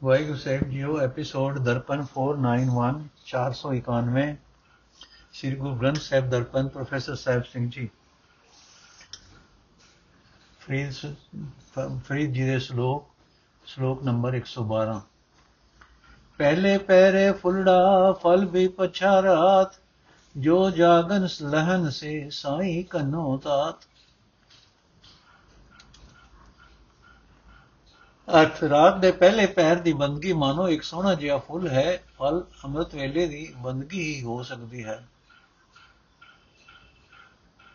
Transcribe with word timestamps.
ਵਾਹਿਗੁਰੂ 0.00 0.36
ਸਾਹਿਬ 0.36 0.68
ਜੀਓ 0.68 0.98
episode 0.98 1.58
Darpan 1.58 2.04
491 2.10 3.00
491 3.26 4.22
Sri 5.32 5.56
Guru 5.56 5.74
Granth 5.74 5.98
Sahib 5.98 6.30
Darpan 6.30 6.68
professor 6.68 7.14
Sahib 7.14 7.42
Singh 7.42 7.68
ji 7.70 7.88
Farid 10.60 10.92
Farid 11.98 12.32
ji 12.32 12.46
ਦੇ 12.46 12.58
ਸ਼ਲੋਕ 12.58 13.10
ਸ਼ਲੋਕ 13.64 14.02
ਨੰਬਰ 14.02 14.40
112 14.40 14.96
ਪਹਿਲੇ 16.40 16.76
ਪਹਿਰੇ 16.86 17.30
ਫੁੱਲੜਾ 17.32 18.12
ਫਲ 18.22 18.46
ਵੀ 18.46 18.66
ਪਛਾ 18.78 19.12
ਰਾਤ 19.22 19.80
ਜੋ 20.34 20.58
ਜਾਗਨ 20.70 21.28
ਲਹਨ 21.42 21.88
ਸੇ 21.90 22.28
ਸਾਈ 22.32 22.82
ਕਨੋ 22.82 23.36
ਤਾਤ 23.44 23.89
ਅਰਥ 28.34 28.64
ਰਾਤ 28.64 28.98
ਦੇ 28.98 29.12
ਪਹਿਲੇ 29.12 29.46
ਪਹਿਰ 29.46 29.76
ਦੀ 29.76 29.92
ਬੰਦਗੀ 29.92 30.32
ਮਾਨੋ 30.32 30.68
ਇੱਕ 30.68 30.82
ਸੋਹਣਾ 30.82 31.14
ਜਿਹਾ 31.14 31.38
ਫੁੱਲ 31.38 31.68
ਹੈ, 31.68 32.02
ਫਲ 32.18 32.44
ਅੰਮ੍ਰਿਤ 32.64 32.94
ਵੇਲੇ 32.94 33.26
ਦੀ 33.26 33.54
ਬੰਦਗੀ 33.56 34.14
ਹੀ 34.14 34.22
ਹੋ 34.22 34.42
ਸਕਦੀ 34.42 34.84
ਹੈ। 34.84 35.08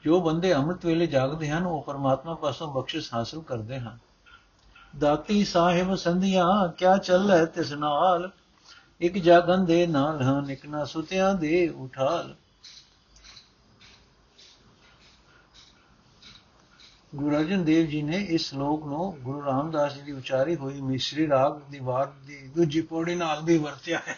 ਜੋ 0.04 0.22
ਬੰਦੇ 0.22 0.54
ਅੰਮ੍ਰਿਤ 0.54 0.86
ਵੇਲੇ 0.86 1.08
ਜਾਗਦੇ 1.08 1.49
ਹਨ, 1.49 1.66
ਉਹ 1.66 1.84
ਪਰਮਾਤਮਾ 1.84 2.34
ਪਾਸੋਂ 2.34 2.73
ਬਖਸ਼ਿਸ਼ 2.73 3.13
ਹਾਸਲ 3.13 3.41
ਕਰਦੇ 3.41 3.80
ਹਨ। 3.80 3.98
ਦਾਤੀ 4.99 5.46
ਸਾਹਿਬ 5.46 5.96
ਸੰਧੀਆਂ, 5.96 6.68
ਕਿਆ 6.70 6.98
ਚੱਲੈ 6.98 7.46
ਤਿਸ 7.46 7.74
ਨਾਲ? 7.74 8.32
ਇੱਕ 9.02 9.18
ਜਾਗਨ 9.18 9.66
ਦੇ 9.66 9.88
ਨਾਲ 9.88 10.22
ਹਨ, 10.22 10.49
ਇੱਕ 10.49 10.66
ਨਾ 10.66 10.85
ਸੁਤਿਆਂ 10.85 11.34
ਦੇ 11.34 11.70
ਉਠਾਲ। 11.70 12.35
ਗੁਰੂ 17.14 17.36
ਅਰਜਨ 17.36 17.64
ਦੇਵ 17.64 17.86
ਜੀ 17.88 18.02
ਨੇ 18.02 18.18
ਇਸ 18.30 18.50
ਸ਼ਲੋਕ 18.50 18.86
ਨੂੰ 18.86 19.12
ਗੁਰੂ 19.20 19.44
ਰਾਮਦਾਸ 19.46 19.94
ਜੀ 19.96 20.02
ਦੀ 20.02 20.12
ਉਚਾਰੀ 20.12 20.55
ਹੋਈ, 20.55 20.82
ਮਿਸ਼ਰੀ 20.82 21.27
ਰਾਗ 21.27 21.59
ਦੀ 21.72 21.80
ਵਾਰ 21.80 22.08
ਦੀ 22.26 22.38
ਦੂਜੀ 22.48 22.82
ਪੌੜੀ 22.82 23.16
ਨਾਲ 23.16 23.44
ਵੀ 23.44 23.58
ਵਰਤਿਆ 23.58 24.00
ਹੈ। 24.08 24.18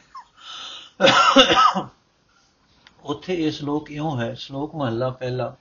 ਉੱਥੇ 3.03 3.34
ਇਹ 3.36 3.52
ਸ਼ਲੋਕ 3.52 3.92
ਇਉਂ 3.92 4.20
ਹੈ, 4.22 4.34
ਸ਼ਲੋਕ 4.34 4.76
ਮਹੱਲਾ 4.76 5.09
ਪਹਿਲਾ, 5.09 5.56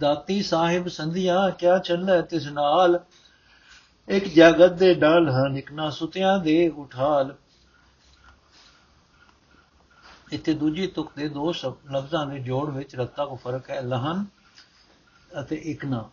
ਦਾਤੀ 0.00 0.42
ਸਾਹਿਬ 0.42 0.88
ਸੰਧਿਆ, 0.88 1.48
ਕਿਆ 1.50 1.78
ਚੱਲੈ 1.78 2.20
ਤਿਸ 2.22 2.46
ਨਾਲ? 2.46 2.98
ਇੱਕ 4.08 4.24
ਜਗਤ 4.28 4.72
ਦੇ 4.72 4.92
ਡਾਲ 4.94 5.28
ਹਨ, 5.30 5.56
ਇੱਕ 5.56 5.72
ਨਾ 5.72 5.90
ਸੁਤਿਆਂ 5.90 6.38
ਦੇ 6.38 6.68
ਉਠਾਲ। 6.68 7.34
ਇੱਥੇ 10.32 10.54
ਦੂਜੀ 10.54 10.86
ਤੁਕ 10.86 11.12
ਦੇ 11.16 11.28
ਦੋ 11.28 11.52
ਲਫ਼ਜ਼ਾਂ 11.92 12.26
ਦੇ 12.26 12.38
ਜੋੜ 12.38 12.68
ਵਿੱਚ 12.70 12.96
ਰੱਤਾ 12.96 13.24
ਕੋ 13.26 13.36
ਫ਼ਰਕ 13.36 13.70
ਹੈ, 13.70 13.80
ਲਹਨ 13.82 14.24
ਅਤੇ 15.40 15.56
ਇਕਨਾ 15.56 16.04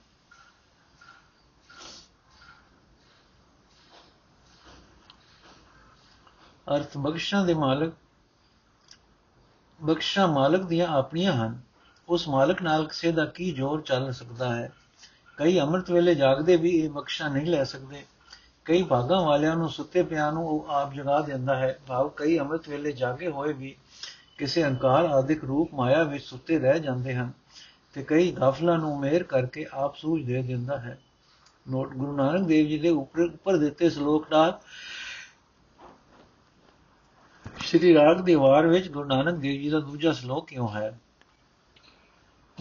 ਅਰਥ 6.67 6.97
ਬਖਸ਼ਾਂ 6.97 7.45
ਦੇ 7.45 7.53
ਮਾਲਕ, 7.53 7.93
ਬਖਸ਼ਾਂ 9.83 10.27
ਮਾਲਕ 10.27 10.63
ਦੀਆਂ 10.63 10.87
ਆਪਣੀਆਂ 10.87 11.33
ਹਨ। 11.33 11.61
ਉਸ 12.09 12.27
ਮਾਲਕ 12.27 12.61
ਨਾਲ 12.61 12.85
ਕਿਸੇ 12.85 13.11
ਦਾ 13.11 13.25
ਕੀ 13.25 13.51
ਜ਼ੋਰ 13.51 13.81
ਚੱਲ 13.81 14.13
ਸਕਦਾ 14.13 14.55
ਹੈ? 14.55 14.71
ਕਈ 15.37 15.59
ਅੰਮ੍ਰਿਤ 15.59 15.91
ਵੇਲੇ 15.91 16.15
ਜਾਗਦੇ 16.15 16.55
ਵੀ 16.55 16.69
ਇਹ 16.69 16.89
ਬਖਸ਼ਾਂ 16.89 17.29
ਨਹੀਂ 17.29 17.45
ਲੈ 17.45 17.63
ਸਕਦੇ। 17.63 18.05
ਕਈ 18.65 18.83
ਭਾਗਾਂ 18.83 19.21
ਵਾਲਿਆਂ 19.21 19.55
ਨੂੰ 19.55 19.69
ਸੁੱਤੇ 19.69 20.03
ਪਿਆਂ 20.03 20.31
ਨੂੰ 20.31 20.47
ਉਹ 20.47 20.65
ਆਪ 20.69 20.93
ਜਗਾ 20.93 21.21
ਦਿੰਦਾ 21.21 21.55
ਹੈ। 21.55 21.79
ਭਾਵ 21.87 22.09
ਕਈ 22.09 22.39
ਅੰਮ੍ਰਿਤ 22.39 22.69
ਵੇਲੇ 22.69 22.91
ਜਾਗੇ 22.91 23.27
ਹੋਏ 23.27 23.53
ਵੀ 23.53 23.75
ਕਿਸੇ 24.37 24.63
ਅਹੰਕਾਰ 24.63 25.05
ਆਦਿਕ 25.05 25.43
ਰੂਪ 25.43 25.73
ਮਾਇਆ 25.73 26.03
ਵਿੱਚ 26.03 26.23
ਸੁੱਤੇ 26.23 26.59
ਰਹਿ 26.59 26.79
ਜਾਂਦੇ 26.79 27.15
ਹਨ 27.15 27.31
ਤੇ 27.93 28.03
ਕਈ 28.03 28.31
ਗਾਫਲਾਂ 28.31 28.77
ਨੂੰ 28.77 28.99
ਮੇਰ 28.99 29.23
ਕਰਕੇ 29.23 29.65
ਆਪ 29.73 29.95
ਸੂਝ 29.95 30.25
ਦੇ 30.25 30.41
ਦਿੰਦਾ 30.41 30.77
ਹੈ। 30.77 30.99
ਨੋਟ 31.69 31.93
ਗੁਰੂ 31.93 32.15
ਨਾਨਕ 32.17 32.47
ਦੇਵ 32.47 32.67
ਜੀ 32.67 32.79
ਦੇ 32.79 32.89
ਉੱਪਰ 32.89 33.19
ਉੱਪਰ 33.19 33.57
ਦਿੱਤੇ 33.57 33.89
ਸ਼ਲੋਕ 33.89 34.31
ਨਾਲ 34.31 34.59
ਸ਼੍ਰੀ 37.59 37.93
ਰਾਗ 37.93 38.17
ਦੀ 38.17 38.35
ਵਾਰ 38.35 38.67
ਵਿੱਚ 38.67 38.89
ਗੁਰੂ 38.89 39.07
ਨਾਨਕ 39.09 39.35
ਦੇਵ 39.35 39.61
ਜੀ 39.61 39.69
ਦਾ 39.69 39.79
ਦੂਜਾ 39.79 40.11
ਸ਼ਲੋਕ 40.11 40.47
ਕਿਉਂ 40.47 40.69
ਹੈ? 40.69 40.99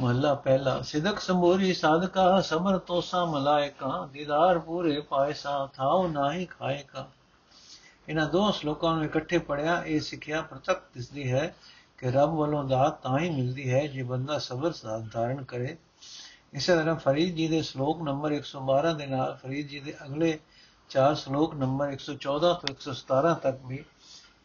ਮਹੱਲਾ 0.01 0.35
ਪਹਿਲਾ, 0.35 0.83
ਸਿਦਕ 0.83 1.21
ਸੰਬੋਰੀ 1.21 1.75
ਸਾਧਕਾ, 1.75 2.41
ਸਮਰ 2.41 2.79
ਤੋਸਾ 2.79 3.25
ਮਲਾਇਕਾ 3.25 4.09
ਦੀਦਾਰ 4.13 4.59
ਪੂਰੇ 4.59 5.01
ਪਾਇਸਾ 5.01 5.69
ਥਾਉ 5.75 6.09
ਨਾਹੀ 6.09 6.45
ਖਾਏਕਾ 6.45 7.09
ਇਹਨਾਂ 8.09 8.27
ਦੋ 8.27 8.51
ਸ਼ਲੋਕਾਂ 8.51 8.95
ਨੂੰ 8.95 9.05
ਇਕੱਠੇ 9.05 9.39
ਪੜਿਆ 9.39 9.83
ਇਹ 9.85 10.01
ਸਿੱਖਿਆ 10.01 10.43
ਪ੍ਰਤੱਖ 10.43 10.83
ਦਿਸਦੀ 10.95 11.33
ਹੈ 11.33 11.55
ਕਿ 11.99 12.11
ਰੱਬ 12.11 12.31
ਵੱਲੋਂ 12.31 12.65
ਦਾਤ 12.65 13.03
ਤਾਂ 13.03 13.19
ਹੀ 13.19 13.31
ਮਿਲਦੀ 13.31 13.73
ਹੈ 13.73 13.87
ਜੇ 13.87 14.03
ਬੰਦਾ 14.03 14.39
ਸਬਰ 14.39 14.73
ਧਾਰਨ 15.13 15.45
ਕਰੇ। 15.45 15.77
ਇਸੇ 16.55 16.75
ਤਰ੍ਹਾਂ 16.75 16.97
ਫਰੀਦ 16.97 17.37
ਜੀ 17.37 17.49
ਦੇ 17.49 17.63
ਸ਼ਲੋਕ 17.63 18.03
ਨੰਬਰ 18.03 18.33
112 18.33 18.95
ਦੇ 18.99 19.07
ਨਾਲ 19.07 19.39
ਫਰੀਦ 19.43 19.69
ਜੀ 19.69 19.81
ਦੇ 19.81 19.95
ਅਗਲੇ 20.07 20.39
ਚਾਰ 20.91 21.15
ਸ਼ਲੋਕ 21.15 21.55
ਨੰਬਰ 21.55 21.93
114 21.93 22.55
ਤੋਂ 22.55 22.75
117 22.75 23.35
ਤੱਕ 23.43 23.61
ਵੀ 23.67 23.85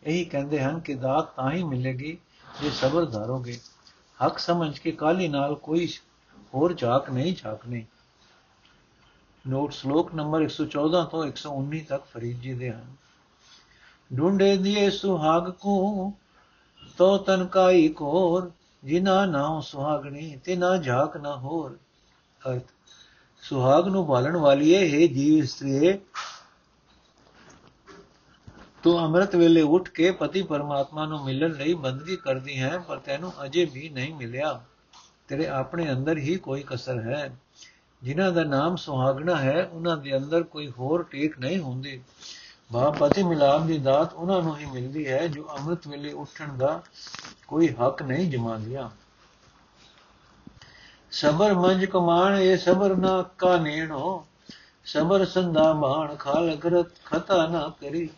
ਇਹੀ 0.08 0.26
ਕਹਿੰਦੇ 0.26 0.64
ਹਨ 0.64 0.80
ਕਿ 0.80 0.94
ਦਾਤ 0.94 1.36
ਤਾਂ 1.36 1.52
ਹੀ 1.52 1.64
ਮਿਲੇਗੀ 1.64 2.18
ਜੇ 2.62 2.70
ਸਬਰ 2.70 3.06
ਧਾਰੋਗੇ। 3.06 3.60
ਹੱਕ 4.26 4.38
ਸਮਝ 4.38 4.80
ਕੇ 4.80 4.92
ਕਾਲੀ 4.92 5.28
ਨਾਲ 5.28 5.56
ਕੋਈ 5.56 5.88
ਹੋਰ 6.54 6.74
ਝਾਕ 6.74 7.10
ਨਹੀਂ 7.10 7.36
ਝਾਕਨੇ 7.36 7.86
ਨੋਟ 9.48 9.72
ਸ਼ਲੋਕ 9.72 10.16
ਨੰਬਰ 10.16 10.42
114 10.42 11.06
ਤੋਂ 11.06 11.26
119 11.26 11.80
ਤੱਕ 11.80 12.04
ਫਰੀਦ 12.06 12.40
ਜੀ 12.40 12.54
ਦੇ 12.54 12.72
ਹਨ। 12.72 12.96
ਢੂੰਡੇ 14.18 14.58
ਦੀਏ 14.58 14.90
ਸੁਹਾਗ 14.90 15.50
ਕੋ 15.50 16.14
ਤੋ 16.98 17.18
ਤਨ 17.18 17.46
ਕਾਈ 17.46 17.88
ਕੋਰ, 17.88 18.52
ਜਿਨਾ 18.84 19.26
ਨਾਮ 19.26 19.62
ਸੁਹਾਗਣੀ 19.62 20.40
ਤੇ 20.44 20.56
ਨਾ 20.56 20.78
ਝਾਕ 20.78 21.18
ਨਾ 21.18 21.36
ਹੋਰ। 21.38 21.78
ਅਰਥ, 22.50 22.64
ਸੁਹਾਗ 23.42 23.88
ਨੂੰ 23.88 24.08
ਬਾਲਣ 24.08 24.38
ਵਾਲੀਏ 24.38 24.78
ਹੈ 24.78 25.08
ਜੀਵ 25.08 25.44
ਇਸਤਰੀ 25.44 26.00
ਤੂੰ 28.88 29.00
ਅੰਮ੍ਰਿਤ 29.00 29.36
ਵੇਲੇ 29.36 29.62
ਉੱਠ 29.62 29.90
ਕੇ 29.90 30.12
ਪਤੀ 30.12 30.42
ਪਰਮਾਤਮਾ 30.42 31.06
ਨੂੰ 31.06 31.24
ਮਿਲਣ 31.24 31.52
ਲਈ 31.52 31.74
ਬੰਦਗੀ 31.74 32.16
ਕਰਦੀ 32.16 32.60
ਹੈ, 32.60 32.78
ਪਰ 32.78 32.98
ਤੈਨੂੰ 32.98 33.32
ਅਜੇ 33.46 33.66
ਵੀ 33.66 33.90
ਨਹੀਂ 33.90 34.14
ਮਿਲਿਆ। 34.16 34.64
ਤੇਰੇ 35.28 35.48
ਆਪਣੇ 35.48 35.92
ਅੰਦਰ 35.92 36.18
ਹੀ 36.18 36.36
ਕੋਈ 36.36 36.64
ਕਸਰ 36.68 37.00
ਹੈ। 37.00 37.38
ਜਿਨ੍ਹਾਂ 38.04 38.32
ਦਾ 38.32 38.44
ਨਾਮ 38.44 38.76
ਸੁਹਾਗਣਾ 38.76 39.36
ਹੈ, 39.36 39.70
ਉਹਨਾਂ 39.74 39.98
ਦੇ 39.98 40.18
ਅੰਦਰ 40.18 40.44
ਕੋਈ 40.44 40.70
ਹੋਰ 40.70 41.04
ਟੇਕ 41.04 41.40
ਨਹੀਂ 41.40 41.60
ਹੁੰਦੀ। 41.60 42.02
ਬਾ 42.72 42.90
ਪਤੀ 42.90 43.24
ਮਿਲਾਪ 43.24 43.62
ਦੀ 43.62 43.78
ਦਾਤ 43.78 44.14
ਉਹਨਾਂ 44.14 44.42
ਨੂੰ 44.42 44.58
ਹੀ 44.58 44.66
ਮਿਲਦੀ 44.66 45.08
ਹੈ, 45.08 45.28
ਜੋ 45.28 45.48
ਅੰਮ੍ਰਿਤ 45.60 45.88
ਵੇਲੇ 45.88 46.12
ਉੱਠਣ 46.14 46.58
ਦਾ 46.58 46.82
ਕੋਈ 47.48 47.68
ਹੱਕ 47.68 48.04
ਨਹੀਂ 48.04 48.32
ਜਮਾਂਦੀਆਂ 48.32 48.90
ਸਬਰ 51.12 51.54
ਮੰਜ 51.54 51.86
ਕਮਾਣ, 51.86 52.38
ਇਹ 52.38 52.58
ਸਬਰ 52.58 52.96
ਨਾ 52.96 53.22
ਕਾ 53.38 53.58
ਨੇਣੋ 53.58 54.26
ਸਬਰ 54.86 55.26
ਸੰਦਾ 55.26 55.74
ਬਾਣ 55.74 56.16
ਖਾਲ 56.16 56.56
ਕਰਤ 56.56 56.88
ਖਤਾ 57.06 57.48
ਨਾ 57.48 57.72
ਕਰੀ। 57.82 58.10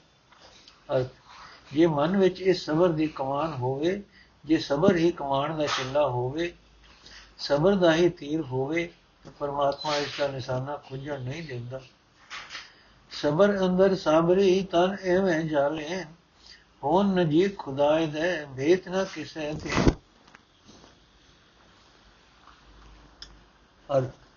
ਅਰਥ। 0.95 1.07
ਜੇ 1.73 1.85
ਮਨ 1.85 2.17
ਵਿੱਚ 2.17 2.41
ਇਸ 2.41 2.65
ਸਬਰ 2.65 2.89
ਦੀ 2.89 3.07
ਕਮਾਨ 3.07 3.53
ਹੋਵੇ, 3.53 4.03
ਜੇ 4.45 4.57
ਸਬਰ 4.57 4.95
ਹੀ 4.95 5.11
ਕਮਾਨ 5.11 5.57
ਦਾ 5.57 5.65
ਚਿੱਲਾ 5.65 6.07
ਹੋਵੇ, 6.07 6.53
ਸਬਰ 7.37 7.75
ਦਾ 7.75 7.93
ਹੀ 7.95 8.09
ਤੀਰ 8.09 8.41
ਹੋਵੇ, 8.41 8.93
ਤਾਂ 9.23 9.31
ਪਰਮਾਤਮਾ 9.31 9.95
ਇਸ 9.95 10.17
ਦਾ 10.19 10.27
ਨਿਸ਼ਾਨਾ 10.27 10.77
ਖੁੰਝਣ 10.77 11.21
ਨਹੀਂ 11.21 11.43
ਦਿੰਦਾ। 11.43 11.81
ਸਬਰ 13.11 13.67
ਅੰਦਰ 13.67 13.95
ਸਾਬਰੀ 13.95 14.63
ਤਨ 14.63 14.97
ਐਵੇਂ 15.03 15.43
ਜਾਲੇ 15.43 16.05
ਹੋਨ 16.83 17.07
ਨਜੀ 17.07 17.49
ਖੁਦਾਏ 17.49 18.07
ਦੇ 18.07 18.47
ਭੇਤ 18.57 18.87
ਨਾ 18.87 19.03
ਕਿਸੇ 19.03 19.53
ਤੇ। 19.53 19.69
ਅਰਥ। 23.97 24.28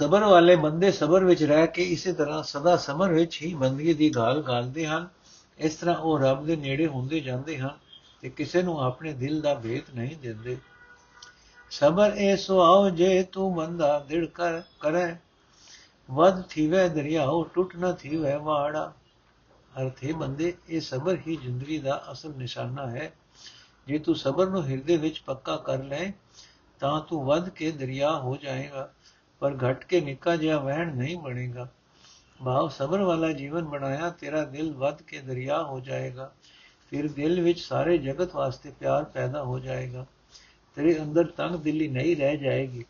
ਸਬਰ 0.00 0.24
ਵਾਲੇ 0.24 0.56
ਬੰਦੇ 0.56 0.92
ਸਬਰ 0.92 1.24
ਵਿੱਚ 1.24 1.42
ਰਹਿ 1.42 1.66
ਕੇ 1.66 1.82
ਇਸੇ 1.82 2.12
ਤਰ੍ਹਾਂ 2.12 2.42
ਸਦਾ 2.42 2.76
ਸਮਰ 2.76 3.12
ਵਿੱਚ 3.12 3.42
ਹੀ 3.42 3.54
ਬੰਦਗੀ 3.54 3.94
ਦੀ 3.94 4.10
ਗਾਲ 4.10 4.42
ਗਾਲਦੇ 4.42 4.86
ਹਨ। 4.86 5.08
ਇਸ 5.58 5.74
ਤਰ੍ਹਾਂ 5.74 5.96
ਉਹ 5.96 6.18
ਰੱਬ 6.18 6.46
ਦੇ 6.46 6.56
ਨੇੜੇ 6.56 6.86
ਹੁੰਦੇ 6.86 7.20
ਜਾਂਦੇ 7.20 7.58
ਹਨ 7.58 7.70
ਤੇ 8.20 8.28
ਕਿਸੇ 8.28 8.62
ਨੂੰ 8.62 8.80
ਆਪਣੇ 8.80 9.12
ਦਿਲ 9.12 9.40
ਦਾ 9.40 9.54
ਭੇਤ 9.54 9.90
ਨਹੀਂ 9.94 10.16
ਦਿੰਦੇ। 10.16 10.56
ਸਬਰ 11.70 12.12
ਇਹ 12.16 12.36
ਸੁਆਉ 12.36 12.90
ਜੇ 12.90 13.22
ਤੂੰ 13.22 13.54
ਬੰਦਾ 13.54 13.98
ਦਿੜ 14.08 14.26
ਕਰ, 14.26 14.62
ਕਰੇ। 14.80 15.16
ਵਦ 16.10 16.42
ਥੀਵੇ 16.42 16.88
ਦਰਿਆਉ 16.88 17.44
ਟੁੱਟ 17.44 17.76
ਨਾ 17.76 17.92
ਥੀਵੇ 17.92 18.36
ਵਾੜਾ 18.36 18.92
ਅਰਥੇ 19.82 20.12
ਬੰਦੇ, 20.12 20.54
ਇਹ 20.68 20.80
ਸਬਰ 20.80 21.18
ਹੀ 21.26 21.36
ਜ਼ਿੰਦਗੀ 21.36 21.78
ਦਾ 21.78 22.04
ਅਸਲ 22.12 22.32
ਨਿਸ਼ਾਨਾ 22.36 22.90
ਹੈ। 22.90 23.12
ਜੇ 23.86 23.98
ਤੂੰ 23.98 24.16
ਸਬਰ 24.16 24.46
ਨੂੰ 24.46 24.64
ਹਿਰਦੇ 24.64 24.96
ਵਿੱਚ 24.96 25.22
ਪੱਕਾ 25.26 25.56
ਕਰ 25.56 25.84
ਲੈ, 25.84 26.10
ਤਾਂ 26.80 27.00
ਤੂੰ 27.00 27.24
ਵੱਧ 27.24 27.48
ਕੇ 27.48 27.70
ਦਰਿਆ 27.70 28.16
ਹੋ 28.16 28.36
ਜਾਏਗਾ। 28.36 28.92
ਪਰ 29.40 29.56
ਘਟ 29.56 29.84
ਕੇ 29.84 30.00
ਨਿੱਕਾ 30.00 30.36
ਜਿਹਾ 30.36 30.58
ਵਹਿਣ 30.58 30.96
ਨਹੀਂ 30.96 31.16
ਬਣੇਗਾ। 31.16 31.68
ਭਾਵ 32.44 32.68
ਸਬਰ 32.68 33.02
ਵਾਲਾ 33.02 33.32
ਜੀਵਨ 33.32 33.64
ਬਣਾਇਆ 33.64 34.10
ਤੇਰਾ 34.10 34.44
ਦਿਲ 34.44 34.72
ਵੱਧ 34.72 35.02
ਕੇ 35.02 35.18
ਦਰਿਆ 35.18 35.62
ਹੋ 35.62 35.80
ਜਾਏਗਾ। 35.80 36.32
ਫਿਰ 36.90 37.08
ਦਿਲ 37.12 37.40
ਵਿੱਚ 37.40 37.60
ਸਾਰੇ 37.60 37.98
ਜਗਤ 37.98 38.34
ਵਾਸਤੇ 38.34 38.72
ਪਿਆਰ 38.80 39.04
ਪੈਦਾ 39.04 39.42
ਹੋ 39.42 39.58
ਜਾਏਗਾ। 39.58 40.06
ਤੇਰੇ 40.76 41.00
ਅੰਦਰ 41.02 41.24
ਤੰਗ 41.24 41.56
ਦਿਲੀ 41.56 41.88
ਨਹੀਂ 41.88 42.16
ਰਹਿ 42.16 42.36
ਜਾਏਗੀ। 42.36 42.84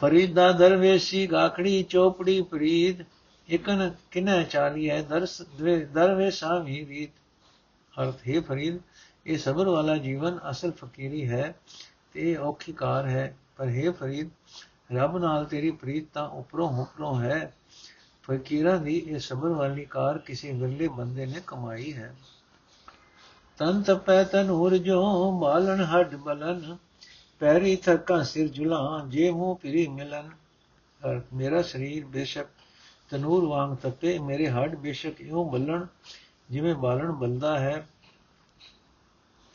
ਫਰੀਦਾ 0.00 0.52
ਦਰਵੇਸ਼ੀ 0.52 1.26
ਗਾਖੜੀ 1.26 1.82
ਚੋਪੜੀ 1.82 2.42
ਪ੍ਰੀਤ, 2.42 3.06
ਇਕਨ 3.48 3.94
ਕਿਨੈ 4.10 4.42
ਚਾਲੀ 4.42 4.90
ਹੈ 4.90 5.02
ਦਰਸ 5.02 5.42
ਦਰਵੇਸ਼ਾ 5.92 6.58
ਵੀ 6.58 6.86
ਰੀਤ। 6.86 7.10
ਅਰਥ, 8.02 8.16
ਹੈ 8.28 8.40
ਫਰੀਦ, 8.40 8.78
ਇਹ 9.26 9.38
ਸਬਰ 9.38 9.68
ਵਾਲਾ 9.68 9.96
ਜੀਵਨ 9.96 10.38
ਅਸਲ 10.50 10.72
ਫਕੀਰੀ 10.72 11.28
ਹੈ। 11.28 11.54
ਤੇ 12.14 12.34
ਔਖੀ 12.36 12.72
ਕਾਰ 12.72 13.06
ਹੈ, 13.06 13.34
ਪਰ 13.56 13.68
ਹੈ 13.68 13.90
ਫਰੀਦ, 13.90 14.30
ਰੱਬ 14.92 15.18
ਨਾਲ 15.18 15.44
ਤੇਰੀ 15.44 15.70
ਪ੍ਰੀਤ 15.70 16.06
ਤਾਂ 16.14 16.28
ਉਪਰੋਂ 16.28 16.68
ਉਪਰੋਂ 16.82 17.20
ਹੈ। 17.20 17.52
ਫਕੀਰਾਂ 18.24 18.78
ਦੀ 18.78 18.96
ਇਹ 18.98 19.18
ਸਬਰ 19.18 19.48
ਵਾਲੀ 19.48 19.84
ਕਾਰ 19.84 20.18
ਕਿਸੇ 20.18 20.52
ਵਿਰਲੇ 20.52 20.88
ਬੰਦੇ 20.88 21.26
ਨੇ 21.26 21.40
ਕਮਾਈ 21.46 21.92
ਹੈ। 21.92 22.14
ਤਨ 23.58 23.82
ਤਪੈ 23.82 24.22
ਤਨ 24.24 24.50
ਉਰ 24.50 24.76
ਜੋ 24.78 25.30
ਮਾਲਣ 25.32 25.84
ਹੱਡ 25.84 26.14
ਬਲਨ 26.16 26.76
ਪੈਰੀ 27.40 27.74
ਥੱਕਾ 27.76 28.22
ਸਿਰ 28.22 28.48
ਝੁਲਾ 28.48 28.78
ਜੇ 29.08 29.30
ਮੂੰ 29.30 29.56
ਪਰੀ 29.56 29.86
ਮਿਲਨ। 29.88 30.30
ਮੇਰਾ 31.34 31.62
ਸਰੀਰ 31.62 32.04
ਬੇਸ਼ੱਕ 32.04 32.48
ਤਨੂਰ 33.10 33.44
ਵਾਂਗ 33.44 33.76
ਤਪੇ, 33.76 34.18
ਮੇਰੇ 34.18 34.48
ਹੱਡ 34.48 34.74
ਬੇਸ਼ੱਕ 34.74 35.20
ਇਉਂ 35.20 35.44
ਬਲਣ 35.50 35.86
ਜਿਵੇਂ 36.50 36.74
ਬਾਲਣ 36.74 37.12
ਬਲਦਾ 37.12 37.58
ਹੈ। 37.58 37.86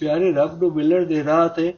ਪਿਆਰੇ 0.01 0.31
ਰੱਬ 0.33 0.62
ਨੂੰ 0.62 0.71
ਮਿਲਣ 0.74 1.06
ਦੇ 1.06 1.24
ਰਾਹ 1.24 1.48
ਤੇ 1.50 1.74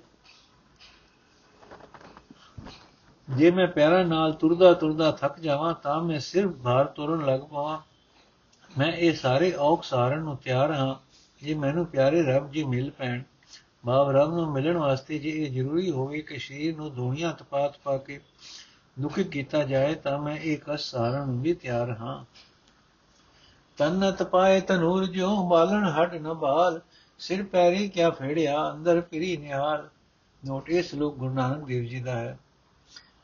ਜੇ 3.29 3.51
ਮੈਂ 3.51 3.67
ਪੈਰਾਂ 3.67 4.05
ਨਾਲ 4.05 4.33
ਤੁਰਦਾ 4.33 4.73
ਤੁਰਦਾ 4.73 5.11
ਥੱਕ 5.11 5.39
ਜਾਵਾਂ, 5.39 5.73
ਤਾਂ 5.73 6.01
ਮੈਂ 6.01 6.19
ਸਿਰਫ 6.19 6.51
ਭਾਰ 6.51 6.85
ਤੁਰਨ 6.85 7.25
ਲੱਗ 7.25 7.39
ਪਵਾਂ। 7.39 7.77
ਮੈਂ 8.77 8.91
ਇਹ 8.91 9.13
ਸਾਰੇ 9.13 9.51
ਔਖ 9.51 9.83
ਸਾਰਨ 9.83 10.19
ਨੂੰ 10.19 10.37
ਤਿਆਰ 10.37 10.71
ਹਾਂ 10.71 10.95
ਜੇ 11.45 11.53
ਮੈਨੂੰ 11.53 11.85
ਪਿਆਰੇ 11.85 12.23
ਰੱਬ 12.23 12.51
ਜੀ 12.51 12.63
ਮਿਲ 12.63 12.91
ਪੈਣ। 12.91 13.21
ਬਾਬ 13.85 14.09
ਰੱਬ 14.09 14.33
ਨੂੰ 14.33 14.51
ਮਿਲਣ 14.51 14.77
ਵਾਸਤੇ 14.77 15.19
ਜੇ 15.19 15.29
ਇਹ 15.29 15.51
ਜ਼ਰੂਰੀ 15.51 15.91
ਹੋਵੇ 15.91 16.21
ਕਿ 16.21 16.37
ਸਰੀਰ 16.37 16.77
ਨੂੰ 16.77 16.95
ਦੁਨੀਆ 16.95 17.31
ਤਪਾਤ 17.31 17.77
ਪਾ 17.83 17.97
ਕੇ 17.97 18.19
ਦੁਖੀ 18.99 19.23
ਕੀਤਾ 19.23 19.63
ਜਾਏ, 19.63 19.95
ਤਾਂ 19.95 20.17
ਮੈਂ 20.19 20.37
ਇਹ 20.37 20.57
ਕਸ 20.67 20.91
ਸਾਰਨ 20.91 21.25
ਨੂੰ 21.27 21.41
ਵੀ 21.41 21.53
ਤਿਆਰ 21.53 21.89
ਹਾਂ। 21.89 22.25
ਤਨ 23.77 24.11
ਤਪਾਏ 24.11 24.61
ਤਨੂਰ 24.61 25.05
ਜੋ 25.05 25.47
ਬਾਲਣ 25.49 25.91
ਹੱਡ 25.91 26.15
ਨ 26.15 26.33
ਬਾਲ, 26.33 26.81
ਸਿਰ 27.19 27.43
ਪੈਰੀ 27.43 27.89
ਕਿਆ 27.89 28.09
ਫੇੜਿਆ 28.09 28.71
ਅੰਦਰ 28.71 29.01
ਫਿਰੀ 29.01 29.37
ਨਿਹਾਲ। 29.37 29.89
ਨੋਟ 30.45 30.69
ਇਹ 30.69 30.83
ਸ਼ਲੋਕ 30.83 31.15
ਗੁਰੂ 31.15 31.33
ਨਾਨਕ 31.33 31.65
ਦੇਵ 31.65 31.83
ਜੀ 31.83 31.99
ਦਾ 31.99 32.11
ਹੈ। 32.11 32.39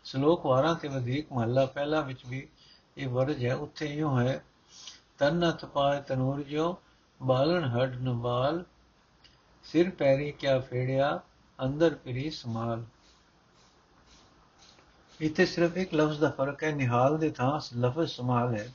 ਸ਼ਲੋਕ 0.05 0.45
ਵਾਰਾਂ 0.45 0.75
ਤੇ 0.75 0.87
ਵਧੇਕ 0.87 1.33
ਮਹੱਲਾ 1.33 1.65
ਪਹਿਲਾ 1.65 2.01
ਵਿੱਚ 2.01 2.25
ਵੀ 2.25 2.47
ਇਹ 2.97 3.07
ਵਰਜ 3.07 3.45
ਹੈ, 3.45 3.55
ਉੱਥੇ 3.55 3.85
ਇਉਂ 3.85 4.21
ਹੈ, 4.21 4.45
ਤਨ 5.17 5.51
ਤਪਾਏ 5.51 6.01
ਤਨੂਰ 6.01 6.43
ਜੋ 6.43 6.81
ਬਾਲਣ 7.23 7.69
ਹੱਡ 7.69 7.95
ਨ 7.95 8.13
ਬਾਲ 8.13 8.63
ਸਿਰ 9.63 9.89
ਪੈਰੀ 9.89 10.31
ਕਿਆ 10.31 10.59
ਫੇੜਿਆ, 10.59 11.19
ਅੰਦਰ 11.63 11.95
ਫਿਰੀ 11.95 12.29
ਸਮਾਲ। 12.29 12.85
ਇੱਥੇ 15.21 15.45
ਸਿਰਫ 15.45 15.77
ਇੱਕ 15.77 15.93
ਲਫ਼ਜ਼ 15.93 16.19
ਦਾ 16.19 16.29
ਫ਼ਰਕ 16.29 16.63
ਹੈ, 16.63 16.75
ਨਿਹਾਲ 16.75 17.17
ਦੇ 17.17 17.29
ਥਾਂ 17.29 17.77
ਲਫ਼ਜ਼ 17.77 18.11
ਸਮਾਲ 18.11 18.55
ਹੈ। 18.55 18.73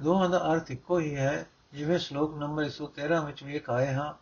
ਦੋਹਾਂ 0.00 0.28
ਦਾ 0.28 0.52
ਅਰਥ 0.52 0.70
ਇੱਕੋ 0.70 0.98
ਹੀ 0.98 1.14
ਹੈ, 1.16 1.46
ਜਿਵੇਂ 1.72 1.98
ਸ਼ਲੋਕ 1.98 2.36
ਨੰਬਰ 2.36 2.64
113 2.64 3.20
ਵਿੱਚ 3.20 3.44
ਵੀ 3.44 3.60
ਆਏ 3.68 3.92
ਹਾਂ 3.92 4.14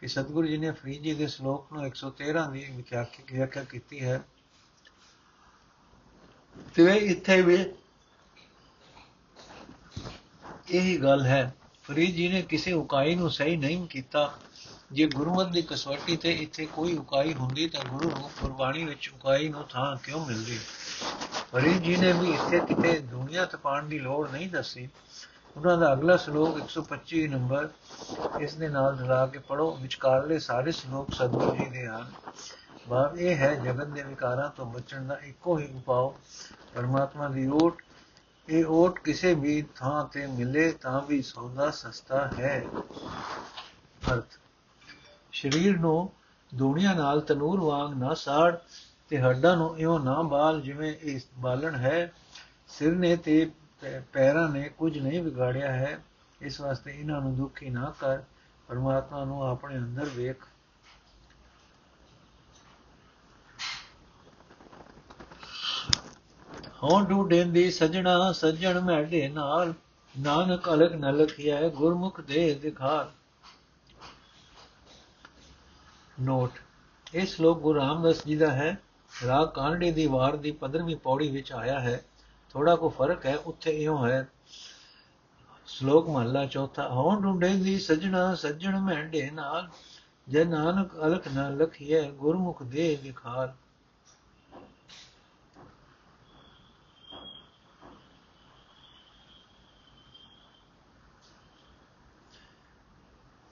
ਕਿ 0.00 0.08
ਸਤਿਗੁਰੂ 0.08 0.46
ਜੀ 0.46 0.56
ਨੇ 0.56 0.70
ਫਰੀਦ 0.70 1.02
ਜੀ 1.02 1.14
ਦੇ 1.14 1.26
ਸ਼ਲੋਕ 1.26 1.72
ਨੂੰ 1.72 1.86
113 1.86 2.46
ਦੀ 2.50 2.84
ਵਿਆਖਿਆ 3.32 3.64
ਕੀਤੀ 3.64 4.04
ਹੈ। 4.04 4.22
ਤੇ 6.74 6.84
ਇੱਥੇ 6.96 7.42
ਵੀ 7.42 7.64
ਇਹੀ 10.70 10.96
ਗੱਲ 10.98 11.26
ਹੈ, 11.26 11.54
ਫਰੀਦ 11.82 12.14
ਜੀ 12.14 12.28
ਨੇ 12.28 12.42
ਕਿਸੇ 12.42 12.72
ਉਕਾਈ 12.72 13.14
ਨੂੰ 13.14 13.30
ਸਹੀ 13.30 13.56
ਨਹੀਂ 13.56 13.86
ਕੀਤਾ। 13.86 14.32
ਜੇ 14.92 15.06
ਗੁਰਮਤ 15.06 15.46
ਦੀ 15.46 15.62
ਕਸਵੱਟੀ 15.62 16.16
ਤੇ 16.16 16.32
ਇੱਥੇ 16.32 16.66
ਕੋਈ 16.66 16.96
ਉਕਾਈ 16.96 17.34
ਹੁੰਦੀ 17.34 17.68
ਤਾਂ 17.68 17.84
ਗੁਰੂ 17.84 18.10
ਨੂੰ 18.10 18.30
ਕੁਰਬਾਨੀ 18.40 18.84
ਵਿੱਚ 18.84 19.10
ਉਕਾਈ 19.14 19.48
ਨੂੰ 19.48 19.64
ਥਾਂ 19.68 19.96
ਕਿਉਂ 19.96 20.26
ਮਿਲਦੀ? 20.26 20.58
ਫਰੀਦ 21.52 21.82
ਜੀ 21.82 21.96
ਨੇ 21.96 22.12
ਵੀ 22.12 22.30
ਇੱਥੇ 22.30 22.60
ਕਿਤੇ 22.60 22.98
ਦੁਨੀਆ 22.98 23.44
ਤਪਾਣ 23.44 23.86
ਦੀ 23.86 23.98
ਲੋੜ 23.98 24.30
ਨਹੀਂ 24.30 24.48
ਦੱਸੀ। 24.50 24.88
ਉਹਨਾਂ 25.56 25.76
ਦਾ 25.78 25.92
ਅਗਲਾ 25.92 26.16
ਸ਼ਲੋਕ 26.16 26.58
125 26.58 27.26
ਨੰਬਰ, 27.28 27.68
ਇਸ 28.40 28.54
ਦੇ 28.54 28.68
ਨਾਲ 28.68 28.98
ਰਲਾ 28.98 29.26
ਕੇ 29.26 29.38
ਪੜੋ 29.38 29.70
ਵਿਚਕਾਰਲੇ 29.74 30.38
ਸਾਰੇ 30.38 30.72
ਸ਼ਲੋਕ 30.72 31.14
ਸਤਿਗੁਰੂ 31.14 31.56
ਜੀ 31.56 31.70
ਦੇ 31.70 31.86
ਹਨ। 31.86 32.12
ਬਾਬ 32.88 33.16
ਇਹ 33.18 33.36
ਹੈ, 33.36 33.54
ਜਗਤ 33.54 33.86
ਦੇ 33.86 34.02
ਵਿਕਾਰਾਂ 34.02 34.50
ਤੋਂ 34.50 34.66
ਬਚਣ 34.66 35.06
ਦਾ 35.06 35.18
ਇੱਕੋ 35.22 35.58
ਹੀ 35.58 35.68
ਉਪਾਅ, 35.76 36.08
ਪਰਮਾਤਮਾ 36.74 37.28
ਦੀ 37.28 37.46
ਓਟ। 37.46 37.82
ਇਹ 38.48 38.64
ਓਟ 38.68 38.98
ਕਿਸੇ 38.98 39.34
ਵੀ 39.34 39.64
ਥਾਂ 39.74 40.04
ਤੇ 40.04 40.26
ਮਿਲੇ 40.26 40.72
ਤਾਂ 40.72 41.00
ਵੀ 41.02 41.22
ਸੌਦਾ 41.22 41.70
ਸਸਤਾ 41.70 42.30
ਹੈ। 42.38 42.64
ਅਰਥ। 44.12 44.38
ਸਰੀਰ 45.32 45.78
ਨੂੰ 45.78 46.12
ਦੁਨੀਆ 46.54 46.94
ਨਾਲ 46.94 47.20
ਤਨੂਰ 47.20 47.60
ਵਾਂਗ 47.60 47.94
ਨਾ 47.94 48.14
ਸਾੜ 48.14 48.56
ਤੇ 49.08 49.20
ਹੱਡਾਂ 49.20 49.56
ਨੂੰ 49.56 49.78
ਇਉਂ 49.78 50.00
ਨਾ 50.00 50.22
ਬਾਲ 50.22 50.60
ਜਿਵੇਂ 50.60 50.94
ਇਹ 51.02 51.20
ਬਾਲਣ 51.38 51.74
ਹੈ। 51.74 52.12
ਸਿਰ 52.68 52.92
ਨੇ 52.92 53.16
ਤੇ 53.16 53.50
ਪੈਰਾਂ 54.12 54.48
ਨੇ 54.48 54.68
ਕੁਝ 54.68 54.98
ਨਹੀਂ 54.98 55.22
ਵਿਗਾੜਿਆ 55.22 55.72
ਹੈ। 55.72 55.98
ਇਸ 56.40 56.60
ਵਾਸਤੇ 56.60 57.00
ਇਹਨਾਂ 57.00 57.20
ਨੂੰ 57.20 57.36
ਦੁਖੀ 57.36 57.70
ਨਾ 57.70 57.94
ਕਰ। 58.00 58.22
ਪਰਮਾਤਮਾ 58.68 59.24
ਨੂੰ 59.24 59.42
ਆਪਣੇ 59.42 59.76
ਅੰਦਰ 59.76 60.04
ਵੇਖ। 60.04 60.44
ਹੋਂ 66.82 67.02
ਢੂਡੇਂਦੀ 67.02 67.70
ਸਜਣਾ, 67.70 68.32
ਸੱਜਣ 68.32 68.80
ਮੈਡੇ 68.80 69.28
ਨਾਲ। 69.28 69.74
ਨਾਨਕ 70.18 70.68
ਅਲਗ 70.68 70.92
ਨ 70.92 71.16
ਲਖਿਆ 71.16 71.68
ਗੁਰਮੁਖ 71.68 72.20
ਦੇ 72.20 72.54
ਦਿਖਾਰ 72.54 73.10
ਨੋਟ। 76.20 76.52
ਇਹ 77.14 77.26
ਸ਼ਲੋਕ 77.26 77.60
ਗੁਰੂ 77.60 77.78
ਰਾਮਦਾਸ 77.78 78.24
ਜੀ 78.26 78.36
ਦਾ 78.36 78.50
ਹੈ। 78.50 78.78
ਰਾਗ 79.26 79.48
ਕਾਂਡੇ 79.48 79.92
ਦੀ 79.92 80.06
ਵਾਰ 80.06 80.36
ਦੀ 80.36 80.52
15ਵੀਂ 80.52 80.96
ਪੌੜੀ 80.96 81.30
ਵਿੱਚ 81.30 81.52
ਆਇਆ 81.52 81.80
ਹੈ। 81.80 82.04
ਥੋੜਾ 82.50 82.76
ਕੋ 82.76 82.88
ਫ਼ਰਕ 82.88 83.26
ਹੈ, 83.26 83.36
ਉੱਥੇ 83.36 83.82
ਇਉਂ 83.82 84.08
ਹੈ। 84.08 84.28
ਸ਼ਲੋਕ 85.66 86.08
ਮਹਲਾ 86.08 86.46
ਚੌਥਾ 86.46 86.88
ਹੋਂ 86.88 87.22
ਢੂੰਡੇ 87.22 87.48
ਦੀ 87.48 87.78
ਸਜਣਾ, 87.78 88.34
ਸੱਜਣ 88.34 88.78
ਮਹਿੰਡੇ 88.78 89.30
ਨਾਲ। 89.30 89.68
ਜੇ 90.28 90.44
ਨਾਨਕ 90.44 90.94
ਅਲਖ 90.94 91.28
ਨਾ 91.28 91.48
ਲਖੀਏ 91.48 92.10
ਗੁਰਮੁਖ 92.10 92.62
ਦੇ 92.62 92.98
ਵਿਖਾਰ 93.02 93.54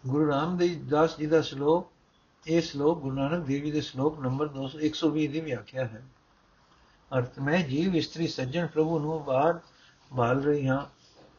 ਗੁਰੂ 0.06 0.28
ਰਾਮਦਾਸ 0.28 1.18
ਜੀ 1.18 1.26
ਦਾ 1.26 1.40
ਸ਼ਲੋਕ, 1.40 1.92
ਇਹ 2.46 2.62
ਸ਼ਲੋਕ 2.62 3.00
ਗੁਰੂ 3.00 3.16
ਨਾਨਕ 3.16 3.46
ਦੇਵ 3.46 3.64
ਜੀ 3.64 3.70
ਦੇ 3.70 3.80
ਸ਼ਲੋਕ 3.80 4.20
ਨੰਬਰ 4.20 4.48
220 4.48 5.26
ਦੀ 5.26 5.40
ਵਿਆਖਿਆ 5.40 5.84
ਹੈ। 5.84 6.02
ਅਰਥ, 7.18 7.38
ਮੈਂ 7.38 7.62
ਜੀਵ 7.62 7.96
ਇਸਤਰੀ 7.96 8.26
ਸੱਜਣ 8.26 8.66
ਪ੍ਰਭੂ 8.66 8.98
ਨੂੰ 8.98 9.24
ਬਾਹਰ 9.24 9.60
ਭਾਲ 10.16 10.42
ਰਹੀ 10.42 10.68
ਹਾਂ, 10.68 10.86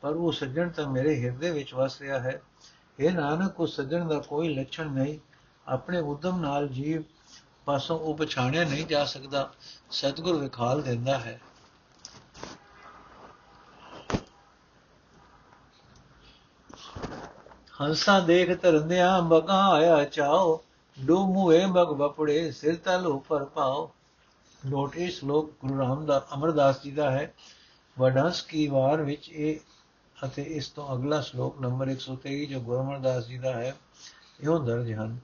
ਪਰ 0.02 0.12
ਉਹ 0.12 0.32
ਸੱਜਣ 0.32 0.70
ਤਾਂ 0.70 0.90
ਮੇਰੇ 0.90 1.24
ਹਿਰਦੇ 1.24 1.52
ਵਿੱਚ 1.52 1.74
ਵਸ 1.74 2.02
ਰਿਹਾ 2.02 2.20
ਹੈ। 2.20 2.42
ਇਹ 3.00 3.12
ਨਾਨਕ, 3.12 3.60
ਉਹ 3.60 3.68
ਸੱਜਣ 3.68 4.08
ਦਾ 4.08 4.20
ਕੋਈ 4.20 4.56
ਲੱਛਣ 4.56 4.90
ਨਹੀਂ। 4.90 5.20
ਆਪਣੇ 5.68 6.00
ਉਦਮ 6.00 6.42
ਨਾਲ 6.42 6.68
ਜੀਵ 6.68 7.04
ਪਾਸੋਂ 7.66 8.00
ਉਹ 8.00 8.18
ਪਛਾਣਿਆ 8.18 8.64
ਨਹੀਂ 8.64 8.86
ਜਾ 8.86 9.06
ਸਕਦਾ। 9.06 9.54
ਸਤਿਗੁਰ 9.92 10.36
ਵਿਖਾਲ 10.36 10.82
ਦਿੰਦਾ 10.82 11.20
ਹੈ। 11.20 11.42
ਹੰਸਾ 17.82 18.20
ਦੇਖ 18.20 18.58
ਤਰੰਦਿਆਂ 18.58 19.22
ਬਗਾ 19.22 19.60
ਆਇਆ 19.72 20.04
ਚਾਓ 20.04 20.64
ਡੋ 20.98 21.26
ਮੂਏ 21.26 21.66
ਬਗ 21.66 21.88
ਬਪੜੇ 21.88 22.52
ਸਿਰ 22.52 22.76
ਤਲ 22.76 23.08
ਉਪਰ 23.08 23.46
ਪਾਓ। 23.46 23.92
ਨੋਟ 24.66 24.96
ਇਹ 24.96 25.12
ਸ਼ਲੋਕ 25.12 25.52
ਗੁਰੂ 25.62 25.80
ਰਾਮਦਾਸ 25.80 26.24
ਅਮਰਦਾਸ 26.34 26.84
ਜੀ 26.84 26.92
ਦਾ 26.92 27.12
ਹੈ। 27.12 27.34
ਵਡਾਂਸ 28.00 28.42
ਕੀ 28.42 28.68
ਵਾਰ 28.68 29.02
ਵਿੱਚ 29.02 29.30
ਇਹ 29.30 29.60
ਅਤੇ 30.26 30.44
ਇਸ 30.44 30.70
ਤੋਂ 30.70 30.96
ਅਗਲਾ 30.96 31.22
ਸ਼ਲੋਕ 31.22 31.62
ਨੰਬਰ 31.62 31.90
123 31.90 32.46
ਜੋ 32.46 32.60
ਗੁਰੂ 32.60 32.80
ਅਮਰਦਾਸ 32.82 33.26
ਜੀ 33.26 33.38
ਦਾ 33.38 33.54
ਹੈ, 33.54 33.76
ਇਹੋ 34.42 34.58
ਦਰਜ 34.60 34.94
ਹਨ। 34.94 35.18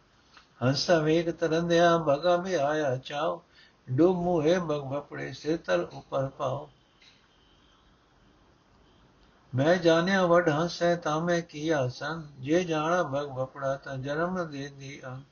ਹੰਸਾ 0.63 0.99
ਵੇਗ 0.99 1.29
ਤਰੰਦਿਆ 1.29 1.97
ਭਗਾ 1.97 2.37
ਮੇ 2.37 2.55
ਆਇਆ 2.55 2.97
ਚਾਓ 2.97 3.41
ਡੁਬ 3.91 4.17
ਮੂਹੇ 4.17 4.59
ਬਗ 4.59 4.81
ਬਪੜੇ 4.81 5.33
ਸਿਰ 5.33 5.57
ਤਲ 5.57 5.87
ਉਪਰ 5.93 6.27
ਪਾਓ। 6.27 6.69
ਮੈਂ 9.55 9.75
ਜਾਣਿਆ 9.75 10.25
ਵਡ 10.25 10.49
ਹੰਸੈ 10.49 10.95
ਤਾਂ 10.95 11.21
ਮੈਂ 11.21 11.41
ਕੀਆ 11.41 11.87
ਸੰ 11.87 12.27
ਜੇ 12.39 12.63
ਜਾਣਾ 12.63 13.03
ਬਗ 13.03 13.27
ਬਪੜਾ 13.27 13.75
ਤਾਂ 13.75 13.97
ਜਨਮ 13.97 14.51
ਦੇ 14.51 14.67
ਦੀ 14.69 15.01
ਅੰਗ 15.05 15.23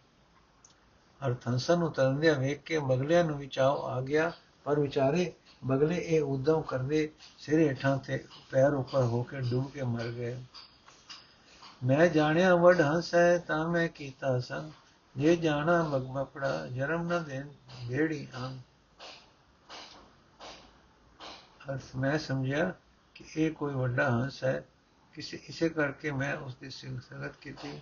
ਅਰਥ 1.21 1.47
ਹੰਸਨ 1.47 1.79
ਨੂੰ 1.79 1.91
ਤਰੰਦਿਆ 1.91 2.33
ਵੇਖ 2.33 2.63
ਕੇ 2.63 2.79
ਬਗਲਿਆਂ 2.79 3.23
ਨੂੰ 3.23 3.37
ਵਿਚਾਓ 3.37 3.81
ਆ 3.81 4.01
ਗਿਆ, 4.01 4.31
ਪਰ 4.63 4.79
ਵਿਚਾਰੇ 4.79 5.33
ਬਗਲੇ 5.65 5.95
ਇਹ 5.95 6.21
ਉਦਮ 6.21 6.61
ਕਰਦੇ 6.61 7.09
ਸਿਰ 7.37 7.59
ਹੇਠਾਂ 7.59 7.97
ਤੇ 7.97 8.25
ਪੈਰ 8.51 8.73
ਉੱਪਰ 8.73 9.01
ਹੋ 9.03 9.23
ਕੇ 9.23 9.41
ਡੁੱਬ 9.41 9.71
ਕੇ 9.71 9.83
ਮਰ 9.83 10.07
ਗਏ। 10.07 10.43
ਮੈਂ 11.85 12.07
ਜਾਣਿਆ 12.07 12.55
ਵਡ 12.55 12.81
ਹੰਸ 12.81 13.15
ਹੈ 13.15 13.37
ਤਾਂ 13.37 13.67
ਮੈਂ 13.67 13.87
ਕੀਤਾ 13.87 14.39
ਸੰਗ 14.39 14.71
ਜੇ 15.17 15.35
ਜਾਣਾ 15.35 15.83
ਮਗਮਪੜਾ 15.83 16.67
ਜਨਮ 16.67 17.07
ਨਾ 17.07 17.19
ਦੇਣ 17.19 17.47
ਢੇੜੀ 17.89 18.27
ਆਂ। 18.35 18.51
ਅਰਥ 21.71 21.95
ਮੈਂ 21.95 22.17
ਸਮਝਿਆ 22.19 22.73
ਕਿ 23.19 23.45
ਇਹ 23.45 23.51
ਕੋਈ 23.51 23.73
ਵੱਡਾ 23.73 24.09
ਹੰਸ 24.09 24.43
ਹੈ 24.43 24.63
ਕਿਸੇ 25.13 25.39
ਇਸੇ 25.49 25.69
ਕਰਕੇ 25.69 26.11
ਮੈਂ 26.11 26.37
ਉਸ 26.37 26.55
ਦੀ 26.55 26.69
ਸੰਗਤ 26.69 27.35
ਕੀਤੀ 27.41 27.81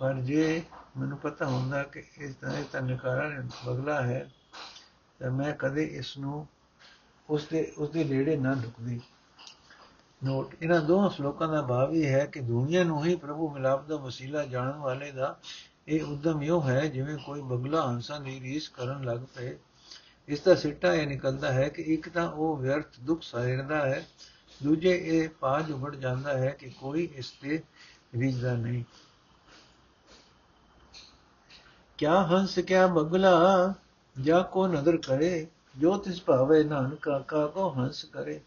ਪਰ 0.00 0.14
ਜੇ 0.14 0.62
ਮੈਨੂੰ 0.96 1.18
ਪਤਾ 1.18 1.46
ਹੁੰਦਾ 1.46 1.82
ਕਿ 1.82 2.02
ਇਸ 2.16 2.34
ਤਰ੍ਹਾਂ 2.34 2.62
ਦਾ 2.72 2.80
ਨਿਕਾਰਾ 2.80 3.42
ਬਗਲਾ 3.66 4.02
ਹੈ 4.02 4.30
ਤਾਂ 5.20 5.30
ਮੈਂ 5.30 5.52
ਕਦੇ 5.52 5.84
ਇਸ 5.84 6.18
ਨੂੰ 6.18 6.46
ਉਸ 7.30 7.46
ਦੇ 7.46 7.72
ਉਸ 7.78 7.90
ਦੇ 7.90 8.04
ਨੇੜੇ 8.04 8.36
ਨਾ 8.36 8.54
ਢੁਕਦੀ 8.54 9.00
ਨੋਟ 10.24 10.54
ਇਹਨਾਂ 10.62 10.80
ਦੋਹਾਂ 10.80 11.10
ਸ਼ਲੋਕਾਂ 11.10 11.48
ਦਾ 11.48 11.62
ਭਾਵ 11.62 11.94
ਇਹ 11.94 12.08
ਹੈ 12.08 12.26
ਕਿ 12.26 12.40
ਦੁਨੀਆ 12.40 12.84
ਨੂੰ 12.84 13.04
ਹੀ 13.04 13.16
ਪ੍ਰਭੂ 13.16 13.50
ਮਿਲਾਪ 13.50 13.86
ਦਾ 13.86 13.96
ਵਸੀਲਾ 13.96 14.44
ਜਾਣਨ 14.44 14.78
ਵਾਲੇ 14.78 15.12
ਦਾ 15.12 15.40
ਇਹ 15.88 16.02
ਉਦਮ 16.02 16.42
ਇਹੋ 16.42 16.60
ਹੈ 16.62 16.86
ਜਿਵੇਂ 16.86 17.16
ਕੋਈ 17.18 17.42
ਬਗਲਾ 17.42 17.86
ਹੰਸਾਂ 17.86 18.20
ਦੀ 18.20 18.40
ਰੀਸ 18.40 18.68
ਕਰਨ 18.68 19.04
ਲੱਗ 19.04 19.20
ਪਏ 19.36 19.58
ਇਸ 20.28 20.40
ਦਾ 20.40 20.54
ਸਿੱਟਾ 20.54 20.94
ਇਹ 20.94 21.06
ਨਿਕਲਦਾ 21.06 21.52
ਹੈ 21.52 21.68
ਕਿ 21.68 21.82
ਇੱਕ 21.82 22.08
ਤਾਂ 22.08 22.32
ਉਹ 22.32 22.56
ਵਿਅਰਥ 22.56 23.00
ਦੁੱਖ 23.00 23.22
ਸਹਿਰਦਾ 23.22 23.86
ਹੈ, 23.86 24.06
ਦੂਜੇ 24.62 25.00
ਇਹ 25.04 25.28
ਪਾਜ 25.28 25.72
ਉਗੜ 25.72 25.96
ਜਾਂਦਾ 25.96 26.38
ਹੈ 26.38 26.50
ਕਿ 26.50 26.70
ਕੋਈ 26.80 27.08
ਇਸ 27.14 27.30
ਤੇ 27.30 27.62
ਰੀਝਦਾ 28.14 28.54
ਨਹੀਂ। 28.54 28.84
ਕਿਆ 31.98 32.22
ਹੰਸ, 32.22 32.58
ਕਿਆ 32.58 32.86
ਬਗਲਾ, 32.86 33.74
ਜਾ 34.20 34.42
ਕੋ 34.42 34.66
ਨਦਰ 34.66 34.96
ਕਰੇ, 34.96 35.46
ਜੋ 35.78 35.98
ਤਿਸ 35.98 36.22
ਭਾਵੇ 36.22 36.64
ਨਾਨਕਾ, 36.64 37.18
ਕਾ 37.18 37.46
ਕੋ 37.46 37.74
ਹੰਸ 37.78 38.04
ਕਰੇ। 38.04 38.40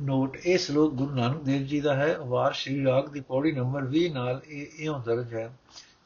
ਨੋਟ, 0.00 0.36
ਇਹ 0.36 0.58
ਸ਼ਲੋਕ 0.58 0.94
ਗੁਰੂ 0.94 1.14
ਨਾਨਕ 1.14 1.42
ਦੇਵ 1.42 1.62
ਜੀ 1.62 1.80
ਦਾ 1.80 1.94
ਹੈ। 1.94 2.18
ਵਾਰ 2.18 2.52
ਸ਼੍ਰੀ 2.52 2.84
ਰਾਗ 2.84 3.08
ਦੀ 3.08 3.20
ਪੌੜੀ 3.20 3.52
ਨੰਬਰ 3.52 3.84
20 3.84 4.08
ਨਾਲ 4.08 4.40
ਇਹ 4.46 4.66
ਇਉਂ 4.76 5.00
ਦਰਜ 5.00 5.34
ਹੈ। 5.34 5.58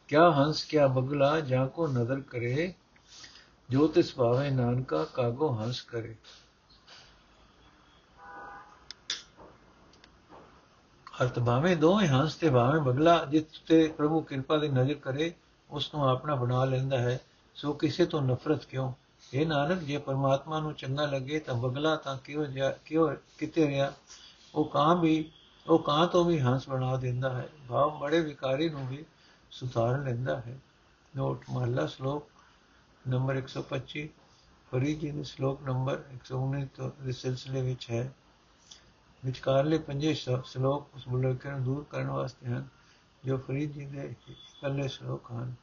ਕਿਆ 0.08 0.30
ਹੰਸ, 0.30 0.64
ਕਿਆ 0.64 0.86
ਬਗਲਾ, 0.86 1.40
ਜਾਂ 1.40 1.68
ਕੋ 1.68 1.86
ਨਦਰ 1.86 2.20
ਕਰੇ, 2.20 2.74
ਜੋ 3.70 3.86
ਤਿਸ 3.86 4.14
ਭਾਵੇ 4.14 4.50
ਨਾਨਕਾ, 4.50 5.04
ਕਾਗੋ 5.04 5.58
ਹੰਸ 5.58 5.82
ਕਰੇ। 5.82 6.14
ਅਰਥ 11.22 11.38
ਭਾਵੇਂ 11.38 11.76
ਦੋਵੇਂ 11.76 12.08
ਹੰਸ 12.08 12.34
ਤੇ 12.34 12.50
ਭਾਵੇਂ 12.50 12.80
ਬਗਲਾ, 12.80 13.24
ਜਿਸ 13.24 13.44
ਤੇ 13.66 13.94
ਪ੍ਰਭੂ 13.98 14.20
ਕਿਰਪਾ 14.20 14.58
ਦੀ 14.58 14.68
ਨਜ਼ਰ 14.68 14.94
ਕਰੇ, 14.94 15.32
ਉਸ 15.70 15.94
ਨੂੰ 15.94 16.08
ਆਪਣਾ 16.08 16.34
ਬਣਾ 16.34 16.64
ਲੈਂਦਾ 16.64 16.98
ਹੈ। 16.98 17.20
ਸੋ 17.54 17.72
ਕਿਸੇ 17.72 18.06
ਤੋਂ 18.06 18.22
ਨਫ਼ਰਤ 18.22 18.64
ਕਿਉਂ? 18.64 18.92
ਇਹ 19.34 19.46
ਨਾਨਕ, 19.46 19.78
ਜੇ 19.78 19.98
ਪਰਮਾਤਮਾ 19.98 20.60
ਨੂੰ 20.60 20.74
ਚੰਗਾ 20.74 21.06
ਲੱਗੇ 21.06 21.38
ਤਾਂ 21.40 21.54
ਬਗਲਾ 21.54 21.96
ਤਾਂ 21.96 22.18
ਕਿਉਂ 22.18 22.46
ਕਿਉਂ 22.84 23.16
ਕਿਤੇ 23.38 23.66
ਰਿਹਾ 23.66 23.92
ਉਹ 24.54 24.64
ਕਾਂ 24.64 24.96
ਵੀ, 24.96 25.32
ਉਹ 25.66 25.78
ਕਾਂ 25.78 26.06
ਤੋਂ 26.06 26.24
ਵੀ 26.24 26.40
ਹੰਸ 26.40 26.68
ਬਣਾ 26.68 26.96
ਦਿੰਦਾ 26.96 27.30
ਹੈ। 27.30 27.48
ਭਾਵ 27.68 27.98
ਬੜੇ 27.98 28.20
ਵਿਕਾਰੀ 28.20 28.68
ਨੂੰ 28.68 28.88
ਵੀ 28.88 29.04
ਸੁਧਾਰ 29.50 29.98
ਲੈਂਦਾ 29.98 30.36
ਹੈ। 30.36 30.58
ਨੋਟ, 31.16 31.44
ਮਹਲਾ 31.50 31.86
ਸ਼ਲੋਕ 31.86 32.28
ਨੰਬਰ 33.08 33.36
125 33.36 34.08
ਫਰੀਦ 34.70 35.00
ਜੀ 35.00 35.10
ਦੇ 35.10 35.22
ਸ਼ਲੋਕ 35.22 35.62
ਨੰਬਰ 35.62 36.04
119 36.14 36.66
ਤੋਂ, 36.74 36.90
ਦੇ 37.02 37.12
ਸਿਲਸਿਲੇ 37.12 37.62
ਵਿੱਚ 37.62 37.90
ਹੈ। 37.90 38.12
ਵਿਚਕਾਰਲੇ 39.24 39.78
ਪੰਜੇ 39.78 40.14
ਸ਼ਲੋਕ 40.14 40.94
ਉਸ 40.94 41.08
ਮੁਲਕ 41.08 41.46
ਨੂੰ 41.46 41.64
ਦੂਰ 41.64 41.84
ਕਰਨ 41.90 42.06
ਵਾਸਤੇ 42.06 42.46
ਹਨ, 42.46 42.68
ਜੋ 43.24 43.38
ਫਰੀਦ 43.38 43.72
ਜੀ 43.72 43.86
ਦੇ 43.86 44.14
ਇਕੱਲੇ 44.28 44.88
ਸ਼ਲੋਕ 44.88 45.32
ਹਨ। 45.32 45.54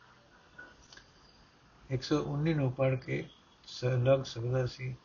119 1.92 2.54
ਨੂੰ 2.54 2.72
ਪੜ੍ਹ 2.72 2.96
ਕੇ 2.96 3.28
ਲੱਗ 3.84 4.24
ਸਕਦਾ 4.24 4.66
ਸੀ। 4.66 4.96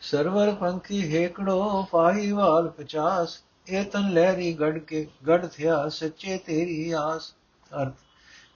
ਸਰਵਰ 0.00 0.54
ਪੰਖੀ 0.54 1.16
ਹੇਕੜੋ 1.16 1.86
ਪਾਹੀਵਾਲ 1.90 2.70
50 2.70 3.44
ਇਹ 3.66 3.84
ਤਨ 3.84 4.10
ਲਹਿਰੀ 4.10 4.54
ਗੜ 4.54 4.78
ਕੇ, 4.78 5.08
ਗੜ 5.28 5.46
ਥਿਆ 5.46 5.88
ਸੱਚੇ 5.88 6.38
ਤੇਰੀ 6.38 6.90
ਆਸ। 6.90 7.34
ਅਰਥ, 7.82 7.94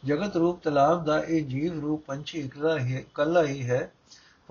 ਜਗਤ 0.04 0.36
ਰੂਪ 0.36 0.62
ਤਲਾਬ 0.62 1.04
ਦਾ 1.04 1.20
ਇਹ 1.20 1.44
ਜੀਵ 1.44 1.80
ਰੂਪ 1.80 2.04
ਪੰਛੀ 2.06 2.38
ਇਕਲਾ 2.38 2.78
ਹੀ 2.78 3.04
ਕੱਲਾ 3.14 3.44
ਹੀ 3.44 3.70
ਹੈ। 3.70 3.92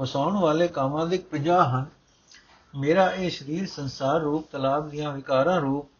ਫਸਾਉਣ 0.01 0.37
ਵਾਲੇ 0.37 0.67
ਕਾਮਾਂ 0.67 1.07
ਦੇ 1.07 1.17
50 1.17 1.67
ਹਨ। 1.67 1.85
ਮੇਰਾ 2.77 3.11
ਇਹ 3.11 3.29
ਸਰੀਰ 3.29 3.67
ਸੰਸਾਰ 3.67 4.19
ਰੂਪ 4.19 4.51
ਤਲਾਬ 4.51 4.89
ਦੀਆਂ 4.89 5.13
ਵਿਕਾਰਾਂ 5.13 5.61
ਰੂਪ 5.61 5.94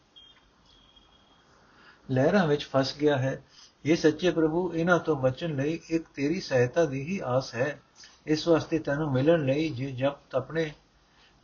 ਲਹਿਰਾਂ 2.10 2.46
ਵਿੱਚ 2.46 2.64
ਫਸ 2.64 2.94
ਗਿਆ 3.00 3.16
ਹੈ। 3.16 3.42
ਇਹ 3.84 3.96
ਸੱਚੇ 3.96 4.30
ਪ੍ਰਭੂ, 4.30 4.74
ਇਹਨਾਂ 4.74 4.98
ਤੋਂ 4.98 5.16
ਬਚਣ 5.16 5.56
ਲਈ 5.56 5.80
ਇੱਕ 5.90 6.04
ਤੇਰੀ 6.14 6.40
ਸਹਾਇਤਾ 6.40 6.84
ਦੀ 6.84 7.02
ਹੀ 7.02 7.20
ਆਸ 7.24 7.54
ਹੈ। 7.54 7.80
ਇਸ 8.26 8.48
ਵਾਸਤੇ 8.48 8.78
ਤੈਨੂੰ 8.78 9.12
ਮਿਲਣ 9.12 9.44
ਲਈ 9.44 9.68
ਜੇ 9.68 9.90
ਜਬ 9.90 10.12
ਤਪਣੇ, 10.30 10.72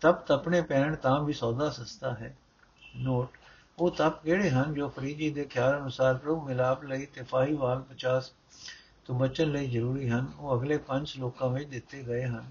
ਤਪ 0.01 0.27
ਤਪਣੇ 0.27 0.61
ਪੈਣ 0.61 0.97
ਤਾਂ 0.97 1.23
ਵੀ 1.23 1.33
ਸੌਦਾ 1.33 1.71
ਸਸਤਾ 1.71 2.15
ਹੈ। 2.15 2.37
ਨੋਟ, 2.97 3.29
ਉਹ 3.79 3.91
ਤਪ 3.91 4.23
ਕਿਹੜੇ 4.23 4.51
ਹਨ 4.51 4.75
ਜੋ 4.75 4.89
ਫਰੀਜੀ 4.89 5.31
ਦੇ 5.31 5.45
ਖਿਆਲ 5.45 5.81
ਅਨੁਸਾਰ 5.81 6.15
ਪ੍ਰਭੂ 6.15 6.41
ਮਿਲਾਪ 6.41 6.85
ਲਈ 6.85 7.07
ਤੇ 7.07 7.25
ਵਾਲ 7.55 7.83
50 7.83 8.33
ਤੋਂ 9.05 9.19
ਬਚਣ 9.19 9.53
ਲਈ 9.53 9.67
ਜ਼ਰੂਰੀ 9.67 10.11
ਹਨ, 10.11 10.27
ਉਹ 10.39 10.59
ਅਗਲੇ 10.59 10.79
ਪੰਜ 10.79 11.09
ਸ਼ਲੋਕਾਂ 11.09 11.49
ਵਿੱਚ 11.49 11.71
ਦਿੱਤੇ 11.71 12.03
ਗਏ 12.03 12.25
ਹਨ। 12.25 12.45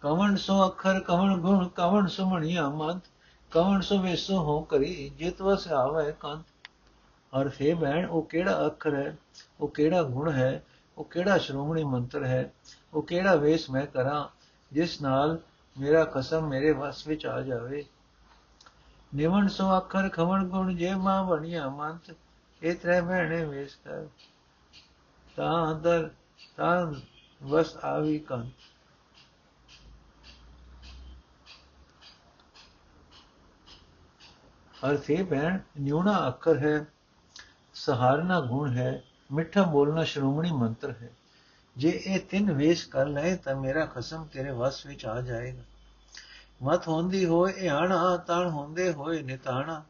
ਕਵਣ 0.00 0.36
ਸੋ 0.36 0.66
ਅੱਖਰ, 0.66 1.00
ਕਵਣ 1.00 1.36
ਗੁਣ, 1.36 1.68
ਕਵਣ 1.68 2.06
ਸੁਮਣੀਆ 2.06 2.68
ਮੰਤ 2.68 3.02
ਕਵਣ 3.50 3.80
ਸੋ 3.80 3.98
ਵੇਸੋ 3.98 4.38
ਹੋ 4.38 4.60
ਕਰੀ, 4.60 5.12
ਜਿਤ 5.18 5.42
ਵਸ 5.42 5.68
ਆਵੇ 5.68 6.12
ਕੰਤ 6.20 6.51
ਔਰ 7.34 7.48
ਫੇ 7.48 7.74
ਬਹਿਣ 7.74 8.06
ਉਹ 8.06 8.22
ਕਿਹੜਾ 8.22 8.66
ਅੱਖਰ 8.66 8.94
ਹੈ? 8.94 9.16
ਉਹ 9.60 9.68
ਕਿਹੜਾ 9.68 10.02
ਗੁਣ 10.02 10.32
ਹੈ? 10.32 10.64
ਉਹ 10.98 11.04
ਕਿਹੜਾ 11.04 11.38
ਸ਼੍ਰੋਮਣੀ 11.38 11.84
ਮੰਤਰ 11.84 12.24
ਹੈ? 12.24 12.52
ਉਹ 12.94 13.02
ਕਿਹੜਾ 13.02 13.34
ਵੇਸ 13.34 13.70
ਮੈਂ 13.70 13.86
ਕਰਾਂ 13.86 14.28
ਜਿਸ 14.72 15.02
ਨਾਲ 15.02 15.38
ਮੇਰਾ 15.78 16.04
ਕਸਮ 16.04 16.48
ਮੇਰੇ 16.48 16.72
ਵਸ 16.72 17.06
ਵਿੱਚ 17.06 17.26
ਆ 17.26 17.40
ਜਾਵੇ? 17.40 17.84
ਨਿਵਣ 19.14 19.48
ਸੋ 19.48 19.76
ਅੱਖਰ 19.76 20.08
ਖਵਣ 20.08 20.48
ਗੁਣ 20.48 20.74
ਜੇ 20.74 20.94
ਮਾਂ 20.94 21.24
ਬਣਿਆ 21.24 21.68
ਮੰਤ 21.68 22.16
ਇਹ 22.62 22.76
ਤਰੇ 22.76 23.00
ਬਹਿਣੇ 23.00 23.44
ਵੇਸ 23.44 23.74
ਕਰ। 23.74 24.06
ਤਾਂ 25.36 25.74
ਅੰਦਰ, 25.74 26.10
ਤਾਂ 26.56 26.94
ਵਸ 27.42 27.76
ਆਵੀ 27.76 28.18
ਕੰਤ। 28.18 28.52
ਅਰਥ 34.90 35.10
ਇਹ 35.10 35.24
ਬਹਿਣ 35.24 35.58
ਨਿਉਣਾ 35.80 36.28
ਅੱਖਰ 36.28 36.58
ਹੈ। 36.58 36.86
ਸਹਾਰਨਾ 37.74 38.40
ਗੁਣ 38.40 38.76
ਹੈ, 38.76 39.02
ਮਿੱਠਾ 39.32 39.62
ਬੋਲਣਾ 39.62 40.04
ਸ਼੍ਰੋਮਣੀ 40.04 40.50
ਮੰਤਰ 40.52 40.90
ਹੈ। 40.90 41.10
ਜੇ 41.76 42.02
ਇਹ 42.06 42.20
ਤਿੰਨ 42.20 42.52
ਵੇਸ਼ 42.52 42.88
ਕਰ 42.88 43.06
ਲਏ, 43.06 43.36
ਤਾਂ 43.36 43.54
ਮੇਰਾ 43.56 43.86
ਖਸਮ 43.86 44.26
ਤੇਰੇ 44.26 44.50
ਵਸ 44.50 44.86
ਵਿੱਚ 44.86 45.06
ਆ 45.06 45.20
ਜਾਏਗਾ। 45.20 45.62
ਮਤ 46.62 46.88
ਹੁੰਦੀ 46.88 47.24
ਹੋਏ 47.24 47.68
ਆਣਾ 47.68 48.16
ਤਣ 48.16 48.48
ਹੁੰਦੇ 48.48 48.92
ਹੋਏ, 48.92 49.22
ਨਿਤਾਣਾ। 49.22 49.82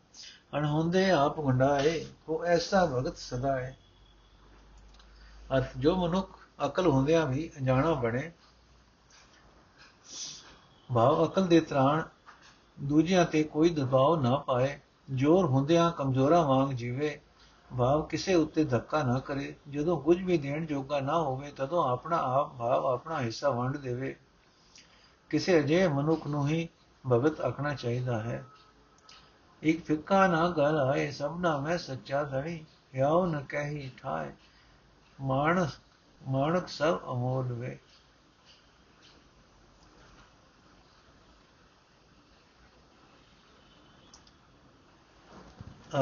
ਅਣ 0.56 0.64
ਹੁੰਦੇ 0.64 1.10
ਆਪ 1.10 1.40
ਗੰਡਾਏ 1.40 2.04
ਕੋ 2.26 2.44
ਐਸਾ 2.44 2.84
ਭਗਤ 2.86 3.16
ਸਦਾ 3.16 3.56
ਹੈ 3.60 3.76
ਅਰਥ, 5.56 5.68
ਜੋ 5.76 5.96
ਮਨੁੱਖ 5.96 6.38
ਅਕਲ 6.66 6.86
ਹੁੰਦਿਆਂ 6.86 7.26
ਵੀ 7.26 7.50
ਅਣਜਾਣਾ 7.58 7.92
ਬਣੇ, 7.94 8.30
ਭਾਵ 10.90 11.26
ਅਕਲ 11.26 11.46
ਦੇ 11.46 11.60
ਤਰਾਣ 11.60 12.02
ਦੂਜਿਆਂ 12.80 13.24
ਤੇ 13.24 13.42
ਕੋਈ 13.44 13.70
ਦਬਾਅ 13.70 14.20
ਨਾ 14.20 14.36
ਪਾਏ, 14.36 14.78
ਜੋਰ 15.10 15.46
ਹੁੰਦਿਆਂ 15.46 15.90
ਕਮਜ਼ੋਰਾਂ 15.90 16.44
ਵਾਂਗ 16.44 16.70
ਜੀਵੇ 16.70 17.20
ਭਾਵ 17.78 18.02
ਕਿਸੇ 18.06 18.34
ਉੱਤੇ 18.34 18.64
ਧੱਕਾ 18.64 19.02
ਨਾ 19.02 19.18
ਕਰੇ। 19.18 19.56
ਜਦੋਂ 19.70 20.00
ਕੁਝ 20.00 20.22
ਵੀ 20.22 20.38
ਦੇਣ 20.38 20.66
ਜੋਗਾ 20.66 21.00
ਨਾ 21.00 21.18
ਹੋਵੇ, 21.18 21.50
ਤਦੋਂ 21.50 21.88
ਆਪਣਾ 21.88 22.16
ਆਪ 22.16 22.54
ਭਾਵ 22.54 22.86
ਆਪਣਾ 22.86 23.20
ਹਿੱਸਾ 23.20 23.50
ਵੰਡ 23.50 23.76
ਦੇਵੇ। 23.76 24.16
ਕਿਸੇ 25.30 25.60
ਅਜੇ 25.60 25.88
ਮਨੁੱਖ 25.88 26.26
ਨੂੰ 26.26 26.48
ਹੀ 26.48 26.68
ਭਗਤ 27.10 27.40
ਆਖਣਾ 27.40 27.74
ਚਾਹੀਦਾ 27.74 28.22
ਹੈ। 28.22 28.44
ਇੱਕ 29.62 29.84
ਫਿੱਕਾ 29.84 30.26
ਨਾ 30.26 30.48
ਗੱਲ 30.48 30.78
ਆਏ, 30.78 31.10
ਸਭਨਾ 31.10 31.58
ਮੈਂ 31.58 31.78
ਸੱਚਾ 31.78 32.24
ਧਣੀ 32.24 32.64
ਯਾਉ 32.94 33.26
ਨ 33.26 33.40
ਕਹੀ 33.40 33.90
ਠਾਏ 33.96 34.32
ਮਾਨਸ 35.20 35.78
ਮਾਨਕ 36.28 36.68
ਸਭ 36.68 36.98
ਅਮੋਲ 37.12 37.52
ਵੇ। 37.52 37.78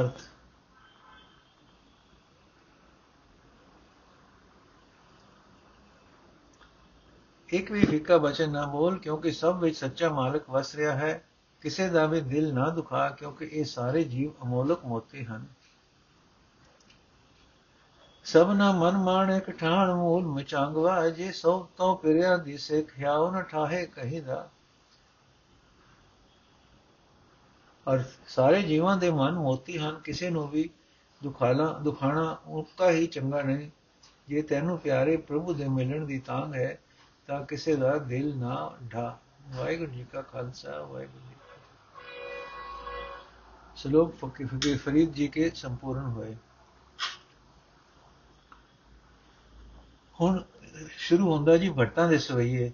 ਅਰਥ 0.00 0.21
ਇੱਕ 7.50 7.73
ਵੀ 7.73 7.87
ਫਿੱਕਾ 7.87 8.19
ਬਚਨ 8.19 8.50
ਨਾ 8.50 8.66
ਬੋਲ 8.66 8.99
ਕਿਉਂਕਿ 8.99 9.33
ਸਭ 9.33 9.59
ਵਿੱਚ 9.61 9.76
ਸੱਚਾ 9.76 10.09
ਮਾਲਕ 10.09 10.50
ਵਸ 10.50 10.75
ਰਿਹਾ 10.75 10.95
ਹੈ। 10.95 11.25
ਕਿਸੇ 11.61 11.88
ਦਾ 11.88 12.07
ਵੀ 12.07 12.21
ਦਿਲ 12.21 12.54
ਨਾ 12.54 12.69
ਦੁਖਾ, 12.69 13.09
ਕਿਉਂਕਿ 13.09 13.45
ਇਹ 13.45 13.64
ਸਾਰੇ 13.64 14.04
ਜੀਵ 14.04 14.30
ਅਮੋਲਕ 14.42 14.85
ਮੋਤੀ 14.85 15.25
ਹਨ। 15.25 15.47
ਸਭਨਾ 18.25 18.73
ਮਨ 18.73 18.99
ਮਾਣੇ 18.99 19.40
ਕਠਾਣ 19.40 19.95
ਮੂਲ 19.95 20.26
ਮਚਾਂਗਵਾ, 20.26 21.09
ਜੇ 21.09 21.33
ਸੋ 21.33 21.69
ਤੋਂ 21.76 21.97
ਪਿਰਿਆ 21.97 22.37
ਦਿਸੇ 22.37 22.83
ਖਿਆਉ 22.83 23.30
ਨ 23.30 23.42
ਠਾਹੇ 23.42 23.87
ਕਹੀਦਾ। 23.87 24.50
ਔਰ 27.88 28.02
ਸਾਰੇ 28.28 28.62
ਜੀਵਾਂ 28.62 28.97
ਦੇ 28.97 29.11
ਮਨ 29.11 29.33
ਮੋਤੀ 29.33 29.78
ਹਨ, 29.78 29.95
ਕਿਸੇ 29.95 30.30
ਨੂੰ 30.30 30.49
ਵੀ 30.49 30.71
ਦੁਖਾਲਾ, 31.25 31.73
ਦੁਖਾਣਾ 31.73 32.38
ਉਕਾ 32.47 32.90
ਹੀ 32.90 33.07
ਚੰਗਾ 33.07 33.42
ਨਹੀਂ। 33.42 33.71
ਜੇ 34.28 34.42
ਤੈਨੂੰ 34.42 34.78
ਪਿਆਰੇ 34.78 35.16
ਪ੍ਰਭੂ 35.16 35.54
ਦੇ 35.54 35.69
ਮਿਲਣ 35.69 36.07
ਦੀ 36.07 36.19
ਤਾਂਗ 36.19 36.54
ਹੈ 36.54 36.78
ਤਾਂ 37.31 37.45
ਕਿਸੇ 37.47 37.75
ਦਾ 37.77 37.97
ਦਿਲ 37.97 38.37
ਨਾ 38.37 38.55
ਢਾ। 38.95 39.19
ਵਾਹਿਗੁਰੂ 39.49 39.91
ਜੀ 39.93 40.05
ਕਾ 40.05 40.21
ਖਾਲਸਾ, 40.23 40.79
ਵਾਹਿਗੁਰੂ 40.83 41.29
ਜੀ 41.29 41.35
ਸ਼ਲੋਕ 43.77 44.15
ਫਕੀਰ 44.15 44.79
ਫਰੀਦ 44.79 45.13
ਜੀ 45.13 45.29
ਕੇ 45.29 45.51
ਸੰਪੂਰਨ 45.51 46.07
ਹੋਏ। 46.07 46.35
ਹੁਣ 50.21 50.43
ਸ਼ੁਰੂ 50.97 51.33
ਹੁੰਦਾ 51.33 51.57
ਜੀ 51.57 51.71
ਭੱਟਾਂ 51.71 52.09
ਦੇ 52.09 52.19
ਸਵਈਏ। 52.19 52.71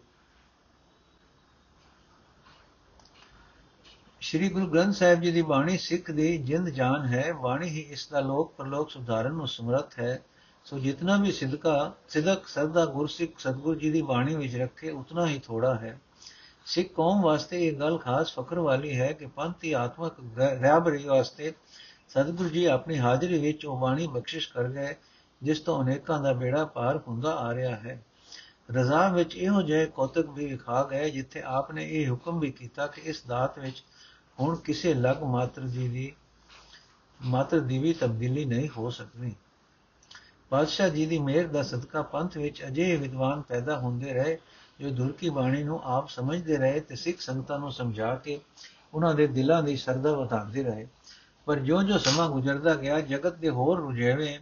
ਸ਼੍ਰੀ 4.21 4.49
ਗੁਰੂ 4.49 4.67
ਗ੍ਰੰਥ 4.67 4.95
ਸਾਹਿਬ 4.95 5.21
ਜੀ 5.21 5.33
ਦੀ 5.33 5.43
ਬਾਣੀ 5.43 5.77
ਸਿੱਖ 5.79 6.11
ਦੀ 6.11 6.37
ਜਿੰਦ 6.39 6.69
ਜਾਨ 6.69 7.07
ਹੈ। 7.07 7.33
ਬਾਣੀ 7.33 7.69
ਹੀ 7.69 7.81
ਇਸ 7.81 8.09
ਦਾ 8.09 8.21
ਲੋਕ 8.21 8.55
ਪਰਲੋਕ 8.55 8.91
ਸੁਧਾਰਨ 8.91 9.33
ਨੂੰ 9.33 9.49
ਸਮਰੱਥ 9.49 9.99
ਹੈ। 9.99 10.23
ਸੋ 10.67 10.79
ਜਿਤਨਾ 10.79 11.17
ਵੀ 11.17 11.33
ਸਿਦਕਾ 11.33 11.93
ਸਿਦਕ 12.09 12.47
ਸਰਦਾ 12.47 12.85
ਗੁਰਸਿੱਖ 12.87 13.39
ਸਤਗੁਰ 13.39 13.77
ਜੀ 13.77 13.91
ਦੀ 13.91 14.03
ਬਾਣੀ 14.03 14.35
ਵਿੱਚ 14.35 14.57
ਰੱਖੇ, 14.57 14.91
ਉਤਨਾ 14.91 15.27
ਹੀ 15.27 15.39
ਥੋੜਾ 15.39 15.75
ਹੈ। 15.75 16.01
ਸਿੱਖ 16.67 16.93
ਕੌਮ 16.93 17.23
ਵਾਸਤੇ 17.23 17.67
ਇਹ 17.67 17.73
ਗੱਲ 17.73 17.99
ਖਾਸ 17.99 18.35
ਫਖਰ 18.35 18.59
ਵਾਲੀ 18.59 18.99
ਹੈ 19.01 19.13
ਕਿ 19.13 19.27
ਪੰਥ 19.27 19.61
ਦੀ 19.61 19.73
ਆਤਮਕ 19.73 20.15
ਰਹਿਬਰੀ 20.39 21.05
ਵਾਸਤੇ 21.05 21.53
ਸਤਿਗੁਰੂ 22.09 22.49
ਜੀ 22.49 22.65
ਆਪਣੀ 22.65 22.99
ਹਾਜ਼ਰੀ 22.99 23.39
ਵਿੱਚ 23.39 23.67
ਉਹ 23.67 23.79
ਬਾਣੀ 23.79 24.07
ਬਖਸ਼ਿਸ਼ 24.07 24.49
ਕਰ 24.53 24.69
ਗਏ, 24.69 24.95
ਜਿਸ 25.43 25.61
ਤੋਂ 25.61 25.83
ਅਨੇਕਾਂ 25.83 26.21
ਦਾ 26.21 26.33
ਬੇੜਾ 26.33 26.65
ਪਾਰ 26.65 27.01
ਹੁੰਦਾ 27.09 27.37
ਆ 27.37 27.55
ਰਿਹਾ 27.55 27.77
ਹੈ। 27.77 28.03
ਰਜ਼ਾ 28.71 29.09
ਵਿੱਚ 29.09 29.37
ਇਹੋ 29.37 29.63
ਜਿਹੇ 29.63 29.87
ਕੌਤਕ 29.87 30.31
ਵੀ 30.31 30.47
ਵਿਖਾ 30.47 30.85
ਗਏ, 30.85 31.11
ਜਿੱਥੇ 31.11 31.43
ਆਪਨੇ 31.43 31.89
ਇਹ 31.91 32.11
ਹੁਕਮ 32.11 32.39
ਵੀ 32.39 32.51
ਕੀਤਾ 32.51 32.87
ਕਿ 32.87 33.01
ਇਸ 33.05 33.23
ਦਾਤ 33.29 33.59
ਵਿੱਚ 33.59 33.85
ਹੁਣ 34.41 34.57
ਕਿਸੇ 34.57 34.95
ਲਗ 34.95 35.23
ਮਾਤਰ 35.23 35.63
ਜੀ 35.63 35.89
ਦੀ 35.89 36.13
ਮਾਤਰ 37.23 37.61
ਦੀ 37.61 37.79
ਵੀ 37.79 37.93
ਤਬਦੀਲੀ 37.93 38.45
ਨਹੀਂ 38.45 38.69
ਹੋ 38.69 38.91
ਸਕਦੀ। 38.91 39.35
ਪਾਤਸ਼ਾਹ 40.51 40.89
ਜੀ 40.89 41.07
ਦੀ 41.07 41.19
ਮਿਹਰ 41.19 41.47
ਦਾ 41.47 41.63
ਸਦਕਾ 41.63 42.03
ਪੰਥ 42.03 42.37
ਵਿੱਚ 42.37 42.65
ਅਜੇ 42.67 42.97
ਵਿਦਵਾਨ 42.97 43.41
ਪੈਦਾ 43.41 43.79
ਹੁੰਦੇ 43.79 44.13
ਰਹੇ, 44.13 44.39
ਜੋ 44.81 44.91
ਦੁਰ 44.91 45.13
ਕੀ 45.13 45.29
ਬਾਣੀ 45.29 45.63
ਨੂੰ 45.63 45.81
ਆਪ 45.85 46.09
ਸਮਝਦੇ 46.09 46.57
ਰਹੇ 46.57 46.81
ਤੇ 46.81 46.97
ਸਿੱਖ 46.97 47.21
ਸੰਗਤਾਂ 47.21 47.59
ਨੂੰ 47.59 47.73
ਸਮਝਾ 47.73 48.15
ਕੇ 48.15 48.41
ਉਹਨਾਂ 48.95 49.15
ਦੇ 49.15 49.27
ਦਿਲਾਂ 49.27 49.63
ਦੀ 49.63 49.77
ਸਰਦਾ 49.77 50.13
ਵਧਾਉਂਦੇ 50.13 50.63
ਰਹੇ। 50.63 50.87
ਪਰ 51.47 51.57
ਜਿਉਂ-ਜਿਉਂ 51.57 51.99
ਸਮਾਂ 51.99 52.31
ਗੁਜ਼ਰਦਾ 52.31 52.75
ਗਿਆ, 52.75 53.01
ਜਗਤ 53.01 53.35
ਦੇ 53.35 53.49
ਹੋਰ 53.49 53.81
ਰੁਝੇਵੇਂ 53.81 54.39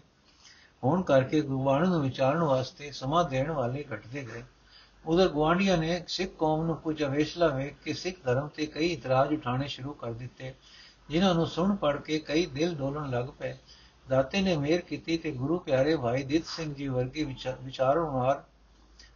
ਹੋਣ 0.85 1.03
ਕਰਕੇ 1.03 1.41
ਗੁਰਬਾਣੀ 1.41 1.89
ਨੂੰ 1.89 2.03
ਵਿਚਾਰਨ 2.03 2.43
ਵਾਸਤੇ 2.43 2.91
ਸਮਾਂ 2.91 3.25
ਦੇਣ 3.25 3.51
ਵਾਲੇ 3.51 3.85
ਘਟਦੇ 3.95 4.23
ਗਏ। 4.23 4.43
ਉਧਰ 5.07 5.29
ਗਵਾਂਡੀਆਂ 5.29 5.79
ਨੇ 5.79 6.05
ਸਿੱਖ 6.09 6.31
ਕੌਮ 6.39 6.67
ਨੂੰ 6.67 6.77
ਕੁਝ 6.77 7.05
ਅਵੇਸ਼ਲਾ 7.05 7.49
ਵੇਖ 7.49 7.75
ਕੇ 7.85 7.93
ਸਿੱਖ 7.93 8.17
ਧਰਮ 8.25 8.49
ਤੇ 8.49 8.67
ਕਈ 8.67 8.87
ਇਤਰਾਜ਼ 8.87 9.33
ਉਠਾਣੇ 9.33 9.69
ਸ਼ੁਰੂ 9.69 9.93
ਕਰ 9.93 10.13
ਦਿੱਤੇ, 10.13 10.55
ਜਿਨ੍ਹਾਂ 11.09 11.35
ਨੂੰ 11.35 11.47
ਸੁਣ 11.47 11.77
ਪੜ 11.77 12.01
ਕੇ 12.01 12.19
ਕਈ 12.19 12.47
ਦਿਲ 12.47 12.75
ਡੋਲਣ 12.75 13.11
ਲੱਗ 13.11 13.25
ਪਏ। 13.25 13.57
ਦਾਤੇ 14.09 14.41
ਨੇ 14.41 14.57
ਮਿਹਰ 14.57 14.81
ਕੀਤੀ 14.81 15.17
ਤੇ 15.19 15.31
ਗੁਰੂ 15.33 15.59
ਪਿਆਰੇ 15.59 15.97
ਭਾਈ 15.97 16.23
ਦਿੱਤ 16.23 16.47
ਸਿੰਘ 16.47 16.75
ਜੀ 16.75 16.89
ਵਰਗੇ 16.89 17.25
ਵਿਚਾਰਵਾਨ 17.25 18.43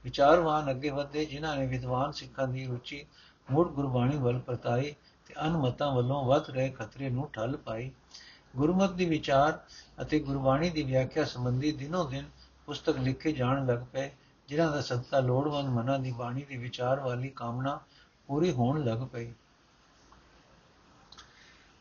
ਵਿਚਾਰਵਾਨ 0.05 0.71
ਅੱਗੇ 0.71 0.91
ਵਧੇ, 0.91 1.25
ਜਿਨ੍ਹਾਂ 1.25 1.57
ਨੇ 1.57 1.67
ਵਿਦਵਾਨ 1.67 2.13
ਸਿੱਖਾਂ 2.13 2.47
ਦੀ 2.49 2.67
ਰੁਚੀ, 2.67 3.05
ਮੁੜ 3.49 3.67
ਗੁਰਬਾਣੀ 3.69 4.17
ਵੱਲ 4.17 4.39
ਪਰਤਾਈ 4.39 4.95
ਤੇ 5.27 5.35
ਅਨਮਤਾਂ 5.47 5.91
ਵੱਲੋਂ 5.93 6.25
ਵੱਧ 6.25 6.51
ਰਹੇ 6.51 6.69
ਖਤਰੇ 6.71 7.11
ਨੂੰ 7.11 7.29
ਠੱਲ 7.33 7.57
ਪਾਈ। 7.57 7.91
ਗੁਰਮਤ 8.57 8.93
ਦੀ 8.93 9.05
ਵਿਚਾਰ 9.05 9.59
ਅਤੇ 10.03 10.19
ਗੁਰਬਾਣੀ 10.19 10.71
ਦੀ 10.71 10.83
ਵਿਆਖਿਆ 10.83 11.25
ਸੰਬੰਧੀ 11.25 11.73
ਦਿਨੋ 11.73 12.05
ਦਿਨ 12.05 12.25
ਪੁਸਤਕ 12.67 12.99
ਲਿਖੇ 12.99 13.33
ਜਾਣ 13.33 13.67
ਲੱਗ 13.67 13.79
ਪਏ, 13.93 14.11
ਜਿਨ੍ਹਾਂ 14.49 14.71
ਦਾ 14.73 14.81
ਸਦਕਾ 14.81 15.21
ਲੋੜਵੰਦ 15.21 15.69
ਮਨਾਂ 15.69 15.99
ਦੀ 15.99 16.13
ਬਾਣੀ 16.13 16.43
ਦੀ 16.43 16.57
ਵਿਚਾਰ 16.57 17.01
ਵਾਲੀ 17.01 17.29
ਕਾਮਨਾ 17.29 17.79
ਪੂਰੀ 18.29 18.53
ਹੋਣ 18.53 18.85
ਲੱਗ 18.85 19.07
ਪਈ। 19.07 19.33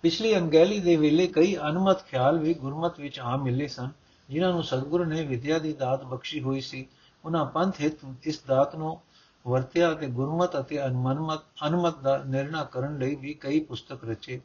ਪਿਛਲੀ 0.03 0.35
ਅੰਗੈਲੀ 0.37 0.79
ਦੇ 0.79 0.95
ਵੇਲੇ 0.95 1.27
ਕਈ 1.27 1.55
ਅਨਮਤ 1.57 2.03
ਖਿਆਲ 2.03 2.37
ਵੀ 2.39 2.53
ਗੁਰਮਤ 2.53 2.99
ਵਿੱਚ 2.99 3.19
ਆ 3.19 3.35
ਮਿਲੇ 3.37 3.67
ਸਨ, 3.67 3.89
ਜਿਨ੍ਹਾਂ 4.29 4.51
ਨੂੰ 4.53 4.63
ਸਤਿਗੁਰੂ 4.63 5.03
ਨੇ 5.03 5.23
ਵਿਦਿਆ 5.23 5.59
ਦੀ 5.59 5.73
ਦਾਤ 5.73 6.03
ਬਖਸ਼ੀ 6.03 6.41
ਹੋਈ 6.41 6.61
ਸੀ। 6.61 6.85
ਉਹਨਾਂ 7.23 7.45
ਪੰਥ 7.45 7.81
ਹਿਤ 7.81 7.99
ਇਸ 8.23 8.41
ਦਾਤ 8.47 8.75
ਨੂੰ 8.75 8.99
ਵਰਤਿਆ 9.45 9.93
ਤੇ 9.93 10.07
ਗੁਰਮਤ 10.07 10.59
ਅਤੇ 10.59 10.85
ਅਨਮਤ 10.85 11.43
ਅਨਮਤ 11.67 11.99
ਦਾ 11.99 12.17
ਨਿਰਣਾ 12.27 12.63
ਕਰਨ 12.63 12.97
ਲਈ 12.99 13.15
ਵੀ 13.15 13.33
ਕਈ 13.33 13.59
ਪੁਸਤਕ 13.59 14.03
ਰਚੇ, 14.05 14.39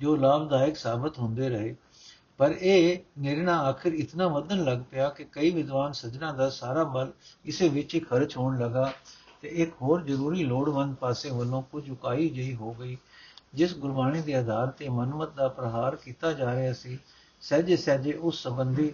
ਜੋ 0.00 0.16
ਲਾਭਦਾਇਕ 0.16 0.76
ਸਾਬਤ 0.76 1.18
ਹੁੰਦੇ 1.18 1.48
ਰਹੇ। 1.48 1.74
ਪਰ 2.40 2.54
ਇਹ 2.60 2.98
ਨਿਰਣਾ 3.18 3.56
ਆਖਰ 3.62 3.92
ਇਤਨਾ 3.92 4.26
ਵਧਣ 4.28 4.64
ਲੱਗ 4.64 4.78
ਪਿਆ 4.90 5.08
ਕਿ 5.08 5.24
ਕਈ 5.32 5.50
ਵਿਦਵਾਨ 5.50 5.92
ਸੱਜਣਾ 5.92 6.32
ਦਾ 6.32 6.48
ਸਾਰਾ 6.50 6.84
ਬਲ 6.84 7.12
ਇਸੇ 7.44 7.68
ਵਿੱਚ 7.68 7.94
ਹੀ 7.94 8.00
ਖਰਚ 8.00 8.36
ਹੋਣ 8.36 8.58
ਲੱਗਾ 8.58 8.92
ਤੇ 9.42 9.48
ਇੱਕ 9.48 9.74
ਹੋਰ 9.82 10.02
ਜ਼ਰੂਰੀ 10.02 10.44
ਲੋੜਵੰਦ 10.44 10.94
ਪਾਸੇ 10.94 11.30
ਵੱਲੋਂ 11.30 11.62
ਕੁਝ 11.62 11.90
ਉਕਾਈ 11.90 12.28
ਜਿਹੀ 12.28 12.54
ਹੋ 12.54 12.72
ਗਈ। 12.72 12.96
ਜਿਸ 13.56 13.74
ਗੁਰਬਾਣੀ 13.76 14.20
ਦੇ 14.22 14.34
ਆਧਾਰ 14.34 14.70
ਤੇ 14.70 14.88
ਮਨਮਤ 14.88 15.34
ਦਾ 15.34 15.48
ਪ੍ਰਹਾਰ 15.48 15.96
ਕੀਤਾ 15.96 16.32
ਜਾ 16.32 16.54
ਰਿਹਾ 16.54 16.72
ਸੀ, 16.72 16.98
ਸਹਿਜੇ 17.42 17.76
ਸਹਿਜੇ 17.76 18.12
ਉਸ 18.12 18.42
ਸੰਬੰਧੀ 18.42 18.92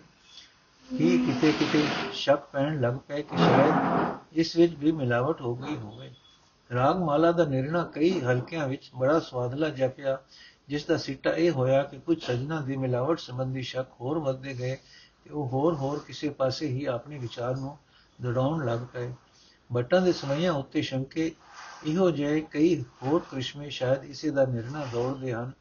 ਹੀ 0.86 1.18
ਕਿਤੇ 1.18 1.52
ਕਿਤੇ 1.52 1.84
ਸ਼ੱਕ 2.12 2.44
ਪੈਣ 2.52 2.80
ਲੱਗ 2.80 2.96
ਪਿਆ 2.98 3.20
ਕਿ 3.20 3.36
ਸ਼ਾਇਦ 3.36 4.36
ਇਸ 4.38 4.56
ਵਿੱਚ 4.56 4.74
ਵੀ 4.74 4.92
ਮਿਲਾਵਟ 4.92 5.40
ਹੋ 5.40 5.54
ਗਈ 5.56 5.76
ਹੋਵੇ। 5.76 6.10
ਰਾਗ 6.70 6.98
ਮਾਲਾ 6.98 7.32
ਦਾ 7.32 7.44
ਨਿਰਣਾ 7.44 7.82
ਕਈ 7.84 8.20
ਹਲਕਿਆਂ 8.20 8.68
ਵਿੱਚ 8.68 8.90
ਬੜਾ 8.94 9.18
ਸਵਾਦਲਾ 9.20 9.68
ਜਪਿਆ, 9.68 10.18
ਜਿਸ 10.68 10.84
ਦਾ 10.86 10.96
ਸਿੱਟਾ 10.96 11.30
ਇਹ 11.30 11.50
ਹੋਇਆ 11.50 11.82
ਕਿ 11.82 11.98
ਕੁਝ 11.98 12.22
ਸਜਣਾ 12.22 12.60
ਦੀ 12.60 12.76
ਮਿਲਾਵਟ 12.76 13.18
ਸੰਬੰਧੀ 13.18 13.62
ਸ਼ੱਕ 13.62 13.88
ਹੋਰ 14.00 14.18
ਵੱਧਦੇ 14.18 14.54
ਗਏ 14.54 14.76
ਤੇ 15.24 15.30
ਉਹ 15.30 15.48
ਹੋਰ 15.48 15.74
ਹੋਰ 15.74 15.98
ਕਿਸੇ 15.98 16.30
ਪਾਸੇ 16.30 16.66
ਹੀ 16.66 16.84
ਆਪਣੇ 16.84 17.18
ਵਿਚਾਰ 17.18 17.56
ਨੂੰ 17.56 17.76
ਦੜਾਉਣ 18.18 18.64
ਲੱਗ 18.66 18.78
ਪਏ। 18.92 19.12
ਬੱਟਾਂ 19.72 20.00
ਦੇ 20.00 20.12
ਸਮਈਆਂ 20.12 20.52
ਉੱਤੇ 20.52 20.82
ਸ਼ੰਕੇ, 20.82 21.32
ਇਹੋ 21.86 22.10
ਜਿਹੇ 22.10 22.40
ਕਈ 22.40 22.84
ਹੋਰ 23.02 23.22
ਕ੍ਰਿਸ਼ਮੇ 23.30 23.70
ਸ਼ਾਇਦ 23.70 24.04
ਇਸੇ 24.04 24.30
ਦਾ 24.30 24.44
ਨਿਰਣਾ 24.44 24.84
ਦੌੜਦੇ 24.92 25.32
ਹਨ, 25.32 25.52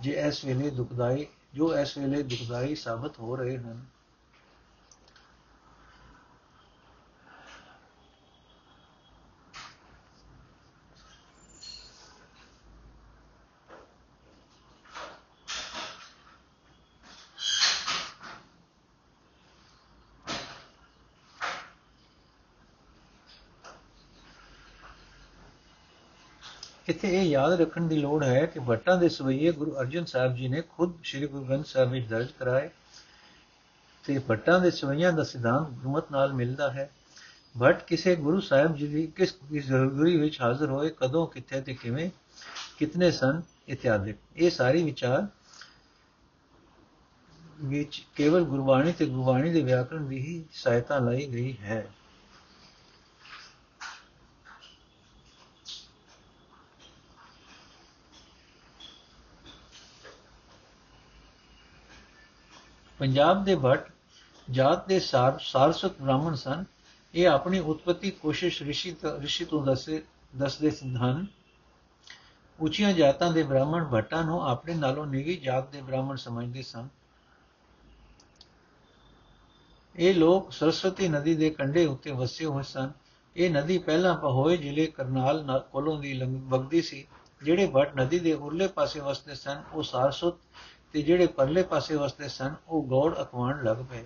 ਜੇ 0.00 0.12
ਇਸ 0.12 0.44
ਵੇਲੇ 0.44 0.70
ਦੁਖਦਾਈ, 0.70 1.26
ਜੋ 1.54 1.76
ਇਸ 1.76 1.98
ਵੇਲੇ 1.98 2.22
ਦੁਖਦਾਈ 2.22 2.74
ਸਾਬਤ 2.74 3.18
ਹੋ 3.20 3.36
ਰਹੇ 3.36 3.58
ਹਨ। 3.58 3.80
ਇੱਥੇ 27.02 27.16
ਇਹ 27.16 27.22
ਯਾਦ 27.22 27.52
ਰੱਖਣ 27.60 27.86
ਦੀ 27.88 27.96
ਲੋੜ 27.96 28.22
ਹੈ 28.24 28.44
ਕਿ 28.46 28.60
ਭੱਟਾਂ 28.60 28.96
ਦੇ 28.96 29.08
ਸਵਈਏ 29.08 29.50
ਗੁਰੂ 29.52 29.74
ਅਰਜਨ 29.80 30.04
ਸਾਹਿਬ 30.04 30.34
ਜੀ 30.36 30.48
ਨੇ 30.48 30.62
ਖੁਦ 30.68 30.92
ਸ੍ਰੀ 31.04 31.26
ਗੁਰੂ 31.26 31.44
ਗ੍ਰੰਥ 31.44 31.66
ਸਾਹਿਬ 31.66 31.90
ਵਿੱਚ 31.90 32.06
ਦਰਜ 32.06 32.26
ਕਰਾਏ 32.38 32.68
ਤੇ 34.04 34.18
ਭੱਟਾਂ 34.18 34.58
ਦੇ 34.60 34.70
ਸਵਈਆਂ 34.70 35.12
ਦਾ 35.12 35.22
ਸਿਧਾਂਤ 35.24 35.70
ਗੁਰਮਤ 35.70 36.10
ਨਾਲ 36.12 36.32
ਮਿਲਦਾ 36.32 36.70
ਹੈ। 36.72 36.90
ਭੱਟ 37.60 37.82
ਕਿਸੇ 37.86 38.14
ਗੁਰੂ 38.16 38.40
ਸਾਹਿਬ 38.40 38.76
ਜੀ 38.76 38.86
ਦੀ 38.86 39.06
ਕਿਸ 39.06 39.34
ਜ਼ਰੂਰੀ 39.52 40.16
ਵਿੱਚ 40.16 40.40
ਹਾਜ਼ਰ 40.40 40.66
ਹੋਏ 40.66 40.90
ਕਦੋਂ, 40.90 41.26
ਕਿੱਥੇ 41.26 41.60
ਤੇ 41.60 41.74
ਕਿਵੇਂ, 41.74 42.10
ਕਿਤਨੇ 42.78 43.10
ਸਨ 43.10 43.40
ਇਤਿਆਦਿ। 43.68 44.14
ਇਹ 44.36 44.50
ਸਾਰੀ 44.50 44.82
ਵਿਚਾਰ 44.82 45.26
ਵਿੱਚ 47.64 48.02
ਕੇਵਲ 48.16 48.44
ਗੁਰਬਾਣੀ 48.44 48.92
ਤੇ 48.92 49.06
ਗੁਰਬਾਣੀ 49.06 49.52
ਦੇ 49.52 49.62
ਵਿਆਕਰਣ 49.62 50.04
ਦੀ 50.04 50.18
ਹੀ 50.18 50.44
ਸਹਾਇਤਾ 50.52 50.98
ਲਈ 50.98 51.26
ਗਈ 51.26 51.56
ਹੈ। 51.60 51.86
ਪੰਜਾਬ 63.00 63.44
ਦੇ 63.44 63.54
ਭੱਟ 63.56 63.86
ਜਾਤ 64.50 64.86
ਦੇ 64.88 64.98
ਸਾਰ 65.00 65.38
ਸਾਰਸਤ 65.38 66.00
ਬ੍ਰਾਹਮਣ 66.00 66.34
ਸਨ। 66.34 66.64
ਇਹ 67.14 67.28
ਆਪਣੀ 67.28 67.58
ਉਤਪਤੀ 67.58 68.10
ਕੋਸ਼ਿਸ਼ 68.10 68.62
ਰਿਸ਼ੀ 68.62 68.94
ਰਿਸ਼ੀ 69.20 69.44
ਤੋਂ 69.44 69.64
ਦੱਸੇ, 69.66 70.02
ਦੱਸਦੇ 70.36 70.70
ਹਨ 70.96 71.26
ਉੱਚੀਆਂ 72.58 72.92
ਜਾਤਾਂ 72.92 73.30
ਦੇ 73.32 73.42
ਬ੍ਰਾਹਮਣ 73.42 73.84
ਭੱਟਾਂ 73.84 74.22
ਨੂੰ 74.24 74.42
ਆਪਣੇ 74.48 74.74
ਨਾਲੋਂ 74.74 75.06
ਨਿਗੀ 75.06 75.36
ਜਾਤ 75.36 75.70
ਦੇ 75.70 75.80
ਬ੍ਰਾਹਮਣ 75.82 76.16
ਸਮਝਦੇ 76.16 76.62
ਸਨ। 76.62 76.88
ਇਹ 79.96 80.14
ਲੋਕ 80.14 80.52
ਸਰਸਵਤੀ 80.52 81.08
ਨਦੀ 81.08 81.34
ਦੇ 81.34 81.50
ਕੰਢੇ 81.50 81.86
ਉੱਤੇ 81.86 82.10
ਵਸੇ 82.10 82.44
ਹੋਏ 82.44 82.62
ਸਨ। 82.62 82.92
ਇਹ 83.36 83.50
ਨਦੀ 83.50 83.78
ਪਹਿਲਾਂ 83.78 84.14
ਪਹੋਏ 84.16 84.56
ਜ਼ਿਲ੍ਹੇ 84.56 84.86
ਕਰਨਾਲ 84.86 85.60
ਕੋਲੋਂ 85.72 85.98
ਦੀ 85.98 86.20
ਵਗਦੀ 86.48 86.82
ਸੀ। 86.82 87.06
ਜਿਹੜੇ 87.42 87.66
ਭੱਟ 87.66 87.96
ਨਦੀ 87.96 88.18
ਦੇ 88.18 88.32
ਉਰਲੇ 88.34 88.66
ਪਾਸੇ 88.68 89.00
ਵਸਦੇ 89.00 89.34
ਸਨ, 89.34 89.62
ਉਹ 89.72 89.82
ਸਾਰਸਵਤ 89.82 90.34
ਤੇ 90.94 91.02
ਜਿਹੜੇ 91.02 91.26
ਪਰਲੇ 91.26 91.62
ਪਾਸੇ 91.62 91.96
ਵਸਦੇ 91.96 92.28
ਸਨ, 92.28 92.54
ਉਹ 92.68 92.82
ਗੌੜ 92.84 93.14
ਅਖਵਾਣ 93.22 93.62
ਲੱਗ 93.64 93.76
ਪਏ। 93.90 94.04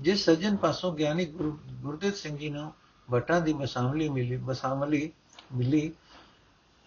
ਜਿਸ 0.00 0.24
ਸੱਜਣ 0.24 0.56
ਪਾਸੋਂ 0.56 0.92
ਗਿਆਨੀ 0.92 1.24
ਗੁਰਦੇਵ 1.24 2.12
ਸਿੰਘ 2.12 2.36
ਜੀ 2.38 2.50
ਨੂੰ 2.50 2.72
ਬਟਾਂ 3.08 3.40
ਦੀ 3.40 3.52
ਬਸਾਮਲੀ 3.52 4.08
ਮਿਲੀ 4.08 4.36
ਬਸਾਮਲੀ 4.36 5.10
ਮਿਲੀ, 5.54 5.92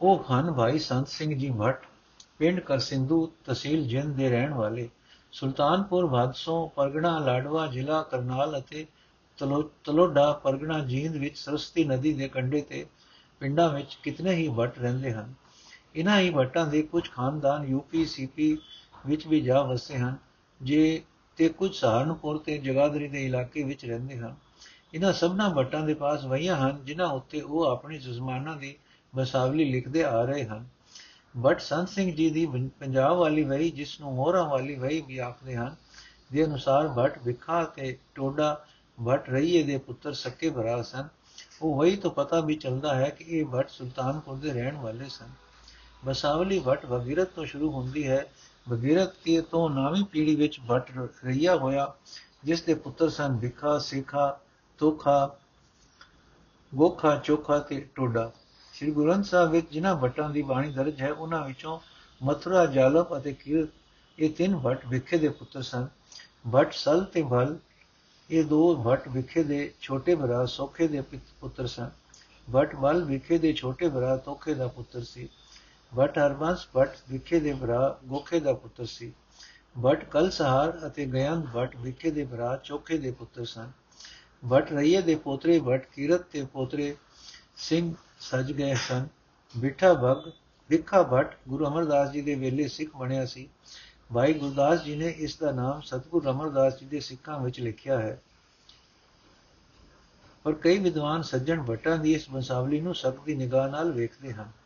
ਉਹ 0.02 0.24
ਹਨ 0.32 0.52
ਭਾਈ 0.54 0.80
ਸੰਤ 0.80 1.08
ਸਿੰਘ 1.08 1.34
ਜੀ 1.36 1.50
ਭੱਟ 1.50 1.86
ਪਿੰਡ 2.38 2.60
ਕਰਸਿੰਧੂ 2.60 3.26
ਤਹਿਸੀਲ 3.46 3.88
ਜਿੰਦ 3.88 4.16
ਦੇ 4.16 4.30
ਰਹਿਣ 4.30 4.54
ਵਾਲੇ, 4.54 4.90
ਸੁਲਤਾਨਪੁਰ 5.32 6.06
ਬਾਦਸੋਂ 6.06 6.68
ਪਰਗਣਾ, 6.70 7.18
ਲਾਡਵਾ 7.20 7.66
ਜ਼ਿਲ੍ਹਾ 7.68 8.02
ਕਰਨਾਲ 8.04 8.58
ਅਤੇ 8.60 8.86
ਤਲੋਡਾ, 9.38 10.32
ਪਰਗਣਾ 10.34 10.80
ਜੀਂਦ 10.80 11.16
ਵਿੱਚ 11.16 11.38
ਸਰਸਤੀ 11.38 11.84
ਨਦੀ 11.84 12.14
ਦੇ 12.14 12.28
ਕੰਢੇ 12.28 12.62
ਤੇ 12.62 12.86
ਪਿੰਡਾਂ 13.42 13.70
ਵਿੱਚ 13.70 13.98
ਕਿਤਨੇ 14.04 14.34
ਹੀ 14.34 14.48
ਭੱਟ 14.50 14.80
ਰਹਿੰਦੇ 14.80 15.14
ਹਨ। 15.14 15.34
ਇਨ੍ਹਾਂ 15.96 16.20
ਹੀ 16.20 16.30
ਭੱਟਾਂ 16.30 16.66
ਦੇ 16.68 16.82
ਕੁਝ 16.82 17.10
ਖਾਨਦਾਨ 17.12 17.64
ਯੂਪੀ 17.64 18.06
ਸੀਪੀ 18.06 18.58
ਵਿੱਚ 19.08 19.28
ਵੀ 19.28 19.42
ਜਾ 19.42 19.62
ਵਸੇ 19.62 19.98
ਹਨ, 19.98 20.16
ਜੇ 20.62 21.02
ਤੇ 21.38 21.50
ਕੁਝ 21.50 21.76
ਸਹਾਰਨਪੁਰ 21.76 22.38
ਤੇ 22.38 22.58
ਜਗਾਦਰੀ 22.58 23.08
ਦੇ 23.08 23.26
ਇਲਾਕੇ 23.26 23.64
ਵਿੱਚ 23.64 23.86
ਰਹਿੰਦੇ 23.86 24.18
ਹਨ। 24.18 24.36
ਇਹਨਾਂ 24.94 25.14
ਸਭਨਾ 25.14 25.50
ਭੱਟਾਂ 25.50 25.82
ਦੇ 25.82 25.94
ਪਾਸ 25.94 26.26
ਵਈਆਂ 26.26 26.56
ਹਨ, 26.56 26.86
ਜਿਨ੍ਹਾਂ 26.86 27.08
ਉੱਤੇ 27.08 27.42
ਉਹ 27.42 27.66
ਆਪਣੀ 27.66 27.98
ਜ਼ਮਾਨਾ 27.98 28.56
ਦੀ 28.56 28.76
ਬਸਾਵਲੀ 29.16 29.72
ਲਿਖਦੇ 29.72 30.04
ਆ 30.04 30.24
ਰਹੇ 30.24 30.44
ਹਨ। 30.46 30.66
ਬਟ 31.38 31.60
ਸੰਤ 31.60 31.90
ਸਿੰਘ 31.90 32.16
ਜੀ 32.16 32.30
ਦੀ 32.30 32.46
ਪੰਜਾਬ 32.80 33.18
ਵਾਲੀ 33.18 33.44
ਵਈ 33.44 33.70
ਜਿਸ 33.70 34.00
ਨੂੰ 34.02 34.14
ਮੋਹਰਾ 34.14 34.44
ਵਾਲੀ 34.44 34.76
ਵਈ 34.76 35.02
ਵੀ 35.02 35.18
ਆਖਦੇ 35.18 35.56
ਹਨ, 35.56 35.76
ਦੇ 36.34 36.46
ਅਨੁਸਾਰ 36.46 36.88
ਭੱਟ 36.88 37.20
ਵਿਖਾ 37.24 37.64
ਤੇ 37.64 37.98
ਟੋਡਾ 38.16 38.66
ਭੱਟ 38.98 39.30
ਰਈਏ 39.30 39.64
ਦੇ 39.64 39.78
ਪੁੱਤਰ 39.78 40.14
ਸੱਕੇ 40.14 40.50
ਭਰਾ 40.50 40.82
ਸਨ। 40.82 41.08
ਉਹ 41.62 41.80
ਵਈ 41.80 41.96
ਤੋਂ 41.96 42.12
ਪਤਾ 42.12 42.40
ਵੀ 42.40 42.56
ਚੱਲਦਾ 42.56 42.96
ਹੈ 42.96 43.10
ਕਿ 43.10 43.26
ਇਹ 43.28 43.46
ਭੱਟ 43.46 43.70
ਸੁਲਤਾਨਪੁਰ 43.70 44.38
ਦੇ 44.38 44.52
ਰਹਿਣ 44.52 44.76
ਵਾਲੇ 44.76 45.10
ਸਨ। 45.10 45.30
ਬਸਾਵਲੀ 46.06 46.60
ਭੱਟ 46.60 46.86
ਵਗੀਰਤ 46.86 47.28
ਤੋਂ 47.28 47.46
ਸ਼ੁਰੂ 47.46 47.72
ਹੁੰਦੀ 47.72 48.08
ਹੈ। 48.08 48.26
ਵਗੀਰਤ 48.68 49.14
ਕੇ 49.24 49.42
ਤੋਂ 49.42 49.70
ਨਵੀਂ 49.70 50.04
ਪੀੜ੍ਹੀ 50.06 50.36
ਵਿੱਚ 50.36 50.60
ਭੱਟ 50.68 50.92
ਰਈਆ 51.26 51.56
ਹੋਇਆ, 51.56 51.94
ਜਿਸ 52.46 52.62
ਦੇ 52.62 52.74
ਪੁੱਤਰ 52.74 53.10
ਸਨ 53.10 53.38
ਵਿਖਾ 53.38 53.78
ਸੇਖਾ, 53.78 54.40
ਤੋਖਾ, 54.80 55.36
ਗੋਖਾ, 56.74 57.16
ਚੋਖਾ 57.16 57.60
ਤੇ 57.60 57.80
ਟੋਡਾ। 57.96 58.32
ਸ੍ਰੀ 58.74 58.92
ਗੁਰੂ 58.92 59.08
ਗ੍ਰੰਥ 59.08 59.26
ਸਾਹਿਬ 59.26 59.52
ਵਿੱਚ 59.52 59.72
ਜਿਨ੍ਹਾਂ 59.72 59.96
ਭੱਟਾਂ 59.96 60.30
ਦੀ 60.30 60.42
ਬਾਣੀ 60.42 60.72
ਦਰਜ 60.72 61.02
ਹੈ, 61.02 61.12
ਉਹਨਾਂ 61.12 61.46
ਵਿੱਚੋਂ 61.46 61.80
ਮਥੁਰਾ, 62.22 62.66
ਜਾਲਪ 62.66 63.18
ਅਤੇ 63.18 63.34
ਕੀਰਤ 63.34 63.70
ਇਹ 64.18 64.30
ਤਿੰਨ 64.30 64.58
ਭੱਟ 64.58 64.86
ਵਿਖੇ 64.88 65.18
ਦੇ 65.18 65.30
ਪੁੱਤਰ 65.30 65.62
ਸਨ। 65.62 65.88
ਭੱਟ 66.52 66.74
ਸਲ 66.74 67.04
ਤੇ 67.04 67.24
ਭਲ 67.24 67.58
ਇਹ 68.30 68.44
ਦੋ 68.44 68.76
ਭੱਟ 68.84 69.08
ਵਿਖੇ 69.08 69.44
ਦੇ 69.44 69.74
ਛੋਟੇ 69.82 70.16
ਭਰਾ 70.16 70.46
ਸੋਖੇ 70.46 70.88
ਦੇ 70.88 71.02
ਪੁੱਤਰ 71.42 71.68
ਸਨ। 71.68 71.90
ਭੱਟ 72.48 72.76
ਬਲ 72.76 73.04
ਵਿਖੇ 73.04 73.38
ਦੇ 73.38 73.54
ਛੋਟੇ 73.54 73.90
ਭਰਾ 73.90 74.16
ਤੋਖੇ 74.18 74.54
ਦਾ 74.54 74.68
ਪੁੱਤਰ 74.68 75.04
ਸੀ। 75.04 75.30
ਭੱਟ 75.96 76.18
ਹਰਬੰਸ 76.18 76.68
ਭੱਟ 76.74 76.98
ਵਿਖੇ 77.10 77.40
ਦੇ 77.40 77.54
ਭਰਾ, 77.54 78.00
ਗੋਖੇ 78.06 78.40
ਦਾ 78.40 78.54
ਪੁੱਤਰ 78.54 78.86
ਸੀ। 78.86 79.14
ਭੱਟ 79.84 80.04
ਕਲਸਹਾਰ 80.04 80.88
ਅਤੇ 80.88 81.06
ਗਯੰਦ 81.06 81.46
ਭੱਟ 81.54 81.76
ਵਿਖੇ 81.76 82.12
ਦੇ 82.12 82.26
ਭਰਾ, 82.26 82.56
ਚੋਖੇ 82.64 82.98
ਦੇ 82.98 83.12
ਪੁੱਤਰ 83.12 83.46
ਸਨ। 83.46 83.72
ਭੱਟ 84.50 84.72
ਰਈਏ 84.74 85.02
ਦੇ 85.02 85.16
ਪੋਤਰੇ 85.16 85.60
ਭੱਟ 85.60 85.86
ਕੀਰਤ 85.86 86.22
ਤੇ 86.22 86.46
ਪੋਤਰੇ 86.46 86.96
ਸਿੰਘ 87.58 87.94
ਸਜ 88.20 88.52
ਗਏ 88.52 88.76
ਸਨ। 88.76 89.08
ਬਿਠਾ 89.58 89.94
ਭਗ 89.94 90.32
ਵਿਖਾ 90.70 91.04
ਭੱਟ 91.04 91.38
ਗੁਰੂ 91.50 91.68
ਅਮਰਦਾਸ 91.68 92.12
ਜੀ 92.12 92.22
ਦੇ 92.22 92.36
ਵੇਲੇ 92.36 92.68
ਸਿੱਖ 92.68 92.96
ਬਣਿਆ 92.96 93.26
ਸੀ। 93.26 93.50
ਭਾਈ 94.14 94.34
ਗੁਰਦਾਸ 94.34 94.84
ਜੀ 94.84 94.96
ਨੇ 94.96 95.08
ਇਸ 95.08 95.38
ਦਾ 95.38 95.52
ਨਾਮ 95.52 95.82
ਸਤਗੁਰ 95.82 96.30
ਅਮਰਦਾਸ 96.30 96.80
ਜੀ 96.80 96.86
ਦੇ 96.86 97.00
ਸਿੱਖਾਂ 97.00 97.40
ਵਿੱਚ 97.40 97.60
ਲਿਖਿਆ 97.60 98.00
ਹੈ। 98.00 98.22
ਪਰ 100.44 100.54
ਕਈ 100.54 100.78
ਵਿਦਵਾਨ 100.78 101.22
ਸੱਜਣ 101.22 101.64
ਭੱਟਾਂ 101.64 101.98
ਦੀ 101.98 102.14
ਇਸ 102.14 102.30
ਬੰਸਾਵਲੀ 102.30 102.82
ਨੂੰ 102.82 102.96
ਸਖਤੀ 102.96 103.36
ਨਿਗਾਹ 103.36 103.70
ਨਾਲ 103.70 103.92
ਵੇਖਦੇ 103.92 104.34
ਹਨ। 104.34 104.59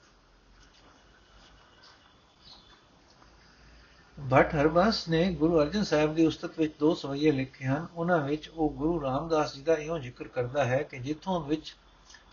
ਭੱਟ 4.18 4.54
ਹਰਬੰਸ 4.56 5.08
ਨੇ 5.10 5.24
ਗੁਰੂ 5.34 5.60
ਅਰਜਨ 5.62 5.84
ਸਾਹਿਬ 5.84 6.14
ਦੀ 6.16 6.26
ਉਸਤਤ 6.26 6.60
ਵਿੱਚ 6.60 6.74
ਦੋ 6.80 6.94
ਸਵਈਏ 6.96 7.32
ਲਿਖੇ 7.32 7.66
ਹਨ। 7.66 7.88
ਉਹਨਾਂ 7.96 8.18
ਵਿੱਚ 8.20 8.50
ਉਹ 8.50 8.70
ਗੁਰੂ 8.70 9.02
ਰਾਮਦਾਸ 9.02 9.54
ਜੀ 9.56 9.62
ਦਾ 9.62 9.74
ਇਹੋ 9.74 9.98
ਜ਼ਿਕਰ 10.00 10.28
ਕਰਦਾ 10.28 10.66
ਹੈ 10.66 10.82
ਕਿ 10.84 10.98
ਜਿੱਥੋਂ 10.98 11.40
ਵਿੱਚ, 11.42 11.76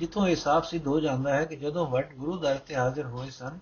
ਜਿੱਥੋਂ 0.00 0.26
ਇਹ 0.28 0.36
ਸਾਫ਼ 0.36 0.66
ਸਿੱਧ 0.66 0.86
ਹੋ 0.86 1.00
ਜਾਂਦਾ 1.00 1.34
ਹੈ 1.34 1.44
ਕਿ 1.44 1.56
ਜਦੋਂ 1.56 1.86
ਭੱਟ 1.86 2.14
ਗੁਰੂ 2.14 2.36
ਦਰ 2.38 2.58
ਤੇ 2.58 2.74
ਹਾਜ਼ਰ 2.74 3.06
ਹੋਏ 3.06 3.30
ਸਨ, 3.30 3.58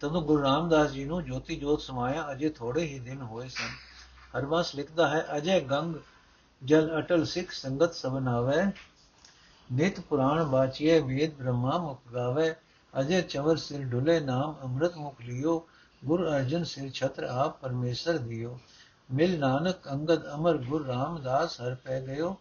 ਤਦੋਂ 0.00 0.22
ਗੁਰੂ 0.22 0.42
ਰਾਮਦਾਸ 0.42 0.90
ਜੀ 0.90 1.04
ਨੂੰ 1.04 1.22
ਜੋਤੀ 1.24 1.56
ਜੋਤ 1.56 1.80
ਸਮਾਇਆ 1.80 2.26
ਅਜੇ 2.32 2.48
ਥੋੜੇ 2.48 2.84
ਹੀ 2.84 2.98
ਦਿਨ 2.98 3.22
ਹੋਏ 3.22 3.48
ਸਨ। 3.48 3.68
ਹਰਬੰਸ 4.38 4.74
ਲਿਖਦਾ 4.74 5.08
ਹੈ, 5.08 5.26
ਅਜੇ 5.36 5.60
ਗੰਗ 5.60 5.96
ਜਲ 6.62 6.98
ਅਟਲ 6.98 7.24
ਸਿੱਖ 7.24 7.50
ਸੰਗਤ 7.50 7.94
ਸਭਨ 7.94 8.28
ਆਵੇ 8.28 8.62
ਨਿਤ 9.72 10.00
ਪੁਰਾਣ 10.00 10.44
ਬਾਚੀਏ 10.44 11.00
ਵੇਦ 11.00 11.34
ਬ੍ਰਹਮਾ 11.34 11.78
ਮੁਖ 11.78 12.00
ਗਾਵੇ, 12.14 12.54
ਅਜੇ 13.00 13.22
ਚਵਰ 13.22 13.56
ਸਿਰ 13.56 13.84
ਢੁਲੇ 13.84 14.18
ਨਾਮ 14.20 14.56
ਅੰਮ੍ਰਿਤ 14.62 14.96
ਮੁਖ 14.96 15.20
ਲਿਓ 15.20 15.66
ਗੁਰ 16.04 16.28
ਅਰਜਨ 16.28 16.64
ਸਿਰ 16.64 16.90
ਛਤਰ 16.90 17.22
ਆਪ 17.22 17.60
ਪਰਮੇਸ਼ਰ 17.60 18.18
ਦਿਓ। 18.18 18.58
ਮਿਲ 19.12 19.38
ਨਾਨਕ 19.38 19.76
ਅੰਗਦ 19.90 20.34
ਅਮਰ 20.34 20.56
ਗੁਰ 20.56 20.86
ਰਾਮਦਾਸ 20.86 21.60
ਹਰ 21.60 21.74
ਪੈ 21.74 22.00
ਗਇਓ। 22.00 22.36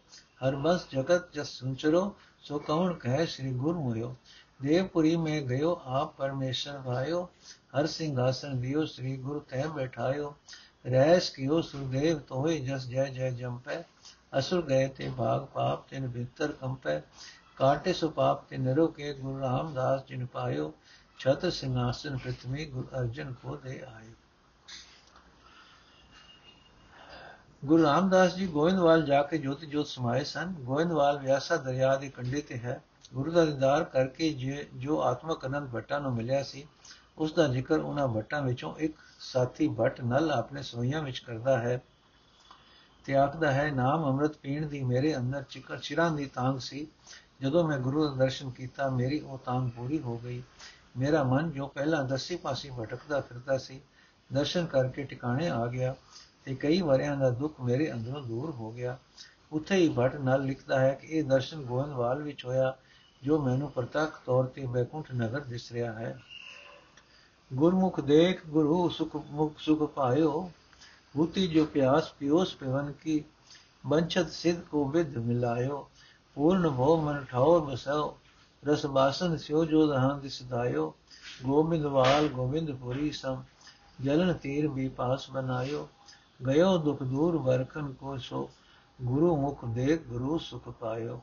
ਹਰ 0.47 0.55
ਬਸ 0.55 0.87
ਜਗਤ 0.93 1.33
ਜਸ 1.33 1.47
ਸੁਨਚਰੋ 1.47 2.15
ਸੋ 2.41 2.59
ਕਉਣ 2.59 2.93
ਕਹੈ 2.93 3.25
ਸ੍ਰੀ 3.25 3.53
ਗੁਰ 3.53 3.73
ਮੁਇਓ। 3.73 4.15
ਦੇਵਪੁਰੀ 4.61 5.15
ਮੈਂ 5.15 5.41
ਗਇਓ, 5.41 5.81
ਆਪ 5.85 6.15
ਪਰਮੇਸ਼ਰ 6.15 6.79
ਭਾਇਓ। 6.79 7.29
ਹਰ 7.79 7.87
ਸਿੰਘਾਸਨ 7.87 8.61
ਦਿਓ, 8.61 8.85
ਸ੍ਰੀ 8.85 9.17
ਗੁਰ 9.17 9.39
ਤੈ 9.49 9.67
ਬੈਠਾਇਓ। 9.67 10.35
ਰਹਿਸ 10.85 11.29
ਕਿਓ, 11.29 11.61
ਸੁਰਦੇਵ 11.61 12.19
ਤੋਏ 12.19 12.59
ਜਸ 12.59 12.87
ਜੈ 12.87 13.05
ਜੈ 13.05 13.31
ਜੰਪੈ। 13.31 13.83
ਅਸੁਰ 14.39 14.61
ਗਏ 14.61 14.87
ਤੇ 14.87 15.11
ਭਾਗ 15.17 15.45
ਪਾਪ 15.45 15.87
ਤਿਨ 15.87 16.09
ਭੀਤਰ 16.09 16.51
ਕੰਪੈ। 16.51 17.01
ਕਾਟੇ 17.55 17.93
ਸੁ 17.93 18.09
ਪਾਪ 18.09 18.43
ਤੇ 18.45 18.57
ਨਰੋ 18.57 18.87
ਕੇ 18.87 19.13
ਗੁਰੂ 19.13 19.39
ਰਾਮਦਾਸ 19.39 20.05
ਜਿਨ 20.05 20.25
ਪਾਇਓ। 20.25 20.73
ਛਤ 21.21 21.45
ਸਿੰਘਾਸਨ 21.53 22.17
ਪ੍ਰਥਮੀ 22.17 22.65
ਗੁਰ 22.65 22.87
ਅਰਜਨ 22.99 23.33
ਕੋ 23.33 23.55
ਦੇ 23.55 23.81
ਆਏ। 23.87 24.07
ਗੁਰੂ 27.65 27.83
ਰਾਮਦਾਸ 27.83 28.35
ਜੀ 28.35 28.47
ਗੋਇੰਦਵਾਲ 28.47 29.03
ਜਾ 29.05 29.21
ਕੇ 29.23 29.37
ਜੋਤੀ 29.37 29.67
ਜੋਤ 29.67 29.87
ਸਮਾਏ 29.87 30.23
ਸਨ। 30.23 30.53
ਗੋਇੰਦਵਾਲ 30.59 31.19
ਵਿਆਸਾ 31.19 31.57
ਦਰਿਆ 31.57 31.95
ਦੇ 31.95 32.09
ਕੰਢੇ 32.09 32.41
ਤੇ 32.41 32.57
ਹੈ। 32.57 32.81
ਗੁਰੂ 33.13 33.31
ਦਾ 33.31 33.45
ਦੀਦਾਰ 33.45 33.83
ਕਰਕੇ 33.83 34.31
ਜੋ 34.75 35.01
ਆਤਮਕ 35.01 35.45
ਅਨੰਦ 35.45 35.69
ਭੱਟਾਂ 35.71 35.99
ਨੂੰ 35.99 36.13
ਮਿਲਿਆ 36.15 36.41
ਸੀ, 36.43 36.65
ਉਸ 37.17 37.33
ਦਾ 37.33 37.47
ਜ਼ਿਕਰ 37.47 37.79
ਉਹਨਾਂ 37.79 38.07
ਭੱਟਾਂ 38.07 38.41
ਵਿੱਚੋਂ 38.41 38.75
ਇੱਕ 38.77 38.97
ਸਾਥੀ 39.19 39.67
ਭੱਟ 39.67 40.01
ਨਲ 40.01 40.31
ਆਪਣੇ 40.31 40.63
ਸੋਈਆਂ 40.63 41.01
ਵਿੱਚ 41.03 41.19
ਕਰਦਾ 41.19 41.59
ਹੈ 41.59 41.81
ਤੇ 43.05 43.15
ਆਖਦਾ 43.15 43.51
ਹੈ, 43.51 43.71
ਨਾਮ 43.71 44.05
ਅੰਮ੍ਰਿਤ 44.05 44.37
ਪੀਣ 44.37 44.67
ਦੀ 44.67 44.83
ਮੇਰੇ 44.83 45.15
ਅੰਦਰ 45.17 45.43
ਚਿਕਰ 45.43 45.77
ਚਿਰਾਂ 45.77 46.11
ਦੀ 46.11 46.25
ਤਾਂਗ 46.25 46.59
ਸੀ। 46.59 46.87
ਜਦੋਂ 47.41 47.67
ਮੈਂ 47.67 47.79
ਗੁਰੂ 47.79 48.09
ਦਾ 48.09 48.15
ਦਰਸ਼ਨ 48.15 48.49
ਕੀਤਾ, 48.49 48.89
ਮੇਰੀ 48.89 49.19
ਉਹ 49.19 49.37
ਤਾਂਗ 49.37 49.69
ਪੂਰੀ 49.69 49.99
ਹੋ 49.99 50.17
ਗਈ। 50.17 50.43
ਮੇਰਾ 50.97 51.23
ਮਨ 51.23 51.51
ਜੋ 51.51 51.67
ਪਹਿਲਾਂ 51.67 52.03
ਦਸੀ 52.03 52.35
ਪਾਸੀ 52.35 52.69
ਭਟਕਦਾ 52.69 53.19
ਫਿਰਦਾ 53.21 53.57
ਸੀ, 53.57 53.81
ਦਰਸ਼ਨ 54.33 54.65
ਕਰਕੇ 54.65 55.03
ਟਿਕਾਣੇ 55.03 55.49
ਆ 55.49 55.67
ਗਿਆ 55.67 55.95
ਤੇ 56.45 56.55
ਕਈ 56.55 56.81
ਵਰਿਆਂ 56.81 57.15
ਦਾ 57.17 57.29
ਦੁੱਖ 57.29 57.61
ਮੇਰੇ 57.61 57.91
ਅੰਦਰੋਂ 57.91 58.21
ਦੂਰ 58.21 58.51
ਹੋ 58.51 58.71
ਗਿਆ। 58.71 58.97
ਉੱਥੇ 59.51 59.75
ਹੀ 59.75 59.93
ਭਟ 59.99 60.15
ਨਾਲ 60.15 60.45
ਲਿਖਦਾ 60.45 60.79
ਹੈ 60.79 60.93
ਕਿ 60.93 61.07
ਇਹ 61.07 61.23
ਦਰਸ਼ਨ 61.23 61.61
ਗੋਇੰਦਵਾਲ 61.61 62.21
ਵਿੱਚ 62.23 62.45
ਹੋਇਆ, 62.45 62.77
ਜੋ 63.23 63.39
ਮੈਨੂੰ 63.39 63.71
ਪ੍ਰਤੱਖ 63.71 64.21
ਤੌਰ 64.25 64.45
ਤੇ 64.45 64.65
ਬੈਕੁੰਠ 64.65 65.11
ਨਗਰ 65.11 65.39
ਦਿਸ 65.39 65.71
ਰਿਹਾ 65.71 65.93
ਹੈ। 65.93 66.19
ਗੁਰਮੁਖ 67.53 67.99
ਦੇਖ 67.99 68.45
ਗੁਰੂ 68.47 68.89
ਸੁਖ 68.89 69.15
ਮੁਖ 69.15 69.59
ਸੁਖ 69.59 69.93
ਪਾਇਓ 69.93 70.51
ਬੂਤੀ 71.17 71.47
ਜੋ 71.47 71.65
ਪਿਆਸ 71.65 72.11
ਪਿਓਸ 72.11 72.55
ਪਿਵਨ 72.55 72.91
ਕੀ 72.91 73.23
ਬੰਚਤ 73.85 74.29
ਸਿਧ 74.29 74.59
ਕੋ 74.61 74.85
ਵਿਦ 74.85 75.17
ਮਿਲਾਇਓ, 75.17 75.89
ਪੂਰਨ 76.35 76.69
ਭੋ 76.69 77.01
ਮਨ 77.01 77.25
ਠਾਉਰ 77.29 77.61
ਬਸਓ 77.61 78.17
ਰਸ 78.67 78.85
ਬਾਸਨ 78.85 79.37
ਸਿਓ 79.37 79.65
ਜੋ 79.65 79.87
ਦਹਾਂ 79.87 80.17
ਦਿਸਦਾਇਓ 80.17 80.93
ਗੋਬਿੰਦਵਾਲ 81.45 82.27
ਗੋਬਿੰਦਪੁਰੀ 82.27 83.11
ਸਮ, 83.11 83.43
ਜਲਨ 84.01 84.33
ਤੀਰ 84.33 84.67
ਵੀ 84.67 84.89
ਪਾਸ 84.89 85.29
ਬਨਾਇਓ, 85.29 85.89
ਗਇਓ 86.47 86.77
ਦੁਖ 86.77 87.03
ਦੂਰ 87.03 87.37
ਵਰਖਨ 87.37 87.93
ਕੋ 87.93 88.17
ਸੋ, 88.17 88.49
ਗੁਰੂ 89.01 89.35
ਮੁਖ 89.37 89.65
ਦੇਖ 89.65 90.01
ਗੁਰੂ 90.01 90.37
ਸੁਖ 90.37 90.69
ਪਾਇਓ। 90.69 91.21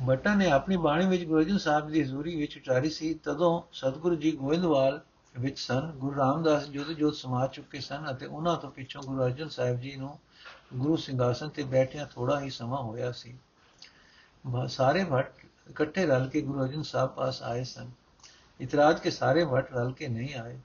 ਬਟਾ 0.00 0.34
ਨੇ 0.34 0.50
ਆਪਣੀ 0.50 0.76
ਬਾਣੀ 0.76 1.06
ਵਿੱਚ 1.06 1.24
ਗੁਰੂ 1.24 1.38
ਅਰਜਨ 1.38 1.58
ਸਾਹਿਬ 1.58 1.88
ਦੀ 1.88 2.02
ਹਜ਼ੂਰੀ 2.02 2.36
ਵਿੱਚ 2.36 2.56
ਉਚਾਰੀ 2.56 2.90
ਸੀ, 2.90 3.14
ਤਦੋਂ 3.14 3.62
ਸਤਿਗੁਰੂ 3.72 4.14
ਜੀ 4.14 4.32
ਗੋਇੰਦਵਾਲ 4.32 5.00
ਵਿੱਚ 5.38 5.58
ਸਨ, 5.58 5.90
ਗੁਰੂ 5.90 6.16
ਰਾਮਦਾਸ 6.16 6.64
ਜੋਤ 6.64 6.86
ਜੋਤ 6.86 7.14
ਸਮਾ 7.14 7.46
ਚੁੱਕੇ 7.46 7.80
ਸਨ 7.80 8.10
ਅਤੇ 8.10 8.26
ਉਹਨਾਂ 8.26 8.56
ਤੋਂ 8.56 8.70
ਪਿੱਛੋਂ 8.70 9.02
ਗੁਰੂ 9.02 9.22
ਅਰਜਨ 9.24 9.48
ਸਾਹਿਬ 9.48 9.80
ਜੀ 9.80 9.94
ਨੂੰ 9.96 10.18
ਗੁਰੂ 10.74 10.96
ਸਿੰਘਾਸਨ 10.96 11.48
ਤੇ 11.48 11.62
ਬੈਠਿਆਂ 11.62 12.06
ਥੋੜਾ 12.06 12.40
ਹੀ 12.40 12.50
ਸਮਾਂ 12.50 12.82
ਹੋਇਆ 12.82 13.12
ਸੀ। 13.12 13.38
ਸਾਰੇ 14.68 15.04
ਭੱਟ 15.04 15.32
ਇਕੱਠੇ 15.70 16.06
ਰਲ 16.06 16.28
ਕੇ 16.28 16.40
ਗੁਰੂ 16.40 16.62
ਅਰਜਨ 16.62 16.82
ਸਾਹਿਬ 16.82 17.10
ਪਾਸ 17.10 17.42
ਆਏ 17.42 17.64
ਸਨ। 17.64 17.90
ਇਤਰਾਜ਼ 18.60 19.00
ਕੇ 19.00 19.10
ਸਾਰੇ 19.10 19.44
ਭੱਟ 19.44 19.72
ਰਲ 19.72 19.92
ਕੇ 19.92 20.08
ਨਹੀਂ 20.08 20.34
ਆਏ। 20.34 20.58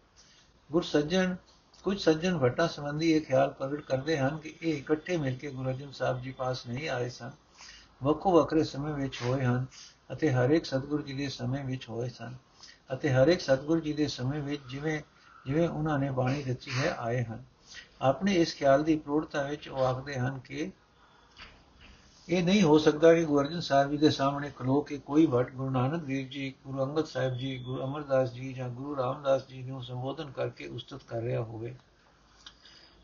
ਗੁਰ 0.71 0.83
ਸੱਜਣ, 0.83 1.35
ਕੁਝ 1.83 1.99
ਸੱਜਣ 2.01 2.37
ਭੱਟਾਂ 2.37 2.67
ਸੰਬੰਧੀ 2.67 3.11
ਇਹ 3.11 3.21
ਖਿਆਲ 3.21 3.49
ਪ੍ਰਗਟ 3.49 3.81
ਕਰਦੇ 3.81 4.17
ਹਨ 4.17 4.37
ਕਿ 4.37 4.55
ਇਹ 4.61 4.77
ਇਕੱਠੇ 4.77 5.17
ਮਿਲ 5.17 5.37
ਕੇ 5.37 5.51
ਗੁਰੂ 5.51 5.69
ਅਰਜਨ 5.69 5.91
ਸਾਹਿਬ 5.91 6.21
ਜੀ 6.21 6.31
ਪਾਸ 6.31 6.65
ਨਹੀਂ 6.67 6.89
ਆਏ 6.89 7.09
ਸਨ। 7.09 7.31
ਵੱਖੋ 8.03 8.31
ਵੱਖਰੇ 8.31 8.63
ਸਮੇਂ 8.63 8.93
ਵਿੱਚ 8.93 9.21
ਹੋਏ 9.21 9.43
ਹਨ 9.45 9.65
ਅਤੇ 10.13 10.31
ਹਰ 10.31 10.49
ਇੱਕ 10.49 10.65
ਸਤਿਗੁਰੂ 10.65 11.03
ਜੀ 11.03 11.13
ਦੇ 11.13 11.29
ਸਮੇਂ 11.29 11.63
ਵਿੱਚ 11.65 11.89
ਹੋਏ 11.89 12.09
ਸਨ। 12.09 12.35
ਅਤੇ 12.93 13.09
ਹਰ 13.09 13.27
ਇੱਕ 13.27 13.41
ਸਤਿਗੁਰੂ 13.41 13.81
ਜੀ 13.81 13.93
ਦੇ 13.93 14.07
ਸਮੇਂ 14.07 14.41
ਵਿੱਚ 14.41 14.61
ਜਿਵੇਂ 14.69 15.01
ਜਿਵੇਂ 15.45 15.69
ਉਹਨਾਂ 15.69 15.99
ਨੇ 15.99 16.11
ਬਾਣੀ 16.11 16.43
ਰਚੀ 16.43 16.71
ਹੈ, 16.71 16.95
ਆਏ 16.97 17.23
ਹਨ। 17.23 17.43
ਆਪਣੇ 18.01 18.33
ਇਸ 18.33 18.55
ਖਿਆਲ 18.55 18.83
ਦੀ 18.83 18.95
ਪ੍ਰੋੜਤਾ 18.95 19.43
ਵਿੱਚ 19.43 19.69
ਉਹ 19.69 19.85
ਆਖਦੇ 19.85 20.19
ਹਨ 20.19 20.39
ਕਿ 20.39 20.71
ਇਹ 22.29 22.43
ਨਹੀਂ 22.43 22.63
ਹੋ 22.63 22.77
ਸਕਦਾ 22.77 23.13
ਕਿ 23.13 23.25
ਗੁਰੂ 23.25 23.39
ਅਰਜਨ 23.39 23.59
ਸਾਹਿਬ 23.59 23.91
ਜੀ 23.91 23.97
ਦੇ 23.97 24.09
ਸਾਹਮਣੇ 24.09 24.51
ਖਲੋ 24.59 24.81
ਕੇ 24.81 24.97
ਕੋਈ 24.97 25.25
ਵਟ 25.25 25.51
ਗੁਰੂ 25.51 25.69
ਨਾਨਕ 25.69 26.03
ਦੇਵ 26.03 26.27
ਜੀ, 26.27 26.53
ਗੁਰੂ 26.67 26.83
ਅੰਗਦ 26.83 27.05
ਸਾਹਿਬ 27.05 27.33
ਜੀ, 27.33 27.57
ਗੁਰੂ 27.57 27.83
ਅਮਰਦਾਸ 27.83 28.33
ਜੀ 28.33 28.53
ਜਾਂ 28.53 28.69
ਗੁਰੂ 28.69 28.95
ਰਾਮਦਾਸ 28.97 29.47
ਜੀ 29.47 29.63
ਨੂੰ 29.63 29.83
ਸੰਬੋਧਨ 29.83 30.31
ਕਰਕੇ 30.31 30.67
ਉਸਤਤ 30.67 31.03
ਕਰ 31.07 31.21
ਰਿਹਾ 31.21 31.41
ਹੋਵੇ। 31.41 31.75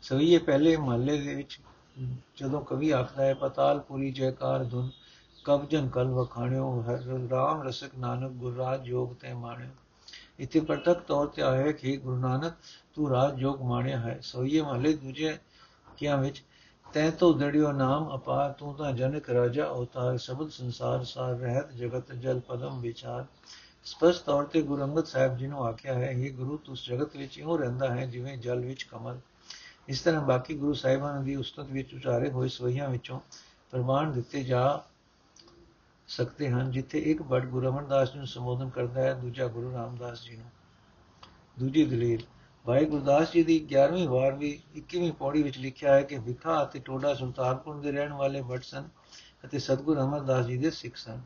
ਸਵਈਏ 0.02 0.38
ਪਹਿਲੇ 0.38 0.76
ਮਹੱਲੇ 0.76 1.20
ਦੇ 1.20 1.34
ਵਿੱਚ 1.34 1.60
ਜਦੋਂ 2.36 2.60
ਕਵੀ 2.60 2.90
ਆਖਦਾ 2.90 3.24
ਹੈ 3.24 3.34
ਪਤਾਲਪੁਰੀ 3.34 4.10
ਜੈਕਾਰ 4.12 4.64
ਧੁਨ 4.64 4.90
ਕਬਜਨ 5.44 5.88
ਕਲ 5.88 6.08
ਵਖਾਣਿਓ 6.08 6.84
ਰਾਮ 7.30 7.62
ਰਸਕ 7.62 7.94
ਨਾਨਕ 7.98 8.32
ਗੁਰ 8.32 8.54
ਰਾਜ 8.56 8.88
ਯੋਗ 8.88 9.14
ਤੇ 9.14 9.32
ਮਾਣਿਓ। 9.34 9.68
ਇਥੇ 10.40 10.60
ਪ੍ਰਤੱਖ 10.60 11.00
ਤੌਰ 11.00 11.26
ਤੇ 11.26 11.42
ਆਇਆ 11.42 11.72
ਕਿ 11.72 11.96
ਗੁਰੂ 11.96 12.16
ਨਾਨਕ 12.16 12.54
ਤੂੰ 12.94 13.10
ਰਾਜ 13.10 13.40
ਯੋਗ 13.40 13.62
ਮਾਣਿਆ 13.62 13.98
ਹੈ। 13.98 14.18
ਸੋਈਏ 14.22 14.62
ਮਹਲੇ 14.62 14.92
ਦੂਜੇ 14.92 15.36
ਕਿਆ 15.96 16.16
ਵਿੱਚ, 16.16 16.42
ਤੈ 16.94 17.10
ਤੋ 17.10 17.32
ਦੜਿਓ 17.32 17.72
ਨਾਮ 17.72 18.14
ਅਪਾਰ 18.14 18.52
ਤੂੰ 18.52 18.74
ਤਾਂ 18.74 18.92
ਜਨਕ 18.92 19.30
ਰਾਜਾ 19.30 19.66
ਅਵਤਾਰ, 19.70 20.16
ਸ਼ਬਦ 20.18 20.50
ਸੰਸਾਰ 20.50 21.04
ਸਾਰ 21.04 21.34
ਰਹਿਤ 21.34 21.72
ਜਗਤ 21.72 22.12
ਜਲ 22.12 22.40
ਪਦਮ 22.40 22.80
ਵਿਚਾਰ। 22.80 23.24
ਸਪਸ਼ਟ 23.84 24.24
ਤੌਰ 24.24 24.44
ਤੇ 24.44 24.62
ਗੁਰੂ 24.62 24.84
ਅੰਗਦ 24.84 25.04
ਸਾਹਿਬ 25.04 25.36
ਜੀ 25.36 25.46
ਨੂੰ 25.46 25.64
ਆਖਿਆ 25.66 25.94
ਹੈ 25.94 26.10
ਇਹ 26.10 26.32
ਗੁਰੂ, 26.32 26.56
ਤੂੰ 26.56 26.76
ਜਗਤ 26.84 27.16
ਵਿੱਚ 27.16 27.38
ਇਉਂ 27.38 27.58
ਰਹਿੰਦਾ 27.58 27.94
ਹੈ 27.94 28.06
ਜਿਵੇਂ 28.06 28.36
ਜਲ 28.38 28.60
ਵਿੱਚ 28.60 28.82
ਕਮਲ। 28.82 29.18
ਇਸ 29.88 30.00
ਤਰ੍ਹਾਂ 30.00 30.22
ਬਾਕੀ 30.22 30.54
ਗੁਰੂ 30.54 30.72
ਸਾਹਿਬਾਨ 30.72 31.24
ਦੀ 31.24 31.36
ਉਸਤਤ 31.36 31.66
ਵਿੱਚ 31.70 31.94
ਉਚਾਰੇ 31.94 32.30
ਹੋਏ 32.30 32.48
ਸਵਈਆਂ 32.48 32.88
ਵਿੱਚੋਂ 32.88 33.20
ਪ੍ਰਮਾਣ 33.70 34.12
ਦਿੱਤੇ 34.12 34.42
ਜਾ 34.44 34.82
ਸਕਦੇ 36.12 36.48
ਹਨ, 36.50 36.70
ਜਿੱਥੇ 36.70 36.98
ਇੱਕ 36.98 37.22
ਬੜ 37.22 37.44
ਗੁਰੂ 37.44 37.68
ਅਮਰਦਾਸ 37.68 38.14
ਨੂੰ 38.14 38.26
ਸੰਬੋਧਨ 38.26 38.68
ਕਰਦਾ 38.68 39.02
ਹੈ, 39.02 39.14
ਦੂਜਾ 39.14 39.46
ਗੁਰੂ 39.46 39.72
ਰਾਮਦਾਸ 39.72 40.22
ਜੀ 40.22 40.36
ਨੂੰ। 40.36 40.50
ਦੂਜੀ 41.58 41.84
ਦਲੀਲ, 41.84 42.22
ਭਾਈ 42.64 42.84
ਗੁਰਦਾਸ 42.84 43.32
ਜੀ 43.32 43.42
ਦੀ 43.42 43.58
11ਵੀਂ 43.66 44.08
ਵਾਰ 44.08 44.32
ਵੀ 44.32 44.58
21ਵੀਂ 44.76 45.12
ਪੌੜੀ 45.12 45.42
ਵਿੱਚ 45.42 45.58
ਲਿਖਿਆ 45.58 45.94
ਹੈ 45.94 46.02
ਕਿ 46.02 46.18
ਵਿਖਾ 46.18 46.62
ਅਤੇ 46.62 46.78
ਟੋਡਾ 46.78 47.14
ਸੁਲਤਾਨਪੁਰ 47.14 47.80
ਦੇ 47.80 47.92
ਰਹਿਣ 47.92 48.12
ਵਾਲੇ 48.12 48.42
ਭੱਟ 48.42 48.64
ਸਨ 48.64 48.88
ਅਤੇ 49.44 49.58
ਸਤਗੁਰ 49.58 50.00
ਅਮਰਦਾਸ 50.00 50.46
ਜੀ 50.46 50.56
ਦੇ 50.56 50.70
ਸਿੱਖ 50.70 50.96
ਸਨ। 50.96 51.20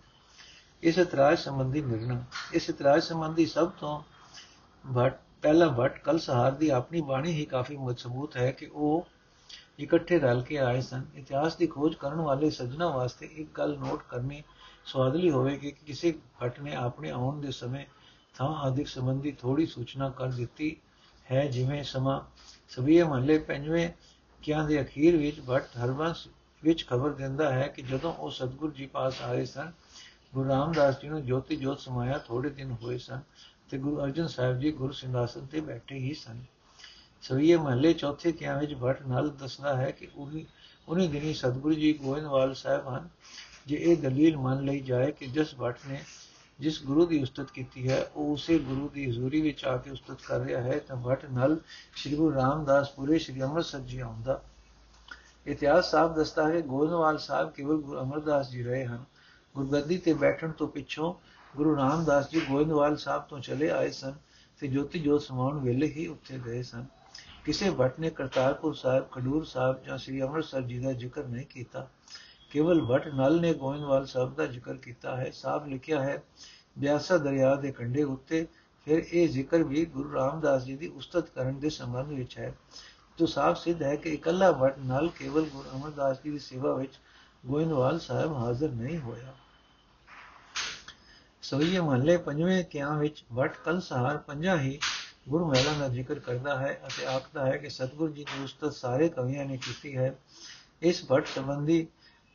ਇਸ 0.83 0.99
ਇਤਰਾਜ਼ 0.99 1.39
ਸੰਬੰਧੀ 1.39 1.83
ਨਿਰਣਾ 1.83 2.23
ਇਸ 2.53 2.69
ਇਤਰਾਜ਼ 2.71 3.05
ਸੰਬੰਧੀ 3.05 3.47
ਸਭ 3.47 3.71
ਤੋਂ 3.71 4.01
ਭੱਟ 4.85 5.21
ਪਹਿਲਾ 5.43 5.69
ਭੱਟ 5.69 5.99
ਕਲ 5.99 6.19
ਸਹਾਰ 6.19 6.53
ਦੀ 6.53 6.69
ਆਪਣੀ 6.71 7.01
ਬਾਣੀ 7.01 7.33
ਹੀ 7.33 7.45
ਕਾਫੀ 7.45 7.77
ਮਜ਼ਬੂਤ 7.77 8.37
ਹੈ 8.37 8.51
ਕਿ 8.51 8.67
ਉਹ 8.67 9.07
ਇਕੱਠੇ 9.81 10.19
ਰਲ 10.19 10.43
ਕੇ 10.43 10.59
ਆਏ 10.59 10.81
ਸਨ। 10.81 11.05
ਇਤਿਹਾਸ 11.15 11.57
ਦੀ 11.57 11.67
ਖੋਜ 11.67 11.95
ਕਰਨ 11.95 12.21
ਵਾਲੇ 12.21 12.51
ਸੱਜਣਾ 12.51 12.89
ਵਾਸਤੇ 12.89 13.27
ਇੱਕ 13.27 13.57
ਗੱਲ 13.59 13.77
ਨੋਟ 13.79 14.03
ਕਰਨੀ 14.09 14.43
ਸਵਾਦਲੀ 14.87 15.31
ਹੋਵੇਗੀ 15.31 15.71
ਕਿ 15.71 15.85
ਕਿਸੇ 15.87 16.13
ਭੱਟ 16.41 16.61
ਨੇ 16.61 16.75
ਆਪਣੇ 16.75 17.11
ਆਉਣ 17.11 17.41
ਦੇ 17.41 17.51
ਸਮੇਂ 17.51 17.85
ਥਾਂ 18.35 18.49
ਆਦਿਕ 18.49 18.89
ਸੰਬੰਧੀ 18.89 19.33
ਥੋੜੀ 19.33 19.67
ਸੂਚਨਾ 19.67 20.09
ਕਰ 20.11 20.27
ਦਿੱਤੀ 20.27 20.77
ਹੈ, 21.31 21.47
ਜਿਵੇਂ 21.47 21.83
ਸਮਾਂ 21.85 22.21
ਸਭੀਏ 22.69 23.03
ਮਹੱਲੇ 23.03 23.39
ਪੰਜਵੇਂ 23.39 23.89
ਕਿਆਂ 24.43 24.65
ਦੇ 24.69 24.81
ਅਖੀਰ 24.83 25.17
ਵਿੱਚ 25.17 25.41
ਭੱਟ 25.41 25.77
ਹਰਬੰਸ 25.85 26.29
ਵਿੱਚ 26.63 26.87
ਖਬਰ 26.87 27.11
ਦਿੰਦਾ 27.11 27.53
ਹੈ 27.53 27.67
ਕਿ 27.69 27.83
ਜਦੋਂ 27.83 28.13
ਉਹ 28.13 28.31
ਸਤਗੁਰ 28.31 28.73
ਜੀ 28.73 28.87
ਪਾਸ 28.87 29.23
ਆਏ 29.23 29.45
ਸਨ, 29.45 29.73
ਗੁਰੂ 30.35 30.49
ਰਾਮਦਾਸ 30.49 31.01
ਜੀ 31.01 31.09
ਨੂੰ 31.09 31.25
ਜੋਤੀ 31.27 31.57
ਜੋਤ 31.57 31.81
ਸਮਾਇਆ 31.81 32.19
ਥੋੜੇ 32.19 32.51
ਦਿਨ 32.51 32.77
ਹੋਏ 32.83 32.99
ਸਨ 32.99 33.21
ਤੇ 33.71 33.79
ਗੁਰੂ 33.79 34.05
ਅਰਜਨ 34.05 34.27
ਸਾਹਿਬ 34.27 34.59
ਜੀ 34.59 34.73
ਗੁਰ 34.73 34.93
ਸਿੰਘਾਸਨ 34.93 35.47
ਤੇ 35.47 35.61
ਬੈਠੇ 35.61 35.99
ਹੀ 35.99 36.15
ਸਨ। 36.15 36.45
ਸਵੀਏ 37.23 37.57
ਮਹੱਲੇ 37.57 37.93
ਚੌਥੇ 37.93 38.33
ਕਿਆਂ 38.33 38.59
ਵਿੱਚ 38.59 38.75
ਭੱਟ 38.75 39.03
ਨਾਲ 39.03 39.31
ਦੱਸਦਾ 39.31 39.77
ਹੈ 39.77 39.91
ਕਿ 39.91 40.09
ਉਹ 40.15 40.31
ਉਹਨੇ 40.89 41.07
ਦਿਨੀ 41.09 41.35
ਸਤਗੁਰੂ 41.35 41.75
ਜੀ 41.75 41.93
ਗੋਇੰਦਵਾਲ 41.93 42.55
ਸਾਹਿਬ 42.55 42.89
ਹਨ। 42.89 43.09
ਜੇ 43.67 43.77
ਇਹ 43.77 43.97
ਦਲੀਲ 43.97 44.37
ਮੰਨ 44.37 44.65
ਲਈ 44.65 44.81
ਜਾਏ 44.81 45.13
ਕਿ 45.13 45.27
ਜਿਸ 45.27 45.55
ਭੱਟ 45.55 45.77
ਨੇ 45.89 46.03
ਜਿਸ 46.61 46.83
ਗੁਰੂ 46.85 47.07
ਦੀ 47.07 47.23
ਉਸਤਤ 47.23 47.51
ਕੀਤੀ 47.51 47.89
ਹੈ, 47.89 48.11
ਉਹ 48.17 48.33
ਉਸੇ 48.33 48.59
ਗੁਰੂ 48.59 48.89
ਦੀ 48.89 49.11
ਹਜ਼ੂਰੀ 49.11 49.41
ਵਿੱਚ 49.41 49.65
ਆ 49.65 49.77
ਕੇ 49.77 49.91
ਉਸਤਤ 49.91 50.23
ਕਰ 50.27 50.41
ਰਿਹਾ 50.41 50.61
ਹੈ, 50.61 50.79
ਤਾਂ 50.79 50.97
ਭੱਟ 50.97 51.25
ਨਾਲ 51.25 51.61
ਸ੍ਰੀ 51.97 52.17
ਗੁਰੂ 52.17 52.35
ਰਾਮਦਾਸ 52.35 52.91
ਪੂਰੇ 52.91 53.19
ਸ੍ਰੀ 53.19 53.43
ਅੰਮ੍ਰਿਤਸਰ 53.43 53.79
ਜੀ 53.79 54.01
ਆਉਂਦਾ। 54.01 54.43
ਇਤਿਹਾਸ 55.47 55.91
ਸਾਫ਼ 55.91 56.13
ਦੱਸਦਾ 56.13 56.49
ਹੈ 56.49 56.61
ਗੋਇੰਦਵਾਲ 56.61 57.19
ਸਾਹਿਬ 57.19 57.51
ਕੇਵਲ 57.51 57.77
ਗੁਰੂ 57.77 58.01
ਅਮਰਦਾਸ 58.01 58.51
ਜੀ 58.51 58.63
ਰਹੇ 58.63 58.85
ਹਨ। 58.85 59.05
ਗੁਰਗੱਦੀ 59.55 59.99
ਤੇ 59.99 60.13
ਬੈਠਣ 60.13 60.51
ਤੋਂ 60.51 60.69
ਪਿੱਛੋਂ 60.69 61.15
ਗੁਰੂ 61.57 61.77
ਰਾਮਦਾਸ 61.77 62.31
ਜੀ 62.31 62.41
ਗੋਇੰਦਵਾਲ 62.41 62.97
ਸਾਹਿਬ 62.97 63.23
ਤੋਂ 63.23 63.41
ਚਲੇ 63.41 63.71
ਆਏ 63.71 63.91
ਸਨ 63.91 64.15
ਤੇ 64.61 64.69
ਜੋਤੀ 64.69 64.99
ਜੋਤ 64.99 65.23
ਸਮਾਉਣ 65.23 65.59
ਵੇਲੇ 65.59 65.87
ਹੀ 65.87 66.07
ਉੱਥੇ 66.07 66.39
ਗਏ 66.47 66.63
ਸਨ। 66.63 66.85
ਕਿਸੇ 67.45 67.71
ਭੱਟ 67.71 68.01
ਨੇ 68.01 68.11
ਕਰਤਾਰਪੁਰ 68.11 68.75
ਸਾਹਿਬ, 68.75 69.11
ਖਡੂਰ 69.11 69.45
ਸਾਹਿਬ 69.45 69.83
ਜਾਂ 69.83 69.99
ਸ੍ਰੀ 69.99 70.23
ਅੰਮ੍ਰਿਤਸਰ 70.23 70.63
ਜੀ 70.63 70.79
ਦਾ 70.79 70.93
ਜ਼ਿਕਰ 70.93 71.25
ਨਹੀਂ 71.25 71.47
ਕੀਤਾ। 71.47 71.89
ਕੇਵਲ 72.57 72.85
ਭੱਟ 72.85 73.09
ਨਲ 73.09 73.41
ਨੇ 73.41 73.55
ਗੋਇੰਦਵਾਲ 73.55 74.07
ਸਾਹਿਬ 74.07 74.35
ਦਾ 74.35 74.47
ਜ਼ਿਕਰ 74.47 74.75
ਕੀਤਾ 74.75 75.17
ਹੈ 75.17 75.31
ਸਾਫ਼ 75.31 75.67
ਲਿਖਿਆ 75.69 76.03
ਹੈ, 76.03 76.23
ਬਿਆਸਾ 76.79 77.17
ਦਰਿਆ 77.17 77.55
ਦੇ 77.55 77.73
ਕੰਢੇ 77.73 78.03
ਉੱਤੇ, 78.03 78.47
ਫਿਰ 78.85 79.03
ਇਹ 79.13 79.29
ਜ਼ਿਕਰ 79.29 79.63
ਵੀ 79.63 79.85
ਗੁਰੂ 79.85 80.15
ਰਾਮਦਾਸ 80.15 80.65
ਜੀ 80.65 80.77
ਦੀ 80.77 80.87
ਉਸਤਤ 80.87 81.29
ਕਰਨ 81.31 81.59
ਦੇ 81.61 81.71
ਸੰਬੰਧ 81.71 82.09
ਵਿੱਚ 82.09 82.39
ਹੈ। 82.39 82.55
ਜੋ 83.19 83.27
ਸਾਫ਼ 83.27 83.59
ਸਿੱਧ 83.59 83.83
ਹੈ 83.83 83.97
ਕਿ 83.97 84.11
ਇਕੱਲਾ 84.11 84.53
ਭੱਟ 84.53 84.79
ਨਾਲ 84.79 85.09
ਕੇਵਲ 85.09 85.43
ਗੁਰੂ 85.43 85.79
ਅਮਰਦਾਸ 85.79 86.17
ਜੀ 86.25 86.31
ਦੀ 86.31 86.39
ਸੇਵਾ 86.39 86.75
ਵਿੱਚ 86.75 86.93
ਗੋਇੰਦਵਾਲ 87.47 87.99
ਸਾਹਿਬ 87.99 88.33
ਹਾਜ਼ਰ 88.33 88.69
ਨਹੀਂ 88.69 88.99
ਹੋਇਆ। 88.99 89.35
ਸੋਈਏ 91.43 91.81
ਮਹੱਲੇ 91.81 92.17
ਪੰਜਵੇਂ 92.17 92.65
ਕਿਆਂ 92.65 92.99
ਵਿੱਚ 92.99 93.25
ਵਟ 93.33 93.57
ਕਲ 93.65 93.81
ਸਹਾਰ 93.81 94.17
ਪੰਜਾ 94.17 94.61
ਹੀ 94.61 94.79
ਗੁਰੂ 95.29 95.47
ਮਹਿਲਾ 95.47 95.73
ਦਾ 95.73 95.89
ਜ਼ਿਕਰ 95.89 96.19
ਕਰਦਾ 96.19 96.59
ਹੈ 96.59 96.81
ਅਤੇ 96.87 97.07
ਆਖਦਾ 97.07 97.47
ਹੈ 97.47 97.57
ਕਿ 97.57 97.71
ਸਤਗੁਰੂ 97.71 98.13
ਜੀ 98.13 98.25
ਦੀ 98.25 98.45
ਉਸਤਤ 98.45 98.73
ਸਾਰੇ 98.73 99.09
ਕਵੀਆਂ 99.09 99.45
ਨੇ 99.45 99.57
ਕੀਤੀ 99.57 99.97
ਹੈ। 99.97 100.19
ਇਸ 100.83 101.05
ਭਟ 101.13 101.27
ਸੰਬੰਧੀ 101.27 101.87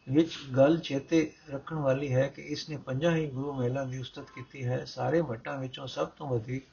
ਵਿੱਚ 0.10 0.38
ਗੱਲ 0.58 0.78
ਚੇਤੇ 0.78 1.32
ਰੱਖਣ 1.50 1.76
ਵਾਲੀ 1.76 2.14
ਹੈ 2.14 2.28
ਕਿ 2.28 2.42
ਇਸ 2.42 2.70
ਨੇ 2.70 2.78
ਪੰਜਾਂ 2.78 3.16
ਹੀ 3.16 3.28
ਗੁਰੂ 3.28 3.54
ਮਹਿਲਾ 3.54 3.84
ਦੀ 3.84 3.98
ਉਸਤਤ 3.98 4.30
ਕੀਤੀ 4.36 4.66
ਹੈ। 4.66 4.86
ਸਾਰੇ 4.86 5.22
ਭਟਾਂ 5.22 5.58
ਵਿੱਚੋਂ 5.58 5.88
ਸਭ 5.88 6.08
ਤੋਂ 6.08 6.28
ਵਧੇਕ 6.28 6.64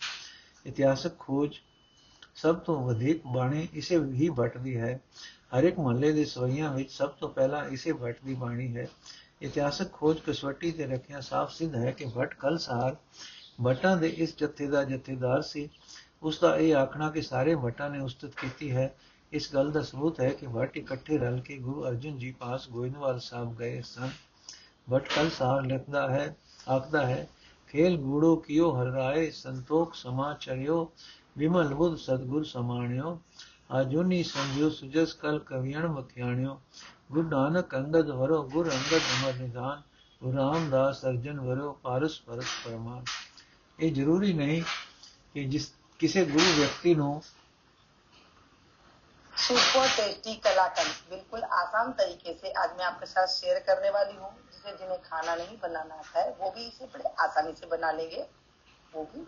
ਇਤਿਹਾਸਕ 0.66 1.18
ਖੋਜ, 1.18 1.58
ਸਭ 2.34 2.56
ਤੋਂ 2.56 2.86
ਵਧੇਕ 2.86 3.20
ਬਾਣੀ 3.26 3.68
ਇਸੇ 3.74 3.98
ਹੀ 3.98 4.28
ਭਟ 4.30 4.58
ਦੀ 4.58 4.76
ਹੈ। 4.76 5.00
ਹਰ 5.58 5.64
ਇੱਕ 5.64 5.78
ਮਹੱਲੇ 5.78 6.12
ਦੇ 6.12 6.24
ਸਵਈਆਂ 6.24 6.72
ਵਿੱਚ 6.74 6.90
ਸਭ 6.92 7.08
ਤੋਂ 7.08 7.28
ਪਹਿਲਾਂ 7.28 7.64
ਇਸੇ 7.68 7.92
ਭਟ 7.92 8.16
ਦੀ 8.24 8.34
ਬਾਣੀ 8.34 8.76
ਹੈ। 8.76 8.88
ਇਤਿਹਾਸਕ 9.42 9.92
ਖੋਜ 9.92 10.20
ਕਸਵੱਟੀ 10.26 10.72
ਤੇ 10.72 10.86
ਰੱਖਿਆ 10.86 11.20
ਸਾਫ਼ 11.20 11.54
ਸਿੱਧ 11.54 11.74
ਹੈ 11.74 11.90
ਕਿ 11.90 12.06
ਭਟ 12.18 12.34
ਕਲਸਾਰ 12.34 12.96
ਭਟਾਂ 13.66 13.96
ਦੇ 13.96 14.08
ਇਸ 14.08 14.36
ਜਥੇ 14.36 14.66
ਦਾ 14.66 14.84
ਜਥੇਦਾਰ 14.84 15.42
ਸੀ। 15.42 15.68
ਉਸ 16.22 16.40
ਦਾ 16.40 16.56
ਇਹ 16.56 16.74
ਆਖਣਾ 16.74 17.10
ਕਿ 17.10 17.22
ਸਾਰੇ 17.22 17.54
ਭਟਾਂ 17.54 17.90
ਨੇ 17.90 17.98
ਉਸਤਤ 17.98 18.34
ਕੀਤੀ 18.40 18.70
ਹੈ। 18.70 18.94
ਇਸ 19.32 19.54
ਗੱਲ 19.54 19.70
ਦਾ 19.70 19.82
ਸਬੂਤ 19.82 20.20
ਹੈ 20.20 20.28
ਕਿ 20.28 20.46
ਭਟ 20.46 20.76
ਇਕੱਠੇ 20.76 21.18
ਰਲ 21.18 21.40
ਕੇ 21.40 21.58
ਗੁਰੂ 21.58 21.86
ਅਰਜਨ 21.86 22.18
ਜੀ 22.18 22.32
ਪਾਸ 22.32 22.68
ਗੋਇੰਦਵਾਲ 22.68 23.20
ਸਾਹਿਬ 23.20 23.56
ਗਏ 23.56 23.82
ਸਨ। 23.82 24.10
ਭਟ 24.92 25.08
ਕਲਸਾਰ 25.08 25.62
ਲਿਖਦਾ 25.62 26.10
ਹੈ, 26.10 26.36
ਆਖਦਾ 26.70 27.06
ਹੈ, 27.06 27.28
ਖੇਲ 27.68 27.96
ਗੂੜੋ 27.96 28.36
ਕਿਉ 28.36 28.70
ਹਰ 28.72 28.86
ਰਾਏ, 28.86 29.30
ਸੰਤੋਖ 29.30 29.94
ਸਮਾਚਰਿਓ 29.94 30.92
ਵਿਮਲ 31.38 31.74
ਬੁੱਧ 31.74 31.96
ਸਤਗੁਰ 31.96 32.44
ਸਮਾਣਿਓ, 32.44 33.20
ਆਜੁਨੀ 33.70 34.22
ਸੰਜਿਓ 34.22 34.70
ਸੁਜਸ 34.70 35.12
ਕਲ 35.14 35.38
ਕਵਿයਣ 35.38 35.86
ਮਖਿਆਣਿਓ, 35.88 36.60
ਗੁਰੂ 37.12 37.28
ਨਾਨਕ 37.28 37.76
ਅੰਗਦ 37.76 38.10
ਵਰੋ, 38.10 38.42
ਗੁਰ 38.42 38.70
ਅੰਗਦ 38.70 38.98
ਅਮਰ 38.98 39.34
ਨਿਦਾਨ 39.34 39.82
ਗੁਰੂ 40.22 40.36
ਰਾਮਦਾਸ 40.36 41.04
ਅਰਜਨ 41.04 41.40
ਵਰੋ, 41.40 41.72
ਪਾਰਸ 41.72 42.20
ਪਰਸ 42.20 42.46
ਪਰਮਾਨ। 42.64 43.04
ਇਹ 43.80 43.92
ਜ਼ਰੂਰੀ 43.92 44.32
ਨਹੀਂ 44.32 44.62
ਕਿ 45.34 45.44
ਜਿਸ, 45.44 45.72
ਕਿਸੇ 45.98 46.24
ਗੁਰੂ 46.24 46.44
ਵਿਅਕਤੀ 46.56 46.94
ਨੂੰ 46.94 47.22
सुपर 49.38 49.88
टेस्टी 49.88 50.34
कलाकंद। 50.34 51.10
बिल्कुल 51.10 51.42
आसान 51.42 51.92
तरीके 51.92 52.32
से 52.34 52.50
आज 52.52 52.70
मैं 52.78 52.84
आपके 52.84 53.06
साथ 53.06 53.26
शेयर 53.26 53.58
करने 53.58 53.90
वाली 53.90 54.16
हूँ, 54.16 54.30
जिसे 54.52 54.76
जिन्हें 54.76 54.98
खाना 55.02 55.34
नहीं 55.34 55.56
बनाना 55.58 55.94
आता 55.94 56.20
है, 56.20 56.30
वो 56.30 56.50
भी 56.50 56.66
इसे 56.66 56.86
बड़े 56.86 57.10
आसानी 57.20 57.52
से 57.52 57.66
बना 57.66 57.90
लेंगे। 57.90 58.26
वो 58.94 59.02
भी 59.04 59.26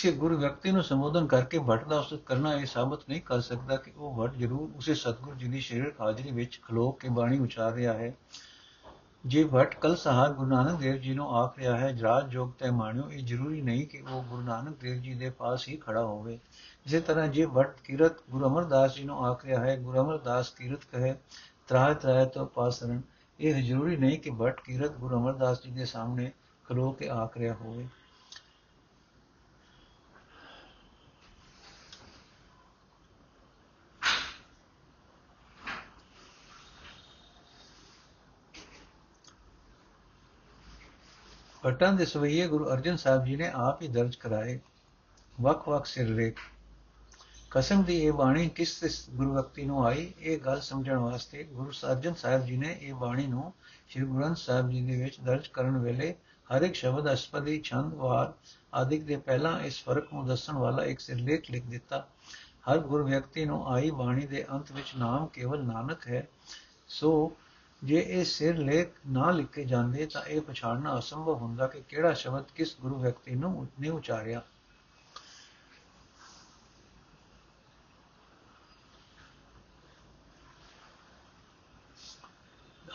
ਕਿਸੇ 0.00 0.12
ਗੁਰੂ 0.12 0.36
ਵਿਅਕਤੀ 0.36 0.70
ਨੂੰ 0.72 0.82
ਸੰਬੋਧਨ 0.82 1.26
ਕਰਕੇ 1.26 1.58
ਭਟ 1.58 1.84
ਦਾ 1.84 1.98
ਉਸਤਤ 1.98 2.20
ਕਰਨਾ 2.26 2.54
ਇਹ 2.54 2.66
ਸਾਬਤ 2.66 3.00
ਨਹੀਂ 3.08 3.20
ਕਰ 3.20 3.40
ਸਕਦਾ 3.40 3.76
ਕਿ 3.76 3.92
ਉਹ 3.96 4.14
ਭਟ 4.18 4.34
ਜ਼ਰੂਰ 4.34 4.70
ਉਸੇ 4.76 4.94
ਸਤਗੁਰ 4.94 5.34
ਜੀ 5.34 5.48
ਦੀ 5.48 5.60
ਸਰੀਰਕ 5.60 6.00
ਹਾਜ਼ਰੀ 6.00 6.30
ਵਿੱਚ 6.30 6.60
ਖਲੋ 6.62 6.90
ਕੇ 6.92 7.08
ਬਾਣੀ 7.08 7.38
ਉਚਾਰ 7.38 7.72
ਰਿਹਾ 7.72 7.92
ਹੈ। 7.92 8.14
ਜੇ 9.26 9.48
ਭਟ 9.54 9.74
ਕਲ 9.74 9.96
ਸਹਾਰ 9.96 10.32
ਗੁਰੂ 10.32 10.48
ਨਾਨਕ 10.48 10.80
ਦੇਵ 10.80 10.96
ਜੀ 10.96 11.14
ਨੂੰ 11.14 11.36
ਆਖ 11.36 11.58
ਰਿਹਾ 11.58 11.76
ਹੈ 11.76 11.92
ਜਰਾਜ 11.92 12.28
ਜੋਗ 12.28 12.50
ਤੇ 12.58 12.70
ਮਾਣਿਓ, 12.70 13.10
ਇਹ 13.10 13.26
ਜ਼ਰੂਰੀ 13.26 13.62
ਨਹੀਂ 13.62 13.86
ਕਿ 13.86 14.00
ਉਹ 14.00 14.22
ਗੁਰੂ 14.22 14.42
ਨਾਨਕ 14.42 14.76
ਦੇਵ 14.80 15.02
ਜੀ 15.02 15.14
ਦੇ 15.14 15.30
ਪਾਸ 15.30 15.68
ਹੀ 15.68 15.76
ਖੜਾ 15.76 16.02
ਹੋਵੇ। 16.02 16.38
ਇਸੇ 16.86 17.00
ਤਰ੍ਹਾਂ 17.00 17.28
ਜੇ 17.28 17.46
ਭਟ 17.46 17.80
ਕੀਰਤ 17.84 18.16
ਗੁਰੂ 18.30 18.46
ਅਮਰਦਾਸ 18.46 18.94
ਜੀ 18.94 19.04
ਨੂੰ 19.04 19.26
ਆਖ 19.26 19.44
ਰਿਹਾ 19.44 19.60
ਹੈ, 19.60 19.76
ਗੁਰੂ 19.76 20.00
ਅਮਰਦਾਸ 20.00 20.50
ਕੀਰਤ 20.50 20.80
ਕਹੇ, 20.92 21.14
ਤਰਾਹ 21.68 21.94
ਤਰਾਹ 21.94 22.26
ਤੋਂ 22.26 22.46
ਪਾਸਰਨ। 22.46 23.02
ਇਹ 23.40 23.62
ਜ਼ਰੂਰੀ 23.62 23.96
ਨਹੀਂ 23.96 24.18
ਕਿ 24.18 24.30
ਭਟ 24.30 24.60
ਕੀਰਤ 24.60 24.92
ਗੁਰੂ 24.92 25.16
ਅਮਰਦਾਸ 25.16 25.62
ਜੀ 25.62 25.70
ਦੇ 25.70 25.84
ਸਾਹਮਣੇ 25.84 26.32
ਖਲੋ 26.64 26.92
ਕੇ 26.92 27.08
ਆਖ 27.08 27.36
ਰਿਹਾ 27.36 27.54
ਹੋਵੇ। 27.54 27.88
ਭੱਟਾਂ 41.62 41.92
ਦੇ 41.92 42.04
ਸਵਈਏ 42.06 42.46
ਗੁਰੂ 42.48 42.72
ਅਰਜਨ 42.72 42.96
ਸਾਹਿਬ 42.96 43.24
ਜੀ 43.24 43.36
ਨੇ 43.36 43.50
ਆਪ 43.54 43.82
ਹੀ 43.82 43.88
ਦਰਜ 43.88 44.14
ਕਰਾਏ। 44.14 44.60
ਵਕ-ਵਕ 45.40 45.86
ਸਿਰਲੇਖ 45.86 46.38
ਕਸਮ 47.50 47.82
ਦੀ 47.82 47.98
ਇਹ 47.98 48.12
ਬਾਣੀ 48.12 48.48
ਕਿਸ 48.48 49.10
ਗੁਰੂ 49.10 49.34
ਵਿਅਕਤੀ 49.34 49.64
ਨੂੰ 49.64 49.86
ਆਈ, 49.86 50.12
ਇਹ 50.20 50.38
ਗੱਲ 50.38 50.60
ਸਮਝਣ 50.60 50.96
ਵਾਸਤੇ 50.96 51.44
ਗੁਰੂ 51.44 51.70
ਅਰਜਨ 51.70 52.14
ਸਾਹਿਬ 52.14 52.44
ਜੀ 52.44 52.56
ਨੇ 52.56 52.78
ਇਹ 52.80 52.94
ਬਾਣੀ 52.94 53.26
ਨੂੰ 53.26 53.52
ਸ੍ਰੀ 53.90 54.02
ਗੁਰੂ 54.02 54.18
ਗ੍ਰੰਥ 54.18 54.36
ਸਾਹਿਬ 54.36 54.70
ਜੀ 54.70 54.82
ਦੇ 54.82 55.04
ਵਿੱਚ 55.04 55.20
ਦਰਜ 55.20 55.48
ਕਰਨ 55.48 55.78
ਵੇਲੇ 55.78 56.14
ਹਰ 56.56 56.62
ਇੱਕ 56.62 56.74
ਸ਼ਬਦ 56.74 57.12
ਅਸਪਦੀ, 57.12 57.60
ਛੰਦ, 57.60 57.94
ਵਾਰ 57.94 58.32
ਆਦਿਕ 58.74 59.04
ਦੇ 59.04 59.16
ਪਹਿਲਾਂ 59.16 59.60
ਇਸ 59.60 59.84
ਫ਼ਰਕ 59.84 60.12
ਨੂੰ 60.12 60.26
ਦੱਸਣ 60.26 60.52
ਵਾਲਾ 60.52 60.84
ਇੱਕ 60.84 61.00
ਸਿਰਲੇਖ 61.00 61.50
ਲਿਖ 61.50 61.66
ਦਿੱਤਾ। 61.66 62.06
ਹਰ 62.72 62.78
ਗੁਰੂ 62.78 63.04
ਵਿਅਕਤੀ 63.04 63.44
ਨੂੰ 63.44 63.68
ਆਈ 63.68 63.90
ਬਾਣੀ 63.90 64.26
ਦੇ 64.26 64.46
ਅੰਤ 64.52 64.72
ਵਿੱਚ 64.72 64.92
ਨਾਮ 64.98 65.26
ਕੇਵਲ 65.26 65.64
ਨਾਨਕ 65.64 66.08
ਹੈ, 66.08 66.28
ਸੋ 66.88 67.32
ਜੇ 67.84 68.06
ਇਹ 68.08 68.24
ਸਿਰ 68.24 68.58
ਲੇਖ 68.58 68.88
ਨਾ 69.06 69.30
ਲਿਖੇ 69.30 69.64
ਜਾਂਦੇ 69.64 70.06
ਤਾਂ 70.06 70.22
ਇਹ 70.22 70.40
ਪਛਾਣਨਾ 70.40 70.98
ਅਸੰਭਵ 70.98 71.34
ਹੁੰਦਾ 71.34 71.66
ਕਿ 71.66 71.80
ਕਿਹੜਾ 71.80 72.12
ਸ਼ਬਦ 72.12 72.44
ਕਿਸ 72.54 72.76
ਗੁਰੂ 72.80 72.94
ਵਿਅਕਤੀ 72.94 73.34
ਨੂੰ 73.34 73.68
ਨੇ 73.80 73.88
ਉਚਾਰਿਆ। 73.88 74.42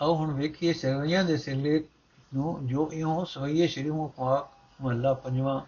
ਆਓ 0.01 0.15
ਹੁਣ 0.15 0.33
ਵੇਖੀਏ 0.33 0.73
ਸਵਈਆਂ 0.73 1.23
ਦੇ 1.23 1.37
ਸਿਰਲੇਖ 1.37 1.87
ਨੂੰ 2.33 2.67
ਜੋ 2.67 2.89
ਇਉਂ 2.93 3.25
ਸਵਈਏ 3.25 3.67
ਸ਼੍ਰੀ 3.67 3.91
ਮੁਖਵਾਕ 3.91 4.49
ਮਹੱਲਾ 4.81 5.13
ਪੰਜਵਾਂ। 5.13 5.61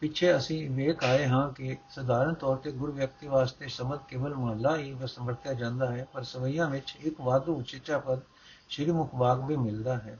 ਪਿੱਛੇ 0.00 0.36
ਅਸੀਂ 0.36 0.70
ਵੇਖ 0.70 1.04
ਆਏ 1.04 1.26
ਹਾਂ 1.26 1.52
ਕਿ 1.52 1.76
ਸਧਾਰਨ 1.90 2.34
ਤੌਰ 2.34 2.56
ਤੇ 2.56 2.72
ਗੁਰ 2.72 2.90
ਵਿਅਕਤੀ 2.90 3.26
ਵਾਸਤੇ 3.26 3.68
ਸ਼ਬਦ 3.68 4.00
ਕੇਵਲ 4.08 4.34
ਮਹਲਾ 4.34 4.76
ਹੀ 4.76 4.92
ਵਰਤਿਆ 4.92 5.52
ਜਾਂਦਾ 5.52 5.90
ਹੈ, 5.92 6.06
ਪਰ 6.12 6.22
ਸਵਈਆਂ 6.22 6.70
ਵਿੱਚ 6.70 6.96
ਇੱਕ 7.00 7.20
ਵਾਧੂ 7.20 7.54
ਉਚਿੱਚਾ 7.54 7.98
ਪਦ 7.98 8.20
ਸ਼੍ਰੀ 8.68 8.92
ਮੁਖ 8.92 9.14
ਬਾਗ 9.14 9.44
ਵੀ 9.44 9.56
ਮਿਲਦਾ 9.56 9.98
ਹੈ। 9.98 10.18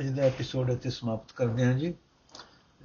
ਅੱਜ 0.00 0.08
ਦਾ 0.08 0.22
ਐਪੀਸੋਡ 0.22 0.70
ਇੱਥੇ 0.70 0.90
ਸਮਾਪਤ 0.90 1.32
ਕਰਦੇ 1.32 1.64
ਹਾਂ 1.64 1.74
ਜੀ। 1.74 1.94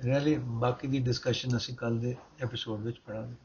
ਰੈਲੀ 0.06 0.38
ਬਾਕੀ 0.38 0.88
ਦੀ 0.88 1.00
ਡਿਸਕਸ਼ਨ 1.00 1.58
ਅਸੀਂ 1.58 1.76
ਕੱਲ 1.76 2.00
ਦੇ 2.00 2.16
ਐਪੀਸੋਡ 2.42 2.82
ਵਿੱਚ 2.82 3.00
ਪੜਾਂਗੇ 3.00 3.36